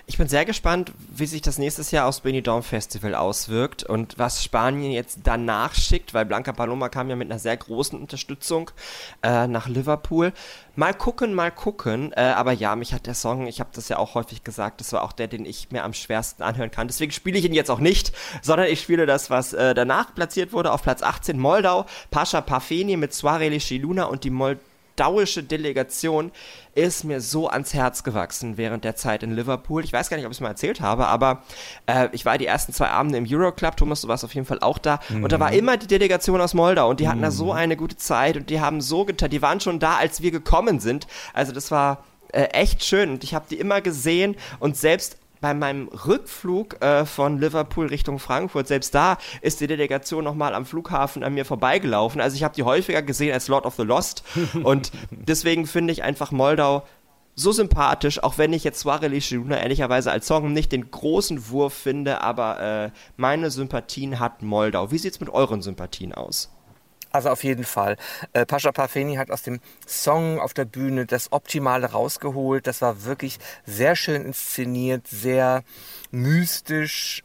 Ich 0.07 0.19
bin 0.19 0.29
sehr 0.29 0.45
gespannt, 0.45 0.93
wie 1.17 1.25
sich 1.25 1.41
das 1.41 1.57
nächstes 1.57 1.91
Jahr 1.91 2.07
aufs 2.07 2.21
Benidorm 2.21 2.63
Festival 2.63 3.15
auswirkt 3.15 3.85
und 3.85 4.19
was 4.19 4.45
Spanien 4.45 4.93
jetzt 4.93 5.21
danach 5.25 5.75
schickt, 5.75 6.13
weil 6.13 6.27
Blanca 6.27 6.53
Paloma 6.53 6.91
kam 6.91 7.09
ja 7.09 7.17
mit 7.17 7.31
einer 7.31 7.39
sehr 7.39 7.57
großen 7.57 7.99
Unterstützung 7.99 8.71
äh, 9.23 9.47
nach 9.47 9.67
Liverpool. 9.67 10.35
Mal 10.77 10.93
gucken, 10.93 11.33
mal 11.33 11.51
gucken. 11.51 12.13
Äh, 12.13 12.21
aber 12.21 12.53
ja, 12.53 12.77
mich 12.77 12.93
hat 12.93 13.07
der 13.07 13.15
Song, 13.15 13.47
ich 13.47 13.61
habe 13.61 13.71
das 13.73 13.89
ja 13.89 13.97
auch 13.97 14.15
häufig 14.15 14.45
gesagt, 14.45 14.81
das 14.81 14.93
war 14.93 15.05
auch 15.05 15.13
der, 15.13 15.27
den 15.27 15.47
ich 15.47 15.73
mir 15.73 15.85
am 15.85 15.95
schwersten 15.95 16.43
anhören 16.43 16.71
kann. 16.71 16.87
Deswegen 16.87 17.11
spiele 17.11 17.39
ich 17.39 17.47
ihn 17.47 17.55
jetzt 17.55 17.71
auch 17.71 17.81
nicht, 17.81 18.13
sondern 18.43 18.69
ich 18.69 18.83
spiele 18.83 19.07
das, 19.07 19.31
was 19.31 19.55
äh, 19.55 19.73
danach 19.73 20.15
platziert 20.15 20.53
wurde, 20.53 20.73
auf 20.73 20.83
Platz 20.83 21.03
18 21.03 21.39
Moldau, 21.39 21.87
Pascha 22.11 22.43
Parfeni 22.43 22.99
mit 22.99 23.19
Lishi 23.23 23.79
Luna 23.79 24.05
und 24.05 24.25
die 24.25 24.31
moldauische 24.95 25.43
Delegation 25.43 26.31
ist 26.75 27.05
mir 27.05 27.21
so 27.21 27.49
ans 27.49 27.75
Herz 27.75 28.03
gewachsen 28.03 28.57
während 28.57 28.85
der 28.85 28.97
Zeit 28.97 29.23
in 29.23 29.35
Liverpool. 29.35 29.85
Ich 29.85 29.93
weiß 29.93 30.09
gar 30.09 30.17
nicht, 30.17 30.27
ob 30.27 30.33
ich 30.33 30.39
es 30.39 30.41
mal 30.41 30.49
erzählt 30.49 30.81
habe, 30.81 31.07
aber 31.07 31.43
äh, 31.87 32.09
ich 32.13 32.25
war 32.25 32.39
die 32.39 32.47
ersten 32.47 32.73
zwei 32.73 32.89
Abende 32.89 33.19
im 33.19 33.27
Euroclub. 33.29 33.77
Thomas, 33.77 34.01
du 34.01 34.09
warst 34.09 34.25
auf 34.25 34.35
jeden 34.35 34.47
Fall 34.47 34.61
auch 34.61 34.79
da. 34.79 35.01
Und 35.11 35.31
da 35.31 35.39
war 35.41 35.53
immer 35.53 35.77
die 35.77 35.87
Delegation 35.87 36.41
aus 36.41 36.55
Moldau 36.55 36.91
und 36.91 37.01
die 37.01 37.09
hatten 37.09 37.23
da 37.23 37.31
so 37.31 37.53
eine 37.53 37.77
gute 37.77 37.97
Zeit 37.97 38.37
und 38.37 38.51
die 38.51 38.61
haben 38.61 38.81
so 38.81 39.05
getan. 39.05 39.31
Die 39.31 39.43
waren 39.43 39.61
schon 39.61 39.79
da, 39.79 39.97
als 39.97 40.23
wir 40.23 40.31
gekommen 40.31 40.81
sind. 40.81 41.07
Also 41.33 41.53
das 41.53 41.71
war 41.71 42.05
äh, 42.33 42.45
echt 42.47 42.85
schön 42.85 43.11
und 43.11 43.25
ich 43.25 43.35
habe 43.35 43.47
die 43.49 43.59
immer 43.59 43.81
gesehen 43.81 44.37
und 44.59 44.77
selbst 44.77 45.19
bei 45.45 45.53
meinem 45.53 45.89
Rückflug 45.89 46.83
äh, 46.83 47.05
von 47.05 47.39
Liverpool 47.39 47.89
Richtung 47.89 48.19
Frankfurt, 48.19 48.67
selbst 48.67 48.95
da 48.95 49.19
ist 49.43 49.61
die 49.61 49.67
Delegation 49.67 50.25
nochmal 50.25 50.55
am 50.55 50.65
Flughafen 50.65 51.23
an 51.23 51.35
mir 51.35 51.45
vorbeigelaufen. 51.45 52.23
Also 52.23 52.35
ich 52.35 52.43
habe 52.43 52.55
die 52.55 52.63
häufiger 52.63 53.03
gesehen 53.03 53.35
als 53.35 53.49
Lord 53.49 53.67
of 53.67 53.75
the 53.75 53.83
Lost. 53.83 54.25
Und 54.63 54.91
deswegen 55.11 55.67
finde 55.67 55.93
ich 55.93 56.03
einfach 56.03 56.33
Moldau 56.33 56.87
so 57.35 57.53
sympathisch, 57.53 58.23
auch 58.23 58.39
wenn 58.39 58.55
ich 58.55 58.65
jetzt 58.65 58.81
Soare 58.81 59.09
Luna 59.09 59.59
ehrlicherweise 59.59 60.11
als 60.11 60.27
Song 60.27 60.55
nicht 60.55 60.73
den 60.73 60.91
großen 60.91 61.51
Wurf 61.51 61.75
finde, 61.75 62.23
aber 62.23 62.61
äh, 62.61 62.91
meine 63.19 63.51
Sympathien 63.51 64.21
hat 64.21 64.41
Moldau. 64.41 64.93
Wie 64.93 64.99
sieht's 64.99 65.21
mit 65.21 65.29
euren 65.29 65.61
Sympathien 65.61 66.15
aus? 66.15 66.54
Also 67.15 67.31
auf 67.31 67.45
jeden 67.45 67.63
Fall. 67.63 67.97
Äh, 68.33 68.45
Pascha 68.45 68.73
Parfeni 68.73 69.15
hat 69.15 69.31
aus 69.31 69.43
dem 69.43 69.61
Song 69.87 70.41
auf 70.41 70.53
der 70.53 70.65
Bühne 70.65 71.07
das 71.07 71.31
Optimale 71.31 71.93
rausgeholt. 71.93 72.67
Das 72.67 72.83
war 72.83 73.05
wirklich 73.05 73.39
sehr 73.65 73.95
schön 73.95 74.25
inszeniert, 74.25 75.07
sehr 75.07 75.63
mystisch, 76.11 77.23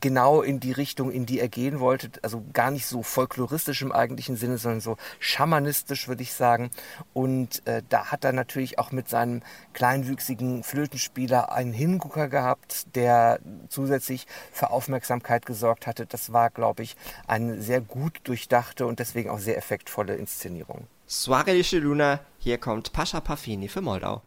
genau 0.00 0.42
in 0.42 0.60
die 0.60 0.70
Richtung, 0.70 1.10
in 1.10 1.26
die 1.26 1.40
er 1.40 1.48
gehen 1.48 1.80
wollte. 1.80 2.10
Also 2.22 2.44
gar 2.52 2.70
nicht 2.70 2.86
so 2.86 3.02
folkloristisch 3.02 3.82
im 3.82 3.90
eigentlichen 3.90 4.36
Sinne, 4.36 4.58
sondern 4.58 4.80
so 4.80 4.96
schamanistisch, 5.18 6.06
würde 6.06 6.22
ich 6.22 6.34
sagen. 6.34 6.70
Und 7.12 7.66
äh, 7.66 7.82
da 7.88 8.12
hat 8.12 8.24
er 8.24 8.32
natürlich 8.32 8.78
auch 8.78 8.92
mit 8.92 9.08
seinem 9.08 9.42
kleinwüchsigen 9.72 10.62
Flötenspieler 10.62 11.50
einen 11.50 11.72
Hingucker 11.72 12.28
gehabt, 12.28 12.94
der 12.94 13.40
zusätzlich 13.68 14.28
für 14.52 14.70
Aufmerksamkeit 14.70 15.46
gesorgt 15.46 15.88
hatte. 15.88 16.06
Das 16.06 16.32
war, 16.32 16.50
glaube 16.50 16.84
ich, 16.84 16.96
eine 17.26 17.60
sehr 17.60 17.80
gut 17.80 18.20
durchdachte 18.22 18.86
und 18.86 19.00
deswegen 19.00 19.31
auch 19.32 19.38
sehr 19.38 19.56
effektvolle 19.56 20.14
Inszenierung. 20.16 20.86
Soare 21.06 21.60
Luna, 21.72 22.20
hier 22.38 22.58
kommt 22.58 22.92
Pascha 22.92 23.20
Parfini 23.20 23.68
für 23.68 23.80
Moldau. 23.80 24.22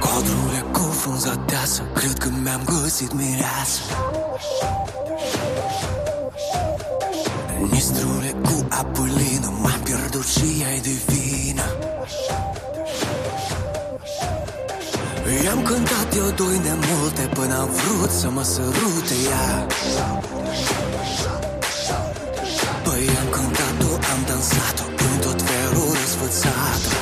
Codrurile 0.00 0.62
confunzat 0.72 1.46
deasă 1.46 1.82
Cred 1.94 2.18
că 2.18 2.28
mi-am 2.42 2.64
găsit 2.64 3.12
mireasă 3.12 3.80
Nistrule 7.70 8.34
cu 8.42 8.66
apulină 8.70 9.52
M-am 9.62 9.80
pierdut 9.84 10.26
și 10.26 10.60
ea 10.60 10.80
divină 10.80 11.62
I-am 15.44 15.62
cântat 15.62 16.16
eu 16.16 16.30
doi 16.30 16.58
nemulte 16.58 17.28
Până 17.34 17.58
am 17.58 17.68
vrut 17.68 18.10
să 18.10 18.30
mă 18.30 18.42
sărute 18.42 19.14
ea 19.30 19.66
Păi 19.66 20.23
am 24.44 24.50
dansat-o 24.50 24.84
În 25.12 25.18
tot 25.20 25.42
felul 25.42 25.90
răsfățat-o 26.00 26.98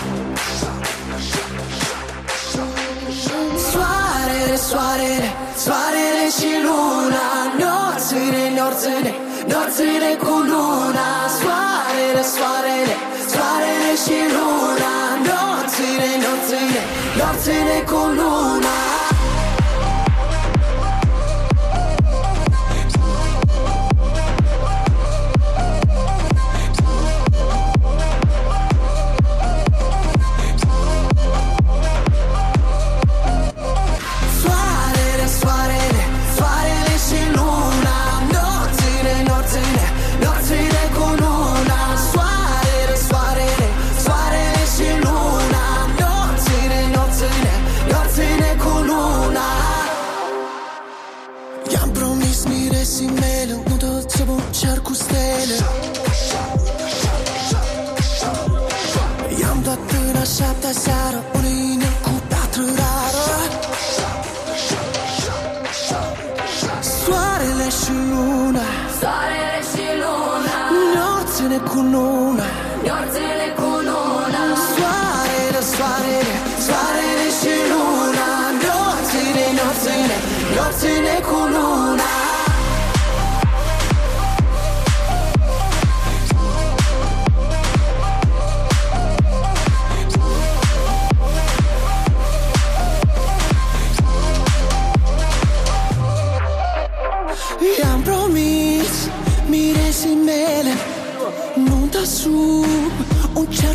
Soarele, 3.71 4.57
soarele, 4.57 5.31
soarele 5.65 6.27
și 6.39 6.51
luna 6.67 7.29
Norțile, 7.63 8.43
norțile, 8.59 9.13
norțile 9.53 10.11
cu 10.23 10.35
luna. 10.51 11.09
Soarele, 11.41 12.23
soarele, 12.35 12.97
soarele 13.33 13.93
și 14.05 14.19
luna 14.35 14.95
Norțile, 15.29 16.11
norțile, 16.25 16.81
norțile 17.19 17.77
cu 17.91 18.01
luna 18.19 18.92
miresii 52.93 53.21
mele 53.21 53.63
Nu 53.69 53.77
tot 53.77 54.11
să 54.11 54.23
mă 54.27 54.39
cer 54.51 54.81
cu 54.81 54.95
stele. 54.95 55.57
I-am 59.41 59.61
dat 59.65 59.79
până 59.79 60.21
a 60.21 60.25
șaptea 60.37 60.73
seară 60.73 61.25
Un 61.35 61.45
inel 61.45 61.97
cu 62.03 62.11
piatră 62.29 62.63
rară. 62.79 63.25
Soarele 66.81 67.69
și 67.81 67.93
luna. 68.11 68.67
Soarele 69.01 69.61
și 69.73 69.87
luna, 70.03 70.55
Norțile 70.95 71.59
cu 71.71 71.77
luna 71.77 72.45
nordile 72.89 73.49
cu 73.57 73.71
luna. 73.89 74.43
Soarele, 74.75 75.61
soarele, 75.61 75.61
soarele 75.75 76.52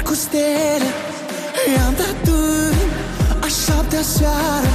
cu 0.08 0.14
stele. 0.14 0.90
I-am 1.74 1.94
dat 2.00 2.16
târg 2.26 2.80
a 3.46 3.48
șaptea 3.64 4.04
seară. 4.16 4.72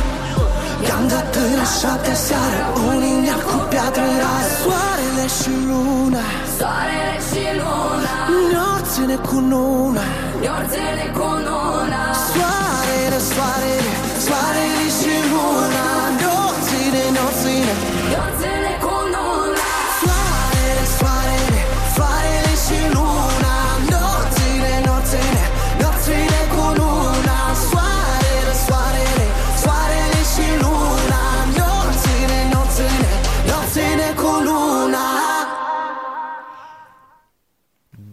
I-am 0.86 1.04
dat 1.12 1.26
târg 1.34 1.58
a 1.66 1.68
șaptea 1.80 2.16
seară. 2.26 2.60
O 2.86 2.88
linia 3.04 3.36
cu 3.48 3.56
piatră 3.72 4.04
era 4.16 4.34
Soarele 4.60 5.26
și 5.38 5.52
luna. 5.68 6.24
Soarele 6.58 7.16
și 7.28 7.44
luna. 7.60 8.14
Norțele 8.54 9.16
cu 9.28 9.36
luna. 9.52 10.04
Norțele 10.46 11.06
cu 11.18 11.28
luna. 11.46 12.02
Soarele, 12.30 13.18
soarele, 13.32 13.92
soarele 14.26 14.86
și 14.98 15.14
luna. 15.32 15.86
Norțile, 16.22 17.02
norțile 17.16 17.74
Norțile 18.14 18.72
cu 18.84 18.91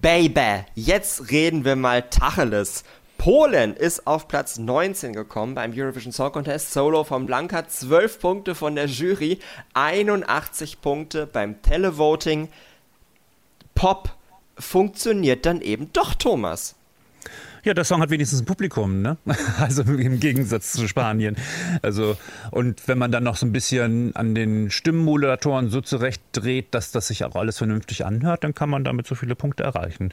Baby, 0.01 0.63
jetzt 0.75 1.29
reden 1.29 1.65
wir 1.65 1.75
mal 1.75 2.03
Tacheles. 2.03 2.85
Polen 3.17 3.75
ist 3.75 4.07
auf 4.07 4.29
Platz 4.29 4.57
19 4.57 5.11
gekommen 5.11 5.55
beim 5.55 5.73
Eurovision 5.75 6.13
Song 6.13 6.31
Contest 6.31 6.71
Solo 6.71 7.03
von 7.03 7.25
Blanca. 7.25 7.67
12 7.67 8.19
Punkte 8.21 8.55
von 8.55 8.75
der 8.75 8.85
Jury, 8.85 9.39
81 9.73 10.79
Punkte 10.79 11.27
beim 11.27 11.61
Televoting. 11.61 12.47
Pop 13.75 14.15
funktioniert 14.57 15.45
dann 15.45 15.59
eben 15.59 15.91
doch, 15.91 16.13
Thomas. 16.13 16.75
Ja, 17.64 17.74
der 17.74 17.84
Song 17.84 18.01
hat 18.01 18.10
wenigstens 18.10 18.41
ein 18.41 18.45
Publikum, 18.45 19.01
ne? 19.01 19.18
Also 19.60 19.84
im 19.84 20.20
Gegensatz 20.20 20.72
zu 20.72 20.88
Spanien. 20.88 21.36
Also, 21.82 22.18
und 22.51 22.88
wenn 22.88 22.97
man 22.97 23.12
dann 23.12 23.24
noch 23.24 23.36
so 23.36 23.45
ein 23.45 23.51
bisschen 23.51 24.16
an 24.16 24.36
den 24.36 24.72
Stimmenmodulatoren 24.72 25.70
so 25.70 25.82
zurechtdreht, 25.82 26.74
dass 26.74 26.91
das 26.91 27.07
sich 27.07 27.26
auch 27.26 27.36
alles 27.36 27.57
vernünftig 27.57 28.05
anhört, 28.05 28.43
dann 28.43 28.53
kann 28.55 28.70
man 28.70 28.84
damit 28.84 29.07
so 29.07 29.16
viele 29.16 29.36
Punkte 29.36 29.64
erreichen. 29.64 30.12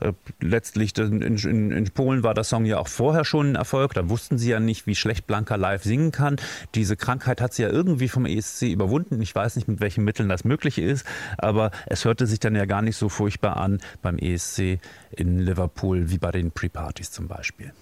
Äh, 0.00 0.12
letztlich 0.40 0.96
in, 0.98 1.20
in, 1.20 1.70
in 1.70 1.84
Polen 1.90 2.22
war 2.22 2.34
der 2.34 2.44
Song 2.44 2.64
ja 2.64 2.78
auch 2.78 2.88
vorher 2.88 3.24
schon 3.24 3.52
ein 3.52 3.54
Erfolg. 3.56 3.94
Da 3.94 4.08
wussten 4.08 4.38
sie 4.38 4.50
ja 4.50 4.60
nicht, 4.60 4.86
wie 4.86 4.94
schlecht 4.94 5.26
Blanca 5.26 5.56
live 5.56 5.82
singen 5.82 6.12
kann. 6.12 6.36
Diese 6.74 6.96
Krankheit 6.96 7.40
hat 7.40 7.52
sie 7.52 7.62
ja 7.62 7.68
irgendwie 7.68 8.08
vom 8.08 8.24
ESC 8.24 8.62
überwunden. 8.62 9.20
Ich 9.20 9.34
weiß 9.34 9.56
nicht, 9.56 9.68
mit 9.68 9.80
welchen 9.80 10.04
Mitteln 10.04 10.28
das 10.28 10.44
möglich 10.44 10.78
ist, 10.78 11.06
aber 11.38 11.70
es 11.86 12.04
hörte 12.04 12.26
sich 12.26 12.40
dann 12.40 12.54
ja 12.54 12.64
gar 12.64 12.82
nicht 12.82 12.96
so 12.96 13.08
furchtbar 13.08 13.58
an 13.58 13.80
beim 14.02 14.18
ESC 14.18 14.78
in 15.10 15.38
Liverpool 15.38 16.10
wie 16.10 16.18
bei 16.18 16.30
den 16.30 16.50
Pre-Partys 16.50 17.10
zum 17.10 17.28
Beispiel. 17.28 17.72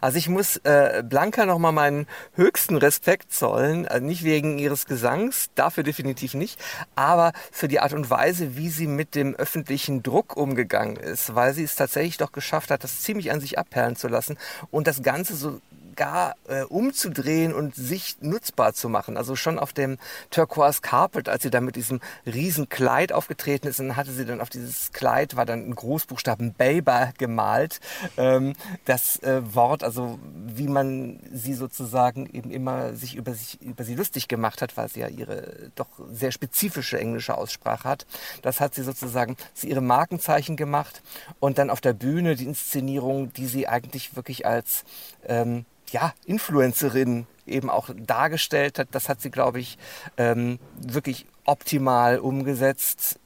Also 0.00 0.18
ich 0.18 0.28
muss 0.28 0.56
äh, 0.58 1.02
Blanca 1.04 1.46
nochmal 1.46 1.72
meinen 1.72 2.06
höchsten 2.34 2.76
Respekt 2.76 3.32
zollen, 3.32 3.84
äh, 3.84 4.00
nicht 4.00 4.24
wegen 4.24 4.58
ihres 4.58 4.86
Gesangs, 4.86 5.50
dafür 5.54 5.84
definitiv 5.84 6.34
nicht, 6.34 6.60
aber 6.94 7.32
für 7.52 7.68
die 7.68 7.80
Art 7.80 7.92
und 7.92 8.08
Weise, 8.10 8.56
wie 8.56 8.68
sie 8.68 8.86
mit 8.86 9.14
dem 9.14 9.34
öffentlichen 9.34 10.02
Druck 10.02 10.36
umgegangen 10.36 10.96
ist, 10.96 11.34
weil 11.34 11.52
sie 11.52 11.64
es 11.64 11.74
tatsächlich 11.74 12.16
doch 12.16 12.32
geschafft 12.32 12.70
hat, 12.70 12.84
das 12.84 13.00
ziemlich 13.00 13.30
an 13.30 13.40
sich 13.40 13.58
abperlen 13.58 13.96
zu 13.96 14.08
lassen 14.08 14.38
und 14.70 14.86
das 14.86 15.02
Ganze 15.02 15.36
so 15.36 15.60
gar 15.96 16.36
äh, 16.48 16.62
umzudrehen 16.62 17.52
und 17.52 17.74
sich 17.74 18.16
nutzbar 18.20 18.74
zu 18.74 18.88
machen. 18.88 19.16
Also 19.16 19.36
schon 19.36 19.58
auf 19.58 19.72
dem 19.72 19.98
Turquoise 20.30 20.80
Carpet, 20.80 21.28
als 21.28 21.42
sie 21.42 21.50
da 21.50 21.60
mit 21.60 21.76
diesem 21.76 22.00
riesen 22.26 22.68
Kleid 22.68 23.12
aufgetreten 23.12 23.66
ist, 23.66 23.80
dann 23.80 23.96
hatte 23.96 24.12
sie 24.12 24.24
dann 24.24 24.40
auf 24.40 24.50
dieses 24.50 24.92
Kleid, 24.92 25.36
war 25.36 25.46
dann 25.46 25.64
in 25.64 25.74
Großbuchstaben 25.74 26.52
Baby 26.52 27.10
gemalt. 27.18 27.80
Ähm, 28.16 28.52
das 28.84 29.22
äh, 29.22 29.42
Wort, 29.54 29.82
also 29.82 30.18
wie 30.34 30.68
man 30.68 31.20
sie 31.32 31.54
sozusagen 31.54 32.26
eben 32.32 32.50
immer 32.50 32.94
sich 32.94 33.16
über, 33.16 33.34
sich 33.34 33.60
über 33.62 33.84
sie 33.84 33.94
lustig 33.94 34.28
gemacht 34.28 34.62
hat, 34.62 34.76
weil 34.76 34.88
sie 34.88 35.00
ja 35.00 35.08
ihre 35.08 35.70
doch 35.74 35.88
sehr 36.12 36.32
spezifische 36.32 36.98
englische 36.98 37.36
Aussprache 37.36 37.88
hat. 37.88 38.06
Das 38.42 38.60
hat 38.60 38.74
sie 38.74 38.82
sozusagen 38.82 39.36
zu 39.54 39.66
ihrem 39.66 39.86
Markenzeichen 39.86 40.56
gemacht. 40.56 41.02
Und 41.40 41.58
dann 41.58 41.70
auf 41.70 41.80
der 41.80 41.92
Bühne 41.92 42.36
die 42.36 42.44
Inszenierung, 42.44 43.32
die 43.32 43.46
sie 43.46 43.68
eigentlich 43.68 44.16
wirklich 44.16 44.46
als 44.46 44.84
ähm, 45.28 45.64
ja, 45.90 46.12
Influencerin 46.24 47.26
eben 47.46 47.70
auch 47.70 47.90
dargestellt 47.96 48.78
hat, 48.78 48.88
das 48.90 49.08
hat 49.08 49.20
sie, 49.20 49.30
glaube 49.30 49.60
ich, 49.60 49.78
ähm, 50.16 50.58
wirklich 50.80 51.26
optimal 51.44 52.18
umgesetzt. 52.18 53.20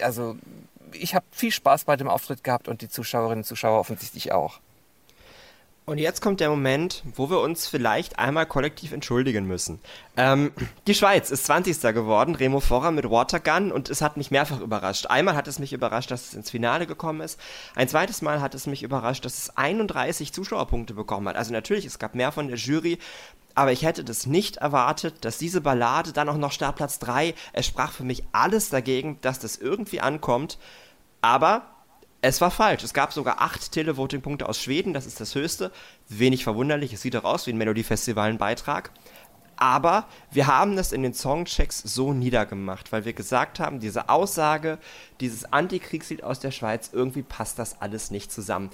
Also 0.00 0.36
ich 0.92 1.14
habe 1.14 1.26
viel 1.32 1.50
Spaß 1.50 1.84
bei 1.84 1.96
dem 1.96 2.08
Auftritt 2.08 2.44
gehabt 2.44 2.68
und 2.68 2.82
die 2.82 2.88
Zuschauerinnen 2.88 3.40
und 3.40 3.44
Zuschauer 3.44 3.80
offensichtlich 3.80 4.32
auch. 4.32 4.60
Und 5.88 5.96
jetzt 5.96 6.20
kommt 6.20 6.40
der 6.40 6.50
Moment, 6.50 7.02
wo 7.14 7.30
wir 7.30 7.40
uns 7.40 7.66
vielleicht 7.66 8.18
einmal 8.18 8.44
kollektiv 8.44 8.92
entschuldigen 8.92 9.46
müssen. 9.46 9.80
Ähm, 10.18 10.52
die 10.86 10.94
Schweiz 10.94 11.30
ist 11.30 11.46
20. 11.46 11.80
geworden, 11.94 12.34
Remo 12.34 12.60
Forra 12.60 12.90
mit 12.90 13.08
Watergun 13.08 13.72
und 13.72 13.88
es 13.88 14.02
hat 14.02 14.18
mich 14.18 14.30
mehrfach 14.30 14.60
überrascht. 14.60 15.06
Einmal 15.06 15.34
hat 15.34 15.48
es 15.48 15.58
mich 15.58 15.72
überrascht, 15.72 16.10
dass 16.10 16.28
es 16.28 16.34
ins 16.34 16.50
Finale 16.50 16.86
gekommen 16.86 17.22
ist. 17.22 17.40
Ein 17.74 17.88
zweites 17.88 18.20
Mal 18.20 18.42
hat 18.42 18.54
es 18.54 18.66
mich 18.66 18.82
überrascht, 18.82 19.24
dass 19.24 19.38
es 19.38 19.56
31 19.56 20.34
Zuschauerpunkte 20.34 20.92
bekommen 20.92 21.26
hat. 21.26 21.36
Also 21.36 21.54
natürlich, 21.54 21.86
es 21.86 21.98
gab 21.98 22.14
mehr 22.14 22.32
von 22.32 22.48
der 22.48 22.58
Jury, 22.58 22.98
aber 23.54 23.72
ich 23.72 23.82
hätte 23.82 24.04
das 24.04 24.26
nicht 24.26 24.58
erwartet, 24.58 25.24
dass 25.24 25.38
diese 25.38 25.62
Ballade 25.62 26.12
dann 26.12 26.28
auch 26.28 26.36
noch 26.36 26.52
Startplatz 26.52 26.98
3, 26.98 27.32
es 27.54 27.64
sprach 27.64 27.92
für 27.92 28.04
mich 28.04 28.24
alles 28.32 28.68
dagegen, 28.68 29.16
dass 29.22 29.38
das 29.38 29.56
irgendwie 29.56 30.02
ankommt. 30.02 30.58
Aber 31.22 31.77
es 32.20 32.40
war 32.40 32.50
falsch. 32.50 32.82
Es 32.82 32.94
gab 32.94 33.12
sogar 33.12 33.40
acht 33.40 33.72
Televoting-Punkte 33.72 34.48
aus 34.48 34.60
Schweden, 34.60 34.92
das 34.92 35.06
ist 35.06 35.20
das 35.20 35.34
höchste. 35.34 35.70
Wenig 36.08 36.44
verwunderlich, 36.44 36.92
es 36.92 37.02
sieht 37.02 37.16
auch 37.16 37.24
aus 37.24 37.46
wie 37.46 37.52
ein 37.52 37.58
Melodiefestival-Beitrag. 37.58 38.90
Aber 39.56 40.06
wir 40.30 40.46
haben 40.46 40.76
das 40.76 40.92
in 40.92 41.02
den 41.02 41.14
Songchecks 41.14 41.80
so 41.80 42.12
niedergemacht, 42.12 42.92
weil 42.92 43.04
wir 43.04 43.12
gesagt 43.12 43.58
haben, 43.58 43.80
diese 43.80 44.08
Aussage, 44.08 44.78
dieses 45.20 45.52
Antikriegslied 45.52 46.22
aus 46.22 46.38
der 46.38 46.52
Schweiz, 46.52 46.90
irgendwie 46.92 47.22
passt 47.22 47.58
das 47.58 47.80
alles 47.80 48.12
nicht 48.12 48.30
zusammen. 48.30 48.70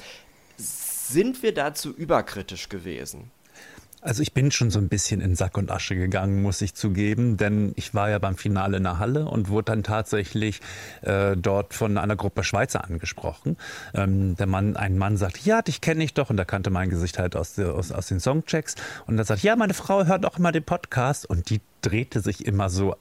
Sind 0.58 1.42
wir 1.42 1.54
dazu 1.54 1.90
überkritisch 1.90 2.68
gewesen? 2.68 3.30
Also 4.04 4.22
ich 4.22 4.34
bin 4.34 4.50
schon 4.50 4.70
so 4.70 4.78
ein 4.78 4.90
bisschen 4.90 5.22
in 5.22 5.34
Sack 5.34 5.56
und 5.56 5.70
Asche 5.70 5.96
gegangen, 5.96 6.42
muss 6.42 6.60
ich 6.60 6.74
zugeben, 6.74 7.38
denn 7.38 7.72
ich 7.74 7.94
war 7.94 8.10
ja 8.10 8.18
beim 8.18 8.36
Finale 8.36 8.76
in 8.76 8.82
der 8.82 8.98
Halle 8.98 9.24
und 9.24 9.48
wurde 9.48 9.72
dann 9.72 9.82
tatsächlich 9.82 10.60
äh, 11.00 11.34
dort 11.38 11.72
von 11.72 11.96
einer 11.96 12.14
Gruppe 12.14 12.44
Schweizer 12.44 12.84
angesprochen. 12.84 13.56
Ähm, 13.94 14.36
der 14.36 14.46
Mann, 14.46 14.76
ein 14.76 14.98
Mann 14.98 15.16
sagt, 15.16 15.46
ja, 15.46 15.62
dich 15.62 15.80
kenne 15.80 16.04
ich 16.04 16.12
doch. 16.12 16.28
Und 16.28 16.38
er 16.38 16.44
kannte 16.44 16.68
mein 16.68 16.90
Gesicht 16.90 17.18
halt 17.18 17.34
aus, 17.34 17.58
aus, 17.58 17.92
aus 17.92 18.06
den 18.08 18.20
Songchecks. 18.20 18.74
Und 19.06 19.16
er 19.16 19.24
sagt, 19.24 19.42
ja, 19.42 19.56
meine 19.56 19.72
Frau 19.72 20.04
hört 20.04 20.26
auch 20.26 20.38
immer 20.38 20.52
den 20.52 20.64
Podcast. 20.64 21.24
Und 21.24 21.48
die 21.48 21.62
drehte 21.80 22.20
sich 22.20 22.44
immer 22.44 22.68
so 22.68 22.96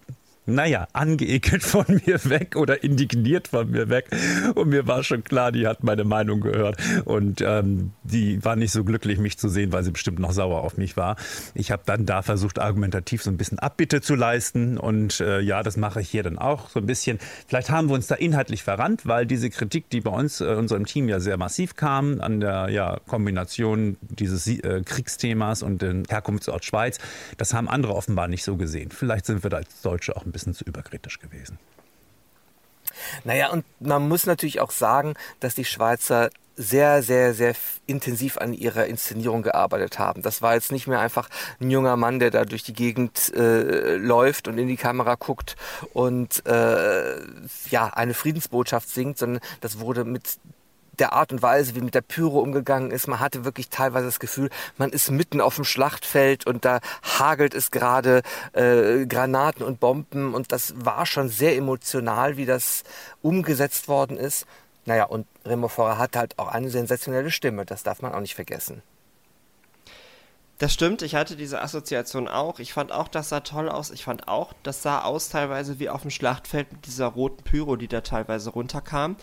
naja, 0.46 0.88
angeekelt 0.94 1.64
von 1.64 1.86
mir 2.06 2.24
weg 2.26 2.56
oder 2.56 2.84
indigniert 2.84 3.50
von 3.50 3.72
mir 3.72 3.90
weg. 3.90 4.10
Und 4.56 4.70
mir 4.70 4.88
war 4.88 5.04
schon 5.04 5.24
klar, 5.24 5.52
die 5.52 5.68
hat 5.68 5.84
meine 5.84 6.04
Meinung 6.04 6.42
gehört. 6.42 6.78
Und 7.06 7.42
ähm, 7.42 7.92
die 8.04 8.44
war 8.44 8.56
nicht 8.56 8.72
so 8.72 8.84
glücklich, 8.84 9.20
mich 9.20 9.38
zu 9.38 9.48
sehen, 9.50 9.72
weil 9.72 9.84
sie 9.84 9.92
bestimmt 9.92 10.20
noch 10.20 10.34
sauer 10.34 10.62
auf 10.62 10.78
mich 10.78 10.98
war. 10.98 11.16
Ich 11.54 11.72
habe 11.72 11.84
dann 11.86 12.06
da 12.06 12.22
versucht, 12.22 12.60
argumentativ 12.60 13.24
so 13.24 13.30
ein 13.30 13.38
bisschen 13.38 13.60
Abbitte 13.60 14.02
zu 14.02 14.16
leisten. 14.16 14.78
Und 14.78 15.20
äh, 15.22 15.40
ja, 15.40 15.64
das 15.64 15.78
mache 15.78 16.02
ich 16.02 16.10
hier 16.10 16.24
dann 16.24 16.38
auch 16.38 16.70
so 16.70 16.80
ein 16.80 16.86
bisschen. 16.86 17.20
Vielleicht 17.48 17.70
haben 17.70 17.88
wir 17.88 17.96
uns 17.96 18.08
da 18.08 18.16
inhaltlich 18.16 18.64
verrannt, 18.64 19.06
weil 19.06 19.26
diese 19.26 19.50
Kritik, 19.50 19.90
die 19.90 20.02
bei 20.02 20.12
uns, 20.12 20.42
äh, 20.42 20.46
unserem 20.46 20.86
Team 20.86 21.08
ja 21.08 21.20
sehr 21.20 21.38
massiv 21.38 21.76
kam, 21.76 22.20
an 22.20 22.42
der 22.42 22.70
ja, 22.70 23.00
Kombination 23.08 23.98
dieses 24.02 24.48
äh, 24.48 24.82
Kriegsthemas 24.84 25.64
und 25.64 25.82
den 25.82 26.04
Herkunftsort 26.10 26.66
Schweiz, 26.66 27.00
das 27.38 27.54
haben 27.54 27.70
andere 27.70 27.96
offenbar 27.96 28.28
nicht 28.28 28.44
so 28.44 28.58
gesehen. 28.58 28.92
Vielleicht 28.92 29.26
sind 29.26 29.44
wir 29.44 29.50
da 29.50 29.58
als 29.58 29.82
Deutsche 29.82 30.16
auch 30.16 30.26
ein 30.26 30.33
bisschen 30.34 30.54
zu 30.54 30.66
überkritisch 30.66 31.20
gewesen. 31.20 31.58
Naja, 33.24 33.50
und 33.50 33.66
man 33.80 34.08
muss 34.08 34.26
natürlich 34.26 34.60
auch 34.60 34.72
sagen, 34.72 35.14
dass 35.40 35.56
die 35.56 35.66
Schweizer 35.66 36.30
sehr, 36.56 37.02
sehr, 37.02 37.34
sehr 37.34 37.56
intensiv 37.88 38.38
an 38.38 38.54
ihrer 38.54 38.86
Inszenierung 38.86 39.42
gearbeitet 39.42 39.98
haben. 39.98 40.22
Das 40.22 40.42
war 40.42 40.54
jetzt 40.54 40.72
nicht 40.72 40.88
mehr 40.88 41.00
einfach 41.00 41.30
ein 41.60 41.72
junger 41.72 41.98
Mann, 41.98 42.20
der 42.20 42.30
da 42.30 42.46
durch 42.46 42.64
die 42.64 42.74
Gegend 42.74 43.34
äh, 43.36 43.96
läuft 43.96 44.48
und 44.48 44.58
in 44.58 44.68
die 44.68 44.78
Kamera 44.78 45.16
guckt 45.16 45.56
und 45.94 46.46
äh, 46.46 47.16
ja 47.70 47.88
eine 47.88 48.14
Friedensbotschaft 48.14 48.90
singt, 48.90 49.18
sondern 49.18 49.42
das 49.62 49.80
wurde 49.80 50.04
mit 50.04 50.38
der 51.00 51.14
Art 51.14 51.32
und 51.32 51.42
Weise, 51.42 51.76
wie 51.76 51.82
mit 51.82 51.96
der 51.96 52.02
Pyro 52.02 52.40
umgegangen 52.40 52.92
ist. 52.92 53.08
Man 53.08 53.20
hatte 53.20 53.46
wirklich 53.46 53.70
teilweise 53.70 54.06
das 54.06 54.20
Gefühl, 54.20 54.50
man 54.78 54.92
ist 54.92 55.12
mitten 55.12 55.42
auf 55.42 55.56
dem 55.56 55.66
Schlachtfeld 55.66 56.46
und 56.46 56.66
da 56.66 56.80
hagelt 57.20 57.54
es 57.54 57.72
gerade 57.72 58.22
äh, 58.54 59.06
Granaten 59.06 59.66
und 59.66 59.80
Bomben 59.80 60.34
und 60.34 60.52
das 60.52 60.74
war 60.78 61.06
schon 61.06 61.30
sehr 61.30 61.56
emotional, 61.56 62.38
wie 62.38 62.46
das 62.46 62.84
umgesetzt 63.22 63.88
worden 63.88 64.18
ist. 64.18 64.46
Naja, 64.86 65.06
und 65.06 65.28
Remo 65.46 65.68
Forra 65.68 65.98
hat 65.98 66.16
halt 66.16 66.38
auch 66.38 66.50
eine 66.50 66.70
sensationelle 66.70 67.32
Stimme, 67.32 67.66
das 67.66 67.84
darf 67.84 68.02
man 68.02 68.14
auch 68.14 68.20
nicht 68.20 68.36
vergessen. 68.36 68.84
Das 70.60 70.72
stimmt, 70.72 71.02
ich 71.02 71.16
hatte 71.16 71.36
diese 71.36 71.62
Assoziation 71.62 72.28
auch. 72.28 72.60
Ich 72.60 72.74
fand 72.74 72.92
auch, 72.92 73.08
das 73.08 73.30
sah 73.30 73.40
toll 73.40 73.68
aus. 73.70 73.90
Ich 73.92 74.04
fand 74.06 74.28
auch, 74.28 74.54
das 74.64 74.84
sah 74.84 75.02
aus 75.02 75.30
teilweise 75.30 75.80
wie 75.80 75.90
auf 75.90 76.04
dem 76.04 76.12
Schlachtfeld 76.12 76.72
mit 76.72 76.86
dieser 76.86 77.08
roten 77.08 77.44
Pyro, 77.44 77.76
die 77.76 77.88
da 77.88 78.02
teilweise 78.02 78.52
runterkam. 78.52 79.18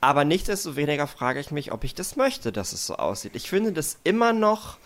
Aber 0.00 0.24
nichtsdestoweniger 0.24 1.06
frage 1.06 1.40
ich 1.40 1.50
mich, 1.50 1.72
ob 1.72 1.84
ich 1.84 1.94
das 1.94 2.16
möchte, 2.16 2.52
dass 2.52 2.72
es 2.72 2.86
so 2.86 2.96
aussieht. 2.96 3.34
Ich 3.34 3.48
finde 3.48 3.72
das 3.72 3.98
immer 4.04 4.32
noch 4.32 4.78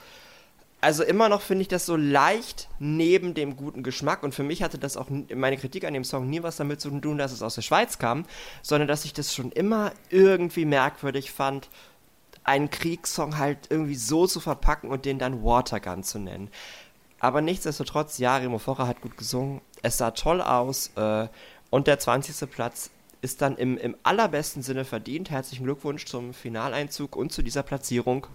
also 0.81 1.05
immer 1.05 1.29
noch 1.29 1.43
finde 1.43 1.63
ich 1.63 1.69
das 1.69 1.85
so 1.85 1.95
leicht 1.97 2.69
neben 2.79 3.35
dem 3.35 3.57
guten 3.57 3.83
Geschmack 3.83 4.23
und 4.23 4.35
für 4.35 4.43
mich 4.43 4.63
hatte 4.63 4.79
das 4.79 4.97
auch 4.97 5.09
meine 5.35 5.59
Kritik 5.59 5.85
an 5.85 5.93
dem 5.93 6.05
Song 6.05 6.29
nie 6.29 6.43
was 6.43 6.57
damit 6.57 6.81
zu 6.81 6.91
tun, 7.01 7.19
dass 7.19 7.33
es 7.33 7.43
aus 7.43 7.55
der 7.55 7.63
Schweiz 7.63 7.99
kam, 7.99 8.25
sondern 8.63 8.89
dass 8.89 9.05
ich 9.05 9.13
das 9.13 9.35
schon 9.35 9.53
immer 9.53 9.93
irgendwie 10.09 10.65
merkwürdig 10.65 11.33
fand, 11.33 11.69
einen 12.45 12.71
Kriegssong 12.71 13.37
halt 13.37 13.59
irgendwie 13.69 13.95
so 13.95 14.27
zu 14.27 14.41
verpacken 14.41 14.91
und 14.91 15.05
den 15.05 15.19
dann 15.19 15.45
Watergun 15.45 16.03
zu 16.03 16.19
nennen. 16.19 16.51
Aber 17.19 17.43
nichtsdestotrotz, 17.43 18.17
ja, 18.17 18.39
Remo 18.39 18.59
Focher 18.59 18.87
hat 18.87 19.03
gut 19.03 19.19
gesungen, 19.19 19.61
es 19.83 19.99
sah 19.99 20.13
toll 20.13 20.41
aus 20.41 20.93
äh, 20.97 21.29
und 21.69 21.87
der 21.87 21.99
20. 21.99 22.51
Platz 22.51 22.91
ist 23.23 23.43
dann 23.43 23.57
im, 23.57 23.77
im 23.77 23.97
allerbesten 24.03 24.63
Sinne 24.63 24.85
verdient. 24.85 25.31
Herzlichen 25.31 25.65
Glückwunsch 25.65 26.07
zum 26.07 26.33
Finaleinzug 26.35 27.17
und 27.17 27.33
zu 27.33 27.43
dieser 27.43 27.63
Platzierung. 27.63 28.27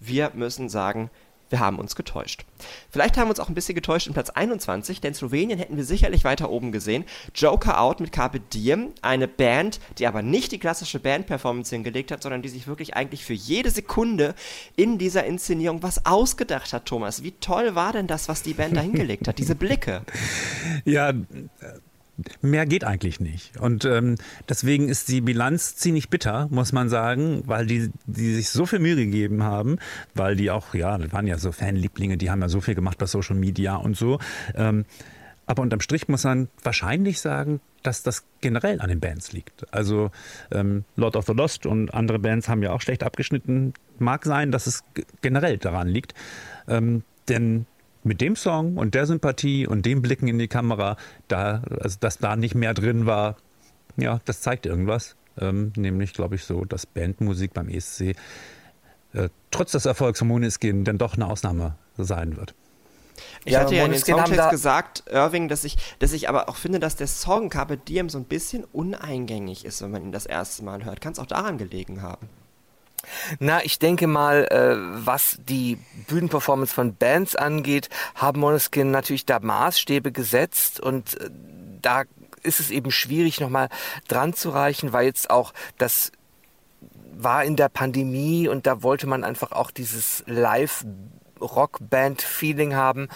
Wir 0.00 0.30
müssen 0.34 0.68
sagen, 0.68 1.10
wir 1.50 1.60
haben 1.60 1.78
uns 1.78 1.96
getäuscht. 1.96 2.44
Vielleicht 2.90 3.16
haben 3.16 3.26
wir 3.26 3.30
uns 3.30 3.40
auch 3.40 3.48
ein 3.48 3.54
bisschen 3.54 3.74
getäuscht 3.74 4.06
in 4.06 4.12
Platz 4.12 4.30
21, 4.30 5.00
denn 5.00 5.14
Slowenien 5.14 5.58
hätten 5.58 5.76
wir 5.76 5.84
sicherlich 5.84 6.24
weiter 6.24 6.50
oben 6.50 6.72
gesehen. 6.72 7.04
Joker 7.34 7.80
Out 7.80 8.00
mit 8.00 8.12
Carpe 8.12 8.40
Diem, 8.40 8.92
eine 9.02 9.28
Band, 9.28 9.80
die 9.98 10.06
aber 10.06 10.22
nicht 10.22 10.52
die 10.52 10.58
klassische 10.58 11.00
Band-Performance 11.00 11.74
hingelegt 11.74 12.10
hat, 12.10 12.22
sondern 12.22 12.42
die 12.42 12.48
sich 12.48 12.66
wirklich 12.66 12.94
eigentlich 12.94 13.24
für 13.24 13.32
jede 13.32 13.70
Sekunde 13.70 14.34
in 14.76 14.98
dieser 14.98 15.24
Inszenierung 15.24 15.82
was 15.82 16.04
ausgedacht 16.04 16.72
hat, 16.72 16.86
Thomas. 16.86 17.22
Wie 17.22 17.32
toll 17.32 17.74
war 17.74 17.92
denn 17.92 18.06
das, 18.06 18.28
was 18.28 18.42
die 18.42 18.54
Band 18.54 18.76
da 18.76 18.80
hingelegt 18.80 19.26
hat? 19.28 19.38
Diese 19.38 19.54
Blicke. 19.54 20.02
Ja, 20.84 21.12
mehr 22.40 22.66
geht 22.66 22.84
eigentlich 22.84 23.20
nicht. 23.20 23.58
Und 23.58 23.84
ähm, 23.84 24.16
deswegen 24.48 24.88
ist 24.88 25.08
die 25.08 25.20
Bilanz 25.20 25.76
ziemlich 25.76 26.08
bitter, 26.08 26.48
muss 26.50 26.72
man 26.72 26.88
sagen, 26.88 27.42
weil 27.46 27.66
die, 27.66 27.90
die 28.06 28.34
sich 28.34 28.50
so 28.50 28.66
viel 28.66 28.78
Mühe 28.78 28.96
gegeben 28.96 29.42
haben, 29.42 29.78
weil 30.14 30.36
die 30.36 30.50
auch, 30.50 30.74
ja, 30.74 30.98
das 30.98 31.12
waren 31.12 31.26
ja 31.26 31.38
so 31.38 31.52
Fanlieblinge, 31.52 32.16
die 32.16 32.30
haben 32.30 32.40
ja 32.42 32.48
so 32.48 32.60
viel 32.60 32.74
gemacht 32.74 32.98
bei 32.98 33.06
Social 33.06 33.36
Media 33.36 33.76
und 33.76 33.96
so. 33.96 34.18
Ähm, 34.54 34.84
aber 35.46 35.62
unterm 35.62 35.80
Strich 35.80 36.08
muss 36.08 36.24
man 36.24 36.48
wahrscheinlich 36.62 37.20
sagen, 37.20 37.60
dass 37.82 38.02
das 38.02 38.24
generell 38.40 38.80
an 38.80 38.88
den 38.88 39.00
Bands 39.00 39.32
liegt. 39.32 39.72
Also 39.72 40.10
ähm, 40.50 40.84
Lord 40.96 41.16
of 41.16 41.26
the 41.26 41.32
Lost 41.32 41.64
und 41.64 41.94
andere 41.94 42.18
Bands 42.18 42.48
haben 42.48 42.62
ja 42.62 42.72
auch 42.72 42.82
schlecht 42.82 43.02
abgeschnitten. 43.02 43.72
Mag 43.98 44.26
sein, 44.26 44.52
dass 44.52 44.66
es 44.66 44.84
generell 45.22 45.56
daran 45.56 45.88
liegt. 45.88 46.12
Ähm, 46.68 47.02
denn 47.28 47.66
mit 48.08 48.20
dem 48.20 48.34
Song 48.34 48.76
und 48.76 48.94
der 48.94 49.06
Sympathie 49.06 49.66
und 49.66 49.86
dem 49.86 50.02
Blicken 50.02 50.26
in 50.26 50.38
die 50.38 50.48
Kamera, 50.48 50.96
da, 51.28 51.62
also 51.80 51.96
dass 52.00 52.18
da 52.18 52.34
nicht 52.34 52.54
mehr 52.54 52.74
drin 52.74 53.06
war, 53.06 53.36
ja, 53.96 54.20
das 54.24 54.40
zeigt 54.40 54.66
irgendwas. 54.66 55.14
Ähm, 55.40 55.72
nämlich, 55.76 56.14
glaube 56.14 56.34
ich, 56.34 56.44
so, 56.44 56.64
dass 56.64 56.86
Bandmusik 56.86 57.54
beim 57.54 57.68
ESC 57.68 58.16
äh, 59.12 59.28
trotz 59.50 59.72
des 59.72 59.86
Erfolgs 59.86 60.18
von 60.18 60.28
Moneskin 60.28 60.84
dann 60.84 60.98
doch 60.98 61.14
eine 61.14 61.26
Ausnahme 61.26 61.76
sein 61.96 62.36
wird. 62.36 62.54
Ich 63.44 63.52
Ja, 63.52 63.60
hatte 63.60 63.74
ja 63.74 63.84
in 63.84 63.92
den 63.92 64.00
Songtext 64.00 64.50
gesagt, 64.50 65.04
Irving, 65.10 65.48
dass 65.48 65.64
ich, 65.64 65.76
dass 65.98 66.12
ich 66.12 66.28
aber 66.28 66.48
auch 66.48 66.56
finde, 66.56 66.80
dass 66.80 66.96
der 66.96 67.06
Song 67.06 67.50
Carpe 67.50 67.76
Diem 67.76 68.08
so 68.08 68.18
ein 68.18 68.24
bisschen 68.24 68.64
uneingängig 68.64 69.64
ist, 69.64 69.82
wenn 69.82 69.90
man 69.90 70.02
ihn 70.02 70.12
das 70.12 70.26
erste 70.26 70.64
Mal 70.64 70.84
hört. 70.84 71.00
Kann 71.00 71.12
es 71.12 71.18
auch 71.18 71.26
daran 71.26 71.58
gelegen 71.58 72.02
haben. 72.02 72.28
Na, 73.38 73.64
ich 73.64 73.78
denke 73.78 74.06
mal, 74.06 74.46
äh, 74.46 74.76
was 75.04 75.38
die 75.40 75.78
Bühnenperformance 76.08 76.74
von 76.74 76.96
Bands 76.96 77.36
angeht, 77.36 77.88
haben 78.14 78.40
Måneskin 78.40 78.90
natürlich 78.90 79.26
da 79.26 79.40
Maßstäbe 79.40 80.12
gesetzt 80.12 80.80
und 80.80 81.20
äh, 81.20 81.30
da 81.80 82.04
ist 82.42 82.60
es 82.60 82.70
eben 82.70 82.90
schwierig, 82.90 83.40
nochmal 83.40 83.68
dran 84.08 84.34
zu 84.34 84.50
reichen, 84.50 84.92
weil 84.92 85.06
jetzt 85.06 85.30
auch 85.30 85.54
das 85.76 86.12
war 87.18 87.44
in 87.44 87.56
der 87.56 87.68
Pandemie 87.68 88.48
und 88.48 88.66
da 88.66 88.82
wollte 88.82 89.06
man 89.06 89.22
einfach 89.24 89.52
auch 89.52 89.70
dieses 89.70 90.24
Live-Rock-Band-Feeling 90.26 92.74
haben. 92.74 93.08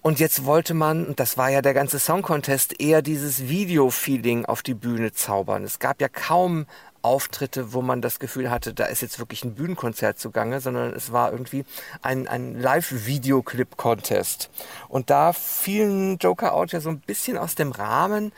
Und 0.00 0.20
jetzt 0.20 0.44
wollte 0.44 0.74
man, 0.74 1.06
und 1.06 1.18
das 1.18 1.36
war 1.36 1.50
ja 1.50 1.60
der 1.60 1.74
ganze 1.74 1.98
Song 1.98 2.22
Contest, 2.22 2.80
eher 2.80 3.02
dieses 3.02 3.48
Video-Feeling 3.48 4.46
auf 4.46 4.62
die 4.62 4.74
Bühne 4.74 5.10
zaubern. 5.12 5.64
Es 5.64 5.80
gab 5.80 6.00
ja 6.00 6.08
kaum 6.08 6.66
Auftritte, 7.02 7.72
wo 7.72 7.82
man 7.82 8.02
das 8.02 8.18
Gefühl 8.18 8.50
hatte, 8.50 8.74
da 8.74 8.86
ist 8.86 9.02
jetzt 9.02 9.18
wirklich 9.18 9.44
ein 9.44 9.54
Bühnenkonzert 9.54 10.18
zugange, 10.18 10.60
sondern 10.60 10.92
es 10.92 11.12
war 11.12 11.32
irgendwie 11.32 11.64
ein, 12.02 12.28
ein 12.28 12.60
Live-Videoclip-Contest. 12.60 14.50
Und 14.88 15.10
da 15.10 15.32
fielen 15.32 16.18
Joker 16.18 16.54
Out 16.54 16.72
ja 16.72 16.80
so 16.80 16.90
ein 16.90 17.00
bisschen 17.00 17.38
aus 17.38 17.54
dem 17.54 17.72
Rahmen. 17.72 18.32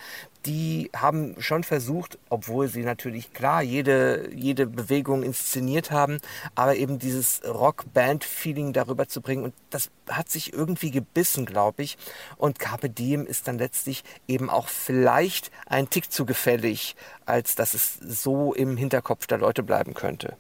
Die 0.47 0.91
haben 0.97 1.35
schon 1.39 1.65
versucht, 1.65 2.19
obwohl 2.31 2.69
sie 2.69 2.83
natürlich 2.83 3.35
klar 3.35 3.63
jede, 3.63 4.31
jede 4.35 4.67
Bewegung 4.67 5.23
inszeniert 5.23 5.91
haben, 5.91 6.19
aber 6.55 6.77
eben 6.77 6.99
dieses 6.99 7.43
Rock-Band-Feeling 7.45 8.73
darüber 8.73 9.07
zu 9.07 9.21
bringen. 9.21 9.45
Und 9.45 9.55
das 9.69 9.91
hat 10.09 10.31
sich 10.31 10.53
irgendwie 10.55 10.91
gebissen, 10.91 11.45
glaube 11.45 11.83
ich. 11.83 11.99
Und 12.39 12.59
Carpe 12.59 12.89
Diem 12.89 13.27
ist 13.27 13.49
dann 13.49 13.59
letztlich 13.59 14.03
eben 14.29 14.49
auch 14.49 14.69
vielleicht 14.69 15.51
ein 15.67 15.91
Tick 15.91 16.11
zu 16.11 16.25
gefällig, 16.25 16.97
als 17.27 17.55
dass 17.55 17.75
es 17.75 17.99
so 18.01 18.55
im 18.55 18.79
Hinterkopf 18.79 19.27
der 19.27 19.39
Leute 19.39 19.63
bleiben 19.63 19.93
könnte. 19.93 20.37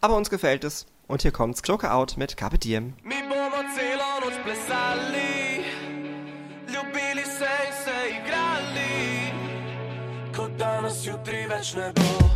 Aber 0.00 0.16
uns 0.16 0.28
gefällt 0.28 0.64
es. 0.64 0.86
Und 1.06 1.22
hier 1.22 1.32
kommt's 1.32 1.62
Joker 1.64 1.94
Out 1.94 2.16
mit 2.16 2.36
Carpe 2.36 2.58
Diem. 2.58 2.94
Mi 3.02 3.22
bomo 3.28 3.62
celo 3.74 4.20
noč 4.24 4.34
plesali, 4.42 5.33
jutri 11.24 11.46
več 11.48 11.70
ne 11.78 11.86
bo. 11.96 12.26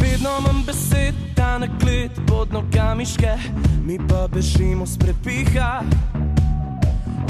Vedno 0.00 0.32
manj 0.42 0.64
besed, 0.66 1.18
ta 1.36 1.58
nakled 1.62 2.16
pod 2.26 2.50
nogami 2.50 3.06
ške, 3.06 3.36
mi 3.86 4.00
pa 4.02 4.24
bežimo 4.26 4.86
s 4.86 4.98
prepiha. 4.98 5.84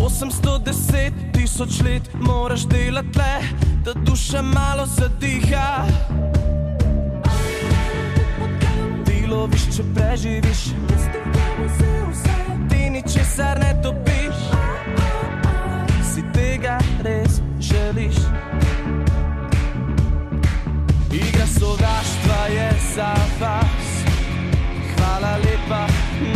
810 0.01 1.21
tisoč 1.37 1.83
let 1.85 2.09
moraš 2.15 2.65
delati 2.71 3.19
le, 3.19 3.35
da 3.85 3.93
duša 4.09 4.43
malo 4.43 4.87
zadiha. 4.87 5.85
Ti 9.05 9.21
loviš, 9.29 9.69
če 9.77 9.89
preživiš, 9.93 10.69
ti 11.13 11.26
za 22.97 23.15
vas. 23.41 23.89
Hvala 24.97 25.37
lepa, 25.37 25.87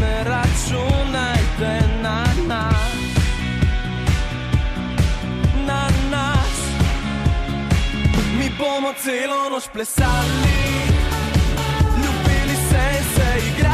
ne 0.01 0.25
računajte 0.25 1.73
na 2.03 2.25
nas. 2.49 3.01
Na 5.67 5.89
nas. 6.11 6.59
Mi 8.39 8.51
bomo 8.59 8.93
celo 9.03 9.51
noč 9.51 9.65
plesali, 9.73 10.61
ljubili 12.03 12.57
se 12.69 12.83
in 12.99 13.05
se 13.15 13.29
igrali, 13.49 13.70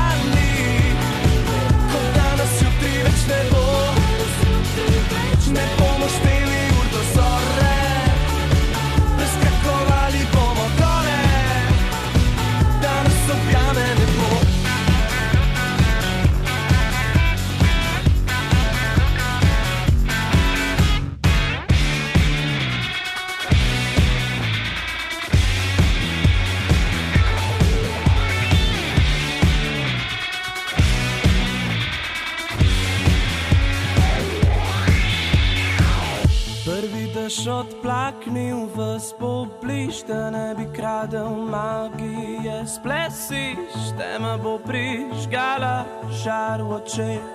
Dež 37.26 37.42
odplaknil 37.50 38.70
v 38.70 39.02
spobliž, 39.02 40.06
da 40.06 40.30
ne 40.30 40.54
bi 40.54 40.62
kradel 40.70 41.26
magije. 41.50 42.62
Splesiš, 42.62 43.98
tema 43.98 44.38
bo 44.38 44.62
prižgala 44.62 46.06
žar 46.22 46.62
v 46.62 46.78
očeh. 46.78 47.26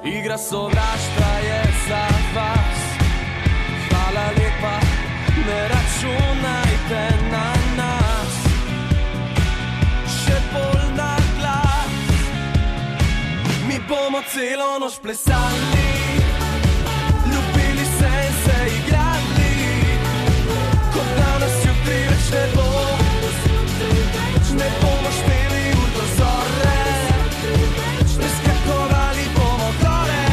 Igra 0.00 0.40
sovraštva 0.40 1.32
je 1.44 1.60
za 1.92 2.04
vas. 2.32 2.80
Hvala 3.84 4.26
lepa, 4.40 4.76
ne 5.44 5.60
računajte 5.76 7.04
na 7.28 7.48
nas. 7.76 8.34
Še 10.08 10.38
bolj 10.56 10.88
na 10.96 11.12
glas. 11.36 11.96
Mi 13.68 13.76
bomo 13.84 14.24
celo 14.32 14.80
noč 14.80 14.96
plesali, 15.04 15.89
ne 22.32 22.44
bo, 22.54 22.68
ne 24.58 24.68
bomo 24.80 25.10
šteli 25.18 25.64
ur 25.80 25.88
do 25.96 26.04
zore, 26.18 26.82
preskakovali 28.16 29.24
bomo 29.36 29.70
gore, 29.82 30.26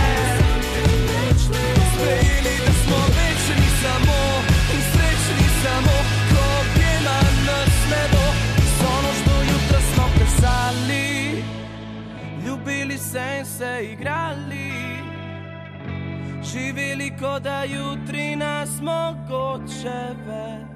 sprejeli, 1.93 2.55
da 2.65 2.73
smo 2.83 2.99
večni 3.17 3.69
samo 3.81 4.19
in 4.75 4.81
srečni 4.91 5.47
samo, 5.63 5.95
ko 6.31 6.43
objema 6.61 7.17
nas 7.47 7.75
ne 7.91 8.03
bo, 8.13 8.25
sonoč 8.77 9.19
do 9.27 9.37
jutra 9.49 9.81
smo 9.93 10.05
plesali, 10.15 11.43
ljubili 12.45 12.97
se 12.97 13.25
in 13.39 13.45
se 13.45 13.73
igrali, 13.93 14.71
živeli, 16.43 17.11
kot 17.19 17.43
da 17.43 17.63
jutri 17.63 18.35
nas 18.35 18.69
mogoče 18.81 19.99
več. 20.27 20.66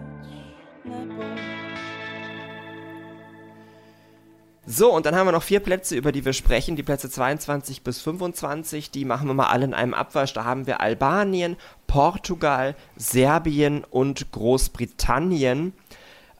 So, 4.73 4.89
und 4.93 5.05
dann 5.05 5.17
haben 5.17 5.27
wir 5.27 5.33
noch 5.33 5.43
vier 5.43 5.59
Plätze, 5.59 5.97
über 5.97 6.13
die 6.13 6.23
wir 6.23 6.31
sprechen. 6.31 6.77
Die 6.77 6.83
Plätze 6.83 7.09
22 7.09 7.81
bis 7.81 7.99
25, 7.99 8.89
die 8.89 9.03
machen 9.03 9.27
wir 9.27 9.33
mal 9.33 9.47
alle 9.47 9.65
in 9.65 9.73
einem 9.73 9.93
Abwasch. 9.93 10.31
Da 10.31 10.45
haben 10.45 10.65
wir 10.65 10.79
Albanien, 10.79 11.57
Portugal, 11.87 12.77
Serbien 12.95 13.83
und 13.83 14.31
Großbritannien. 14.31 15.73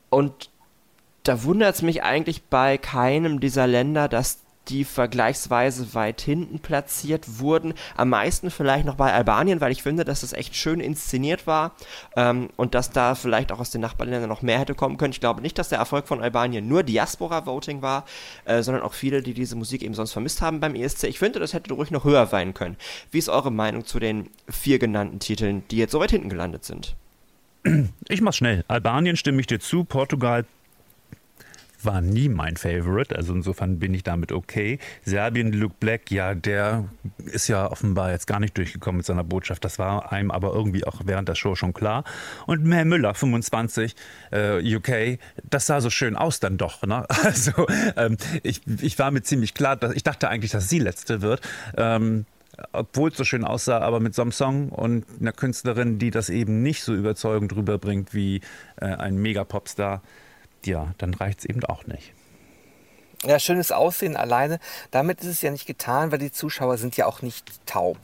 Und 0.10 0.50
da 1.24 1.44
wundert 1.44 1.76
es 1.76 1.82
mich 1.82 2.04
eigentlich 2.04 2.44
bei 2.44 2.78
keinem 2.78 3.42
dieser 3.42 3.68
Länder, 3.68 4.08
dass 4.08 4.40
die 4.70 4.84
vergleichsweise 4.84 5.93
weit 5.93 6.22
hinten 6.22 6.59
platziert 6.59 7.39
wurden. 7.39 7.74
Am 7.95 8.09
meisten 8.09 8.51
vielleicht 8.51 8.86
noch 8.86 8.95
bei 8.95 9.14
Albanien, 9.14 9.62
weil 9.62 9.72
ich 9.72 9.84
finde, 9.84 10.05
dass 10.05 10.22
das 10.22 10.34
echt 10.34 10.55
schön 10.55 10.80
inszeniert 10.80 11.47
war 11.47 11.72
ähm, 12.16 12.49
und 12.57 12.76
dass 12.76 12.91
da 12.91 13.16
vielleicht 13.16 13.51
auch 13.51 13.59
aus 13.59 13.72
den 13.72 13.82
Nachbarländern 13.82 14.30
noch 14.30 14.41
mehr 14.41 14.59
hätte 14.59 14.76
kommen 14.76 14.97
können. 14.97 15.14
Ich 15.14 15.20
glaube 15.20 15.41
nicht, 15.41 15.57
dass 15.57 15.70
der 15.70 15.80
Erfolg 15.80 16.07
von 16.07 16.22
Albanien 16.22 16.68
nur 16.68 16.84
Diaspora-Voting 16.84 17.82
war, 17.82 18.05
äh, 18.45 18.62
sondern 18.62 18.84
auch 18.84 18.93
viele, 18.93 19.22
die 19.22 19.34
diese 19.34 19.55
Musik 19.55 19.82
eben 19.82 19.93
sonst 19.93 20.14
vermisst 20.14 20.41
haben 20.41 20.59
beim 20.59 20.76
ESC. 20.76 21.05
Ich 21.05 21.20
finde, 21.20 21.39
das 21.39 21.53
hätte 21.53 21.74
ruhig 21.74 21.91
noch 21.91 22.03
höher 22.03 22.28
sein 22.28 22.53
können. 22.53 22.78
Wie 23.09 23.18
ist 23.18 23.30
eure 23.30 23.51
Meinung 23.51 23.86
zu 23.86 23.99
den 23.99 24.30
vier 24.47 24.80
genannten 24.80 25.20
Titeln, 25.20 25.64
die 25.72 25.78
jetzt 25.78 25.91
so 25.91 25.99
weit 25.99 26.12
hinten 26.12 26.30
gelandet 26.30 26.66
sind? 26.66 26.95
Ich 28.07 28.22
mach's 28.22 28.38
schnell. 28.38 28.64
Albanien 28.68 29.16
stimme 29.16 29.39
ich 29.39 29.47
dir 29.47 29.59
zu, 29.59 29.84
Portugal 29.84 30.45
war 31.86 32.02
nie 32.02 32.30
mein 32.30 32.58
Favorite, 32.58 33.16
also 33.16 33.34
insofern 33.34 33.80
bin 33.80 33.94
ich 33.94 34.04
damit 34.04 34.32
okay. 34.32 34.80
Serbien, 35.04 35.52
Luke 35.52 35.76
Black, 35.80 36.12
ja, 36.12 36.36
der 36.36 36.86
ist 37.26 37.48
ja 37.48 37.70
offenbar 37.70 38.12
jetzt 38.12 38.28
gar 38.28 38.40
nicht 38.40 38.58
durchgekommen 38.58 38.98
mit 38.98 39.06
seiner 39.06 39.24
Botschaft. 39.24 39.64
Das 39.66 39.80
war 39.80 40.12
einem 40.12 40.32
aber 40.32 40.54
irgendwie 40.54 40.86
auch 40.86 41.02
während 41.06 41.30
der 41.30 41.36
Show 41.36 41.56
schon 41.56 41.74
klar. 41.74 42.04
Und 42.46 42.64
Mel 42.64 42.86
Müller, 42.86 43.14
25, 43.14 43.96
äh, 44.32 44.76
UK, 44.76 45.20
das 45.50 45.66
sah 45.66 45.82
so 45.82 45.90
schön 45.90 46.16
aus 46.16 46.40
dann 46.40 46.58
doch. 46.58 46.82
Ne? 46.84 47.06
Also 47.24 47.68
ähm, 47.96 48.18
ich, 48.44 48.62
ich 48.82 48.98
war 49.00 49.12
mir 49.12 49.22
ziemlich 49.22 49.54
klar, 49.54 49.76
dass, 49.76 49.94
ich 49.94 50.04
dachte 50.04 50.28
eigentlich, 50.28 50.52
dass 50.52 50.68
sie 50.68 50.80
letzte 50.80 51.22
wird. 51.22 51.42
Ähm, 51.78 52.26
obwohl 52.72 53.10
es 53.10 53.18
so 53.18 53.24
schön 53.24 53.44
aussah, 53.44 53.80
aber 53.80 54.00
mit 54.00 54.16
so 54.16 54.22
einem 54.22 54.32
Song 54.32 54.70
und 54.70 55.06
einer 55.20 55.32
Künstlerin, 55.32 56.00
die 56.00 56.12
das 56.12 56.30
eben 56.30 56.62
nicht 56.62 56.84
so 56.84 56.94
überzeugend 56.94 57.56
rüberbringt 57.56 58.14
wie 58.14 58.42
äh, 58.78 58.86
ein 58.86 59.18
Mega-Popstar, 59.18 60.02
ja, 60.66 60.93
dann 60.97 61.14
reicht 61.14 61.39
es 61.39 61.45
eben 61.45 61.64
auch 61.66 61.86
nicht. 61.86 62.14
Ja, 63.24 63.38
schönes 63.38 63.72
Aussehen 63.72 64.18
alleine. 64.18 64.60
Damit 64.90 65.22
ist 65.22 65.28
es 65.28 65.42
ja 65.44 65.52
nicht 65.52 65.68
getan, 65.68 66.12
weil 66.12 66.18
die 66.18 66.32
Zuschauer 66.32 66.78
sind 66.78 66.98
ja 66.98 67.06
auch 67.06 67.22
nicht 67.22 67.46
taub. 67.68 67.98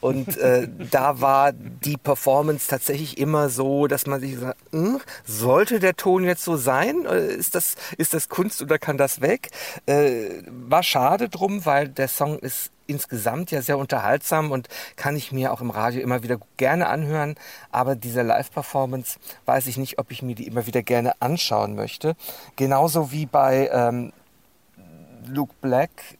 Und 0.00 0.36
äh, 0.36 0.68
da 0.90 1.22
war 1.22 1.52
die 1.52 1.96
Performance 1.96 2.68
tatsächlich 2.68 3.16
immer 3.16 3.48
so, 3.48 3.86
dass 3.86 4.06
man 4.06 4.20
sich 4.20 4.36
sagt, 4.36 4.58
hm, 4.72 5.00
sollte 5.24 5.80
der 5.80 5.96
Ton 5.96 6.22
jetzt 6.24 6.44
so 6.44 6.58
sein? 6.58 7.06
Ist 7.06 7.54
das, 7.54 7.76
ist 7.96 8.12
das 8.12 8.28
Kunst 8.28 8.60
oder 8.60 8.78
kann 8.78 8.98
das 8.98 9.22
weg? 9.22 9.48
Äh, 9.86 10.42
war 10.50 10.82
schade 10.82 11.30
drum, 11.30 11.64
weil 11.64 11.88
der 11.88 12.08
Song 12.08 12.38
ist 12.38 12.70
insgesamt 12.86 13.50
ja 13.50 13.62
sehr 13.62 13.78
unterhaltsam 13.78 14.50
und 14.50 14.68
kann 14.96 15.16
ich 15.16 15.32
mir 15.32 15.52
auch 15.52 15.60
im 15.60 15.70
Radio 15.70 16.02
immer 16.02 16.22
wieder 16.22 16.38
gerne 16.58 16.88
anhören. 16.88 17.36
Aber 17.70 17.96
diese 17.96 18.20
Live-Performance 18.20 19.18
weiß 19.46 19.66
ich 19.68 19.78
nicht, 19.78 19.98
ob 19.98 20.10
ich 20.10 20.22
mir 20.22 20.34
die 20.34 20.46
immer 20.46 20.66
wieder 20.66 20.82
gerne 20.82 21.20
anschauen 21.20 21.74
möchte. 21.74 22.16
Genauso 22.56 23.12
wie 23.12 23.26
bei 23.26 23.70
ähm, 23.72 24.12
Luke 25.28 25.54
Black. 25.60 26.18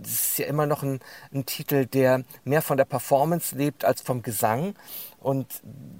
Das 0.00 0.10
ist 0.10 0.38
ja 0.38 0.46
immer 0.46 0.66
noch 0.66 0.82
ein, 0.82 1.00
ein 1.34 1.44
Titel, 1.44 1.86
der 1.86 2.24
mehr 2.44 2.62
von 2.62 2.78
der 2.78 2.86
Performance 2.86 3.54
lebt 3.54 3.84
als 3.84 4.00
vom 4.00 4.22
Gesang. 4.22 4.74
Und 5.20 5.46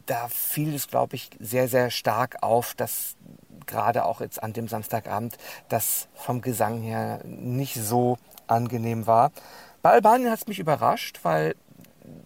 da 0.06 0.28
fiel 0.28 0.74
es, 0.74 0.88
glaube 0.88 1.16
ich, 1.16 1.30
sehr, 1.40 1.68
sehr 1.68 1.90
stark 1.90 2.42
auf, 2.42 2.74
dass 2.74 3.16
gerade 3.66 4.04
auch 4.04 4.20
jetzt 4.20 4.42
an 4.42 4.52
dem 4.52 4.68
Samstagabend 4.68 5.36
das 5.68 6.08
vom 6.14 6.40
Gesang 6.40 6.80
her 6.80 7.20
nicht 7.24 7.74
so 7.74 8.18
angenehm 8.46 9.06
war. 9.06 9.32
Bei 9.82 9.90
Albanien 9.90 10.30
hat 10.30 10.40
es 10.40 10.46
mich 10.46 10.58
überrascht, 10.58 11.20
weil 11.22 11.54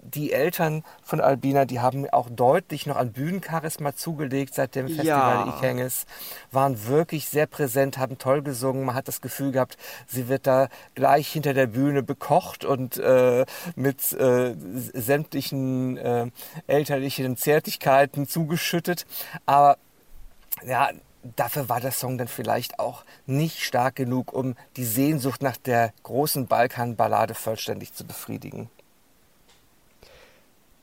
die 0.02 0.32
Eltern 0.32 0.82
von 1.02 1.20
Albina, 1.20 1.64
die 1.64 1.80
haben 1.80 2.08
auch 2.10 2.28
deutlich 2.30 2.86
noch 2.86 2.96
an 2.96 3.12
Bühnencharisma 3.12 3.94
zugelegt 3.94 4.54
seit 4.54 4.74
dem 4.74 4.88
Festival 4.88 5.46
Ja. 5.46 5.56
Ikenges, 5.56 6.06
waren 6.50 6.86
wirklich 6.86 7.28
sehr 7.28 7.46
präsent, 7.46 7.98
haben 7.98 8.18
toll 8.18 8.42
gesungen. 8.42 8.84
Man 8.84 8.94
hat 8.94 9.08
das 9.08 9.20
Gefühl 9.20 9.52
gehabt, 9.52 9.76
sie 10.06 10.28
wird 10.28 10.46
da 10.46 10.68
gleich 10.94 11.28
hinter 11.28 11.54
der 11.54 11.66
Bühne 11.66 12.02
bekocht 12.02 12.64
und 12.64 12.96
äh, 12.98 13.44
mit 13.76 14.12
äh, 14.12 14.54
sämtlichen 14.54 15.96
äh, 15.96 16.30
elterlichen 16.66 17.36
Zärtlichkeiten 17.36 18.26
zugeschüttet. 18.26 19.06
Aber 19.46 19.78
ja, 20.66 20.90
dafür 21.36 21.68
war 21.68 21.80
der 21.80 21.92
Song 21.92 22.18
dann 22.18 22.28
vielleicht 22.28 22.78
auch 22.78 23.04
nicht 23.26 23.60
stark 23.62 23.96
genug, 23.96 24.32
um 24.32 24.56
die 24.76 24.84
Sehnsucht 24.84 25.42
nach 25.42 25.56
der 25.56 25.92
großen 26.02 26.46
Balkanballade 26.46 27.34
vollständig 27.34 27.92
zu 27.92 28.04
befriedigen. 28.04 28.70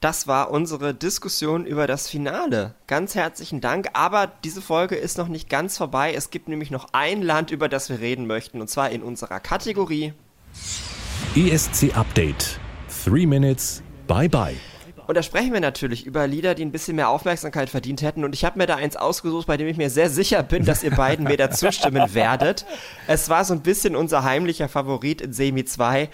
Das 0.08 0.26
war 0.26 0.52
unsere 0.52 0.94
Diskussion 0.94 1.66
über 1.66 1.86
das 1.86 2.08
Finale. 2.08 2.76
Ganz 2.88 3.14
herzlichen 3.14 3.60
Dank, 3.60 3.90
aber 3.92 4.32
diese 4.46 4.62
Folge 4.62 4.96
ist 4.96 5.18
noch 5.18 5.28
nicht 5.28 5.50
ganz 5.50 5.78
vorbei. 5.78 6.14
Es 6.14 6.30
gibt 6.30 6.48
nämlich 6.48 6.72
noch 6.72 6.88
ein 6.94 7.22
Land, 7.22 7.52
über 7.52 7.68
das 7.68 7.90
wir 7.90 8.00
reden 8.00 8.26
möchten, 8.26 8.62
und 8.62 8.70
zwar 8.70 8.90
in 8.90 9.04
unserer 9.04 9.42
Kategorie. 9.42 10.14
ESC 11.36 11.94
Update. 11.94 12.58
Three 13.04 13.26
Minutes. 13.26 13.84
Bye 14.08 14.30
bye. 14.30 14.56
Und 15.08 15.16
da 15.16 15.24
sprechen 15.24 15.54
wir 15.54 15.62
natürlich 15.62 16.06
über 16.06 16.28
Lieder, 16.28 16.54
die 16.54 16.66
ein 16.66 16.72
bisschen 16.72 16.98
mehr 16.98 17.08
Aufmerksamkeit 17.10 17.70
verdient 17.70 18.02
hätten. 18.02 18.26
Und 18.26 18.34
ich 18.34 18.44
habe 18.44 18.58
mir 18.60 18.66
da 18.66 18.76
eins 18.76 18.98
ausgesucht, 18.98 19.48
bei 19.48 19.56
dem 19.56 19.68
ich 19.68 19.78
mir 19.78 19.90
sehr 19.90 20.10
sicher 20.10 20.44
bin, 20.44 20.66
dass 20.66 20.84
ihr 20.84 20.92
beiden 20.92 21.26
mir 21.26 21.38
da 21.38 21.50
zustimmen 21.50 22.04
werdet. 22.14 22.66
Es 23.08 23.30
war 23.30 23.46
so 23.46 23.54
ein 23.54 23.62
bisschen 23.62 23.96
unser 23.96 24.24
heimlicher 24.24 24.68
Favorit 24.68 25.22
in 25.22 25.32
Semi 25.32 25.64
2. 25.64 26.10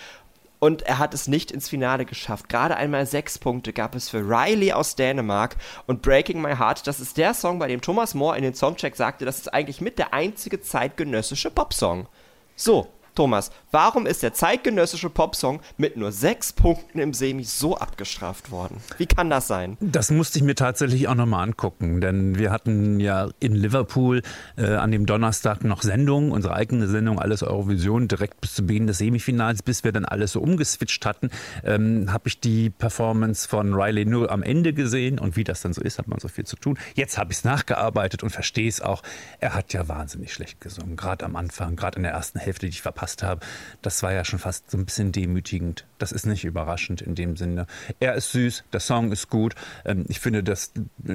Und 0.64 0.84
er 0.84 0.98
hat 0.98 1.14
es 1.14 1.28
nicht 1.28 1.52
ins 1.52 1.68
Finale 1.68 2.06
geschafft. 2.06 2.48
Gerade 2.48 2.78
einmal 2.78 3.06
sechs 3.06 3.38
Punkte 3.38 3.74
gab 3.74 3.96
es 3.96 4.08
für 4.08 4.20
Riley 4.20 4.72
aus 4.72 4.96
Dänemark 4.96 5.58
und 5.88 6.02
Breaking 6.02 6.42
My 6.42 6.56
Heart. 6.56 6.88
Das 6.88 7.02
ist 7.02 7.18
der 7.18 7.34
Song, 7.34 7.60
bei 7.60 7.68
dem 7.68 7.82
Thomas 7.82 8.14
Moore 8.14 8.38
in 8.38 8.44
den 8.44 8.54
Songcheck 8.54 8.96
sagte, 8.96 9.26
das 9.26 9.40
ist 9.40 9.54
eigentlich 9.54 9.82
mit 9.82 10.00
der 10.00 10.14
einzige 10.14 10.62
zeitgenössische 10.62 11.52
Popsong. 11.52 12.08
So, 12.56 12.88
Thomas, 13.16 13.52
warum 13.72 14.08
ist 14.08 14.24
der 14.24 14.34
zeitgenössische 14.34 15.10
Popsong 15.10 15.62
mit 15.78 15.98
nur 15.98 16.12
sechs 16.12 16.52
Punkten 16.52 17.00
im 17.00 17.14
Semi 17.14 17.44
so 17.44 17.78
abgestraft 17.78 18.50
worden? 18.50 18.78
Wie 18.98 19.06
kann 19.06 19.30
das 19.30 19.48
sein? 19.48 19.78
Das 19.80 20.10
musste 20.10 20.40
ich 20.40 20.44
mir 20.44 20.56
tatsächlich 20.56 21.08
auch 21.08 21.16
nochmal 21.16 21.44
angucken, 21.44 22.02
denn 22.02 22.38
wir 22.38 22.52
hatten 22.52 23.00
ja 23.00 23.30
in 23.40 23.54
Liverpool 23.54 24.24
äh, 24.58 24.66
an 24.66 24.92
dem 24.92 25.06
Donnerstag 25.06 25.64
noch 25.64 25.84
Sendung, 25.84 26.32
unsere 26.32 26.56
eigene 26.56 26.88
Sendung, 26.88 27.20
alles 27.20 27.44
Eurovision, 27.44 28.08
direkt 28.08 28.42
bis 28.42 28.56
zu 28.56 28.66
Beginn 28.66 28.88
des 28.88 28.98
Semifinals, 28.98 29.62
bis 29.62 29.84
wir 29.84 29.92
dann 29.92 30.06
alles 30.06 30.32
so 30.32 30.42
umgeswitcht 30.42 31.06
hatten, 31.06 31.30
ähm, 31.64 32.12
habe 32.12 32.28
ich 32.28 32.40
die 32.40 32.72
Performance 32.72 33.48
von 33.48 33.74
Riley 33.74 34.06
nur 34.06 34.32
am 34.32 34.42
Ende 34.42 34.74
gesehen 34.74 35.20
und 35.20 35.36
wie 35.36 35.44
das 35.44 35.62
dann 35.62 35.74
so 35.74 35.82
ist, 35.82 36.00
hat 36.00 36.08
man 36.08 36.20
so 36.20 36.28
viel 36.28 36.46
zu 36.46 36.56
tun. 36.56 36.80
Jetzt 36.96 37.18
habe 37.20 37.32
ich 37.32 37.38
es 37.40 37.44
nachgearbeitet 37.44 38.24
und 38.24 38.32
verstehe 38.32 38.68
es 38.68 38.82
auch. 38.82 39.04
Er 39.40 39.54
hat 39.54 39.72
ja 39.74 39.88
wahnsinnig 39.88 40.34
schlecht 40.34 40.62
gesungen, 40.62 40.96
gerade 40.96 41.26
am 41.26 41.36
Anfang, 41.36 41.76
gerade 41.76 41.98
in 41.98 42.04
der 42.04 42.14
ersten 42.14 42.40
Hälfte, 42.40 42.66
die 42.66 42.72
ich 42.72 42.82
verpasst 42.82 43.03
habe. 43.24 43.42
Das 43.82 44.02
war 44.04 44.14
ja 44.14 44.24
schon 44.24 44.40
fast 44.40 44.72
so 44.72 44.78
ein 44.78 44.86
bisschen 44.86 45.12
demütigend. 45.12 45.86
Das 45.98 46.12
ist 46.12 46.26
nicht 46.26 46.46
überraschend 46.46 47.02
in 47.02 47.16
dem 47.16 47.36
Sinne. 47.36 47.68
Er 48.00 48.16
ist 48.16 48.32
süß, 48.32 48.64
der 48.72 48.80
Song 48.80 49.12
ist 49.12 49.30
gut. 49.30 49.56
Ähm, 49.86 50.06
Ich 50.08 50.20
finde, 50.20 50.44
das 50.44 50.72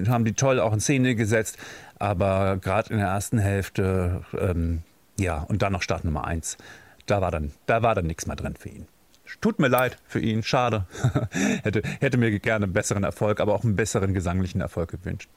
haben 0.08 0.24
die 0.24 0.34
toll 0.34 0.60
auch 0.60 0.72
in 0.72 0.80
Szene 0.80 1.14
gesetzt. 1.14 1.56
Aber 1.98 2.58
gerade 2.58 2.92
in 2.92 2.98
der 2.98 3.08
ersten 3.08 3.38
Hälfte, 3.38 4.22
ähm, 4.38 4.82
ja, 5.18 5.38
und 5.38 5.62
dann 5.62 5.72
noch 5.72 5.82
Start 5.82 6.04
Nummer 6.04 6.24
eins, 6.24 6.56
da 7.06 7.20
war 7.20 7.30
dann, 7.30 7.52
da 7.66 7.82
war 7.82 7.94
dann 7.94 8.06
nichts 8.06 8.26
mehr 8.26 8.36
drin 8.36 8.54
für 8.56 8.68
ihn. 8.68 8.86
Tut 9.40 9.58
mir 9.58 9.68
leid 9.68 9.98
für 10.06 10.20
ihn, 10.20 10.42
schade. 10.42 10.86
hätte, 11.62 11.82
hätte 12.00 12.16
mir 12.16 12.38
gerne 12.38 12.64
einen 12.64 12.72
besseren 12.72 13.04
Erfolg, 13.04 13.40
aber 13.40 13.54
auch 13.54 13.64
einen 13.64 13.76
besseren 13.76 14.14
gesanglichen 14.14 14.60
Erfolg 14.60 14.90
gewünscht. 14.90 15.28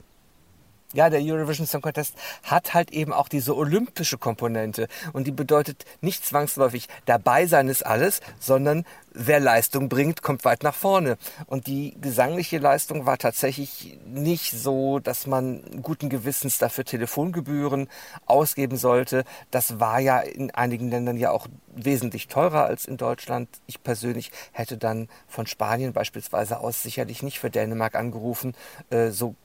Ja, 0.94 1.10
der 1.10 1.22
Eurovision 1.22 1.68
Song 1.68 1.82
Contest 1.82 2.16
hat 2.44 2.74
halt 2.74 2.92
eben 2.92 3.14
auch 3.14 3.30
diese 3.30 3.56
olympische 3.56 4.18
Komponente 4.18 4.88
und 5.14 5.26
die 5.26 5.32
bedeutet 5.32 5.86
nicht 6.02 6.26
zwangsläufig 6.26 6.88
dabei 7.06 7.46
sein 7.46 7.70
ist 7.70 7.86
alles, 7.86 8.20
sondern 8.40 8.86
wer 9.14 9.40
Leistung 9.40 9.90
bringt, 9.90 10.22
kommt 10.22 10.46
weit 10.46 10.64
nach 10.64 10.76
vorne. 10.76 11.18
Und 11.48 11.68
die 11.68 11.96
gesangliche 12.02 12.58
Leistung 12.58 13.06
war 13.06 13.18
tatsächlich 13.18 14.00
nicht 14.06 14.52
so, 14.52 15.00
dass 15.00 15.28
man 15.28 15.64
guten 15.82 16.10
Gewissens 16.10 16.58
dafür 16.58 16.84
Telefongebühren 16.84 17.88
ausgeben 18.26 18.78
sollte. 18.78 19.24
Das 19.50 19.80
war 19.80 20.00
ja 20.00 20.20
in 20.20 20.52
einigen 20.52 20.90
Ländern 20.90 21.18
ja 21.18 21.32
auch 21.32 21.48
wesentlich 21.74 22.28
teurer 22.28 22.66
als 22.66 22.86
in 22.86 22.98
Deutschland. 22.98 23.48
Ich 23.68 23.84
persönlich 23.84 24.32
hätte 24.52 24.78
dann 24.78 25.08
von 25.28 25.48
Spanien 25.48 25.94
beispielsweise 25.94 26.60
aus 26.60 26.84
sicherlich 26.84 27.24
nicht 27.24 27.40
für 27.40 27.50
Dänemark 27.50 27.96
angerufen, 27.96 28.56
äh, 28.90 29.12
so 29.12 29.36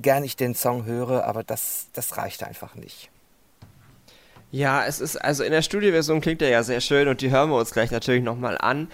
gern 0.00 0.24
ich 0.24 0.36
den 0.36 0.54
Song 0.54 0.84
höre, 0.84 1.24
aber 1.24 1.42
das, 1.42 1.88
das 1.92 2.16
reicht 2.16 2.44
einfach 2.44 2.74
nicht. 2.74 3.10
Ja, 4.50 4.84
es 4.84 5.00
ist, 5.00 5.16
also 5.16 5.44
in 5.44 5.50
der 5.50 5.62
Studioversion 5.62 6.20
klingt 6.20 6.42
er 6.42 6.50
ja 6.50 6.62
sehr 6.62 6.82
schön 6.82 7.08
und 7.08 7.22
die 7.22 7.30
hören 7.30 7.48
wir 7.48 7.56
uns 7.56 7.72
gleich 7.72 7.90
natürlich 7.90 8.22
nochmal 8.22 8.58
an. 8.58 8.88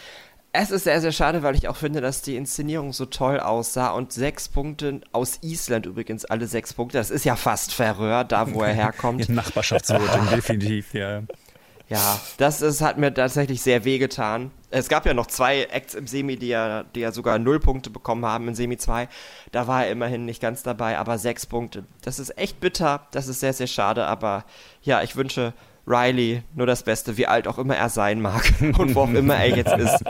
Es 0.53 0.71
ist 0.71 0.85
sehr, 0.85 1.01
sehr 1.01 1.13
schade, 1.13 1.43
weil 1.43 1.57
ich 1.57 1.69
auch 1.69 1.77
finde, 1.77 2.01
dass 2.01 2.23
die 2.23 2.37
Inszenierung 2.37 2.93
so 2.93 3.07
toll 3.07 3.39
aussah 3.39 3.91
und 3.91 4.13
sechs 4.13 4.49
Punkte 4.49 5.01
aus 5.13 5.41
Island 5.43 5.87
übrigens, 5.87 6.25
alle 6.25 6.47
sechs 6.47 6.73
Punkte. 6.73 6.99
Das 6.99 7.11
ist 7.11 7.25
ja 7.25 7.37
fast 7.37 7.75
Verröhr, 7.75 8.25
da 8.25 8.55
wo 8.55 8.63
er 8.63 8.73
herkommt. 8.75 9.29
In 9.29 9.35
Nachbarschaftsvoting, 9.35 10.31
definitiv, 10.31 10.95
ja. 10.95 11.23
Ja, 11.89 12.21
das 12.37 12.61
ist, 12.61 12.83
hat 12.83 12.99
mir 12.99 13.13
tatsächlich 13.15 13.63
sehr 13.63 13.85
wehgetan. 13.85 14.51
Es 14.71 14.89
gab 14.89 15.07
ja 15.07 15.15
noch 15.15 15.27
zwei 15.27 15.63
Acts 15.63 15.95
im 15.95 16.07
Semi, 16.07 16.37
die 16.37 16.49
ja, 16.49 16.83
die 16.83 17.01
ja 17.01 17.13
sogar 17.13 17.39
null 17.39 17.61
Punkte 17.61 17.89
bekommen 17.89 18.27
haben 18.27 18.47
in 18.49 18.55
Semi 18.55 18.77
2. 18.77 19.09
Da 19.53 19.67
war 19.67 19.87
er 19.87 19.91
immerhin 19.91 20.27
nicht 20.27 20.43
ganz 20.43 20.63
dabei, 20.63 20.99
aber 20.99 21.17
sechs 21.17 21.47
Punkte. 21.47 21.85
Das 22.03 22.19
ist 22.19 22.37
echt 22.37 22.61
bitter, 22.61 23.07
das 23.13 23.29
ist 23.29 23.41
sehr, 23.41 23.55
sehr 23.55 23.67
schade, 23.67 24.05
aber 24.05 24.45
ja, 24.83 25.03
ich 25.03 25.17
wünsche 25.17 25.55
Riley 25.87 26.43
nur 26.55 26.67
das 26.67 26.83
Beste, 26.83 27.17
wie 27.17 27.27
alt 27.27 27.49
auch 27.49 27.57
immer 27.57 27.75
er 27.75 27.89
sein 27.89 28.21
mag 28.21 28.53
und 28.61 28.95
wo 28.95 29.01
auch 29.01 29.09
immer 29.09 29.37
er 29.37 29.57
jetzt 29.57 29.73
ist. 29.73 30.05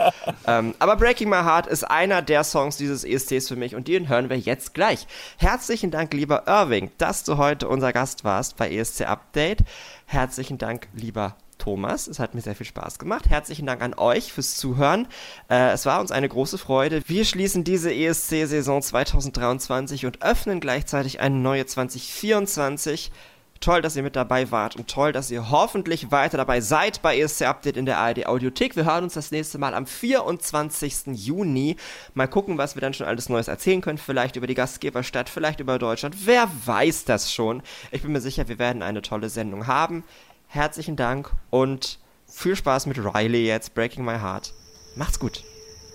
ähm, 0.47 0.75
aber 0.79 0.97
Breaking 0.97 1.29
My 1.29 1.37
Heart 1.37 1.67
ist 1.67 1.85
einer 1.85 2.21
der 2.21 2.43
Songs 2.43 2.75
dieses 2.75 3.05
ESCs 3.05 3.47
für 3.47 3.55
mich 3.55 3.75
und 3.75 3.87
den 3.87 4.09
hören 4.09 4.29
wir 4.29 4.37
jetzt 4.37 4.73
gleich. 4.73 5.07
Herzlichen 5.37 5.91
Dank, 5.91 6.13
lieber 6.13 6.43
Irving, 6.47 6.91
dass 6.97 7.23
du 7.23 7.37
heute 7.37 7.69
unser 7.69 7.93
Gast 7.93 8.25
warst 8.25 8.57
bei 8.57 8.69
ESC 8.69 9.03
Update. 9.03 9.63
Herzlichen 10.05 10.57
Dank, 10.57 10.89
lieber 10.93 11.37
Thomas. 11.59 12.07
Es 12.07 12.17
hat 12.17 12.33
mir 12.33 12.41
sehr 12.41 12.55
viel 12.55 12.65
Spaß 12.65 12.97
gemacht. 12.97 13.29
Herzlichen 13.29 13.67
Dank 13.67 13.83
an 13.83 13.93
euch 13.93 14.33
fürs 14.33 14.57
Zuhören. 14.57 15.07
Äh, 15.49 15.73
es 15.73 15.85
war 15.85 16.01
uns 16.01 16.11
eine 16.11 16.27
große 16.27 16.57
Freude. 16.57 17.03
Wir 17.05 17.25
schließen 17.25 17.63
diese 17.63 17.93
ESC-Saison 17.93 18.81
2023 18.81 20.07
und 20.07 20.23
öffnen 20.23 20.59
gleichzeitig 20.59 21.19
eine 21.19 21.35
neue 21.35 21.67
2024. 21.67 23.11
Toll, 23.59 23.81
dass 23.81 23.97
ihr 23.97 24.03
mit 24.03 24.15
dabei 24.15 24.51
wart 24.51 24.77
und 24.77 24.89
toll, 24.89 25.11
dass 25.11 25.29
ihr 25.31 25.49
hoffentlich 25.49 26.11
weiter 26.11 26.37
dabei 26.37 26.61
seid 26.61 27.01
bei 27.01 27.19
ESC 27.19 27.41
Update 27.41 27.75
in 27.75 27.85
der 27.85 27.97
ARD 27.97 28.25
Audiothek. 28.25 28.77
Wir 28.77 28.85
hören 28.85 29.03
uns 29.03 29.15
das 29.15 29.31
nächste 29.31 29.57
Mal 29.57 29.73
am 29.73 29.85
24. 29.85 31.07
Juni. 31.07 31.75
Mal 32.13 32.27
gucken, 32.29 32.57
was 32.57 32.75
wir 32.77 32.81
dann 32.81 32.93
schon 32.93 33.05
alles 33.05 33.27
Neues 33.27 33.49
erzählen 33.49 33.81
können. 33.81 33.97
Vielleicht 33.97 34.37
über 34.37 34.47
die 34.47 34.53
Gastgeberstadt, 34.53 35.27
vielleicht 35.27 35.59
über 35.59 35.77
Deutschland. 35.77 36.15
Wer 36.25 36.49
weiß 36.65 37.03
das 37.03 37.33
schon? 37.33 37.61
Ich 37.91 38.01
bin 38.01 38.13
mir 38.13 38.21
sicher, 38.21 38.47
wir 38.47 38.59
werden 38.59 38.81
eine 38.81 39.01
tolle 39.01 39.27
Sendung 39.27 39.67
haben. 39.67 40.05
Herzlichen 40.51 40.95
Dank 40.95 41.31
und 41.51 41.99
viel 42.25 42.55
Spaß 42.55 42.87
mit 42.87 42.97
Riley 42.97 43.45
jetzt, 43.45 43.75
Breaking 43.75 44.03
My 44.03 44.17
Heart. 44.17 44.51
Macht's 44.95 45.19
gut. 45.19 45.43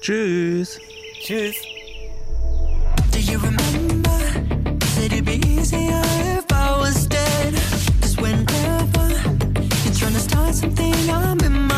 Tschüss. 0.00 0.78
Tschüss. 1.20 1.56
Do 3.10 3.18
you 3.18 3.40
remember? 3.40 4.16
Said 4.94 5.12
it'd 5.12 5.24
be 5.24 5.40
easier 5.44 6.00
if 6.38 6.44
I 6.52 6.78
was 6.78 7.08
dead. 7.08 7.52
Cause 8.00 8.16
whenever 8.16 9.08
you're 9.82 9.94
trying 9.98 10.14
to 10.14 10.20
start 10.20 10.54
something, 10.54 10.94
I'm 11.10 11.44
in 11.44 11.66
my 11.66 11.73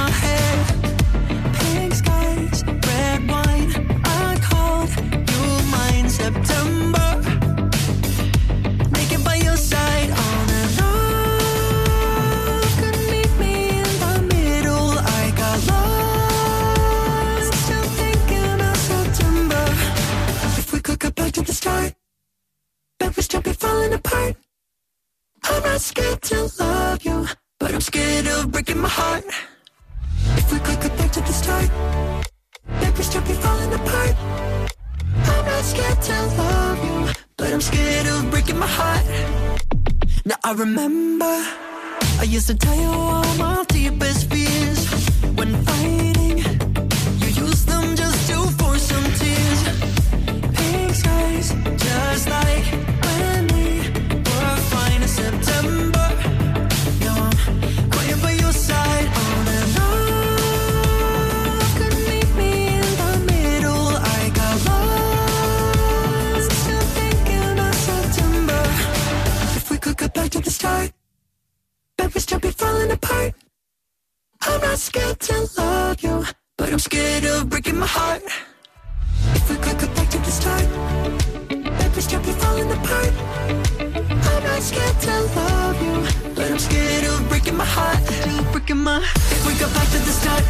the 21.46 21.52
start, 21.52 21.94
back 22.98 23.14
was 23.16 23.28
jumping, 23.28 23.54
falling 23.54 23.92
apart. 23.94 24.34
I'm 25.44 25.62
not 25.62 25.80
scared 25.80 26.20
to 26.22 26.50
love 26.58 27.04
you, 27.04 27.26
but 27.60 27.72
I'm 27.72 27.80
scared 27.80 28.26
of 28.26 28.50
breaking 28.50 28.78
my 28.78 28.88
heart. 28.88 29.24
If 30.36 30.52
we 30.52 30.58
could 30.58 30.80
go 30.80 30.88
back 30.96 31.12
to 31.12 31.20
the 31.20 31.32
start, 31.32 31.70
back 32.80 32.96
was 32.98 33.08
jumping, 33.12 33.36
falling 33.36 33.72
apart. 33.72 34.16
I'm 35.30 35.44
not 35.46 35.64
scared 35.64 36.02
to 36.02 36.16
love 36.36 36.84
you, 36.84 37.12
but 37.36 37.52
I'm 37.52 37.60
scared 37.60 38.06
of 38.08 38.30
breaking 38.30 38.58
my 38.58 38.66
heart. 38.66 39.06
Now 40.24 40.36
I 40.42 40.52
remember 40.52 41.34
I 42.18 42.24
used 42.26 42.48
to 42.48 42.56
tell 42.56 42.74
you 42.74 42.88
all 42.88 43.34
my 43.36 43.64
deepest 43.68 44.28
fears 44.30 44.80
when 45.36 45.62
fighting. 45.64 46.15
Scared 74.96 75.20
to 75.20 75.60
love 75.60 76.02
you, 76.02 76.24
but 76.56 76.72
I'm 76.72 76.78
scared 76.78 77.24
of 77.24 77.50
breaking 77.50 77.78
my 77.78 77.86
heart. 77.86 78.22
If 79.34 79.50
we 79.50 79.56
could 79.56 79.78
go 79.78 79.86
back 79.94 80.08
to 80.10 80.18
the 80.18 80.32
start, 80.40 80.66
back 81.78 81.94
was 81.94 82.06
jumping, 82.06 82.36
falling 82.40 82.70
apart. 82.72 83.12
I'm 84.30 84.42
not 84.44 84.62
scared 84.62 84.98
to 85.06 85.14
love 85.36 85.78
you, 85.84 85.94
but 86.34 86.50
I'm 86.50 86.58
scared 86.58 87.04
of 87.04 87.28
breaking 87.28 87.56
my 87.56 87.66
heart. 87.66 88.00
Breaking 88.52 88.78
my. 88.78 88.98
If 89.34 89.46
we 89.46 89.52
go 89.60 89.68
back 89.76 89.88
to 89.94 89.98
the 90.08 90.14
start, 90.20 90.44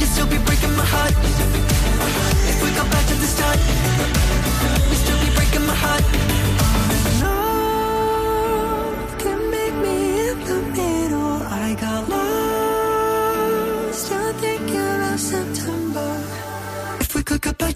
you'd 0.00 0.10
still 0.14 0.26
be 0.26 0.38
breaking 0.46 0.74
my 0.74 0.86
heart. 0.94 1.14
If 2.50 2.58
we 2.64 2.70
go 2.74 2.84
back 2.90 3.06
to 3.06 3.14
the 3.22 3.28
start, 3.36 3.58
you'd 4.90 5.00
still 5.04 5.20
be 5.24 5.30
breaking 5.36 5.66
my 5.66 5.74
heart. 5.74 6.31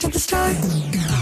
To 0.06 0.12
the 0.12 0.18
start. 0.20 1.15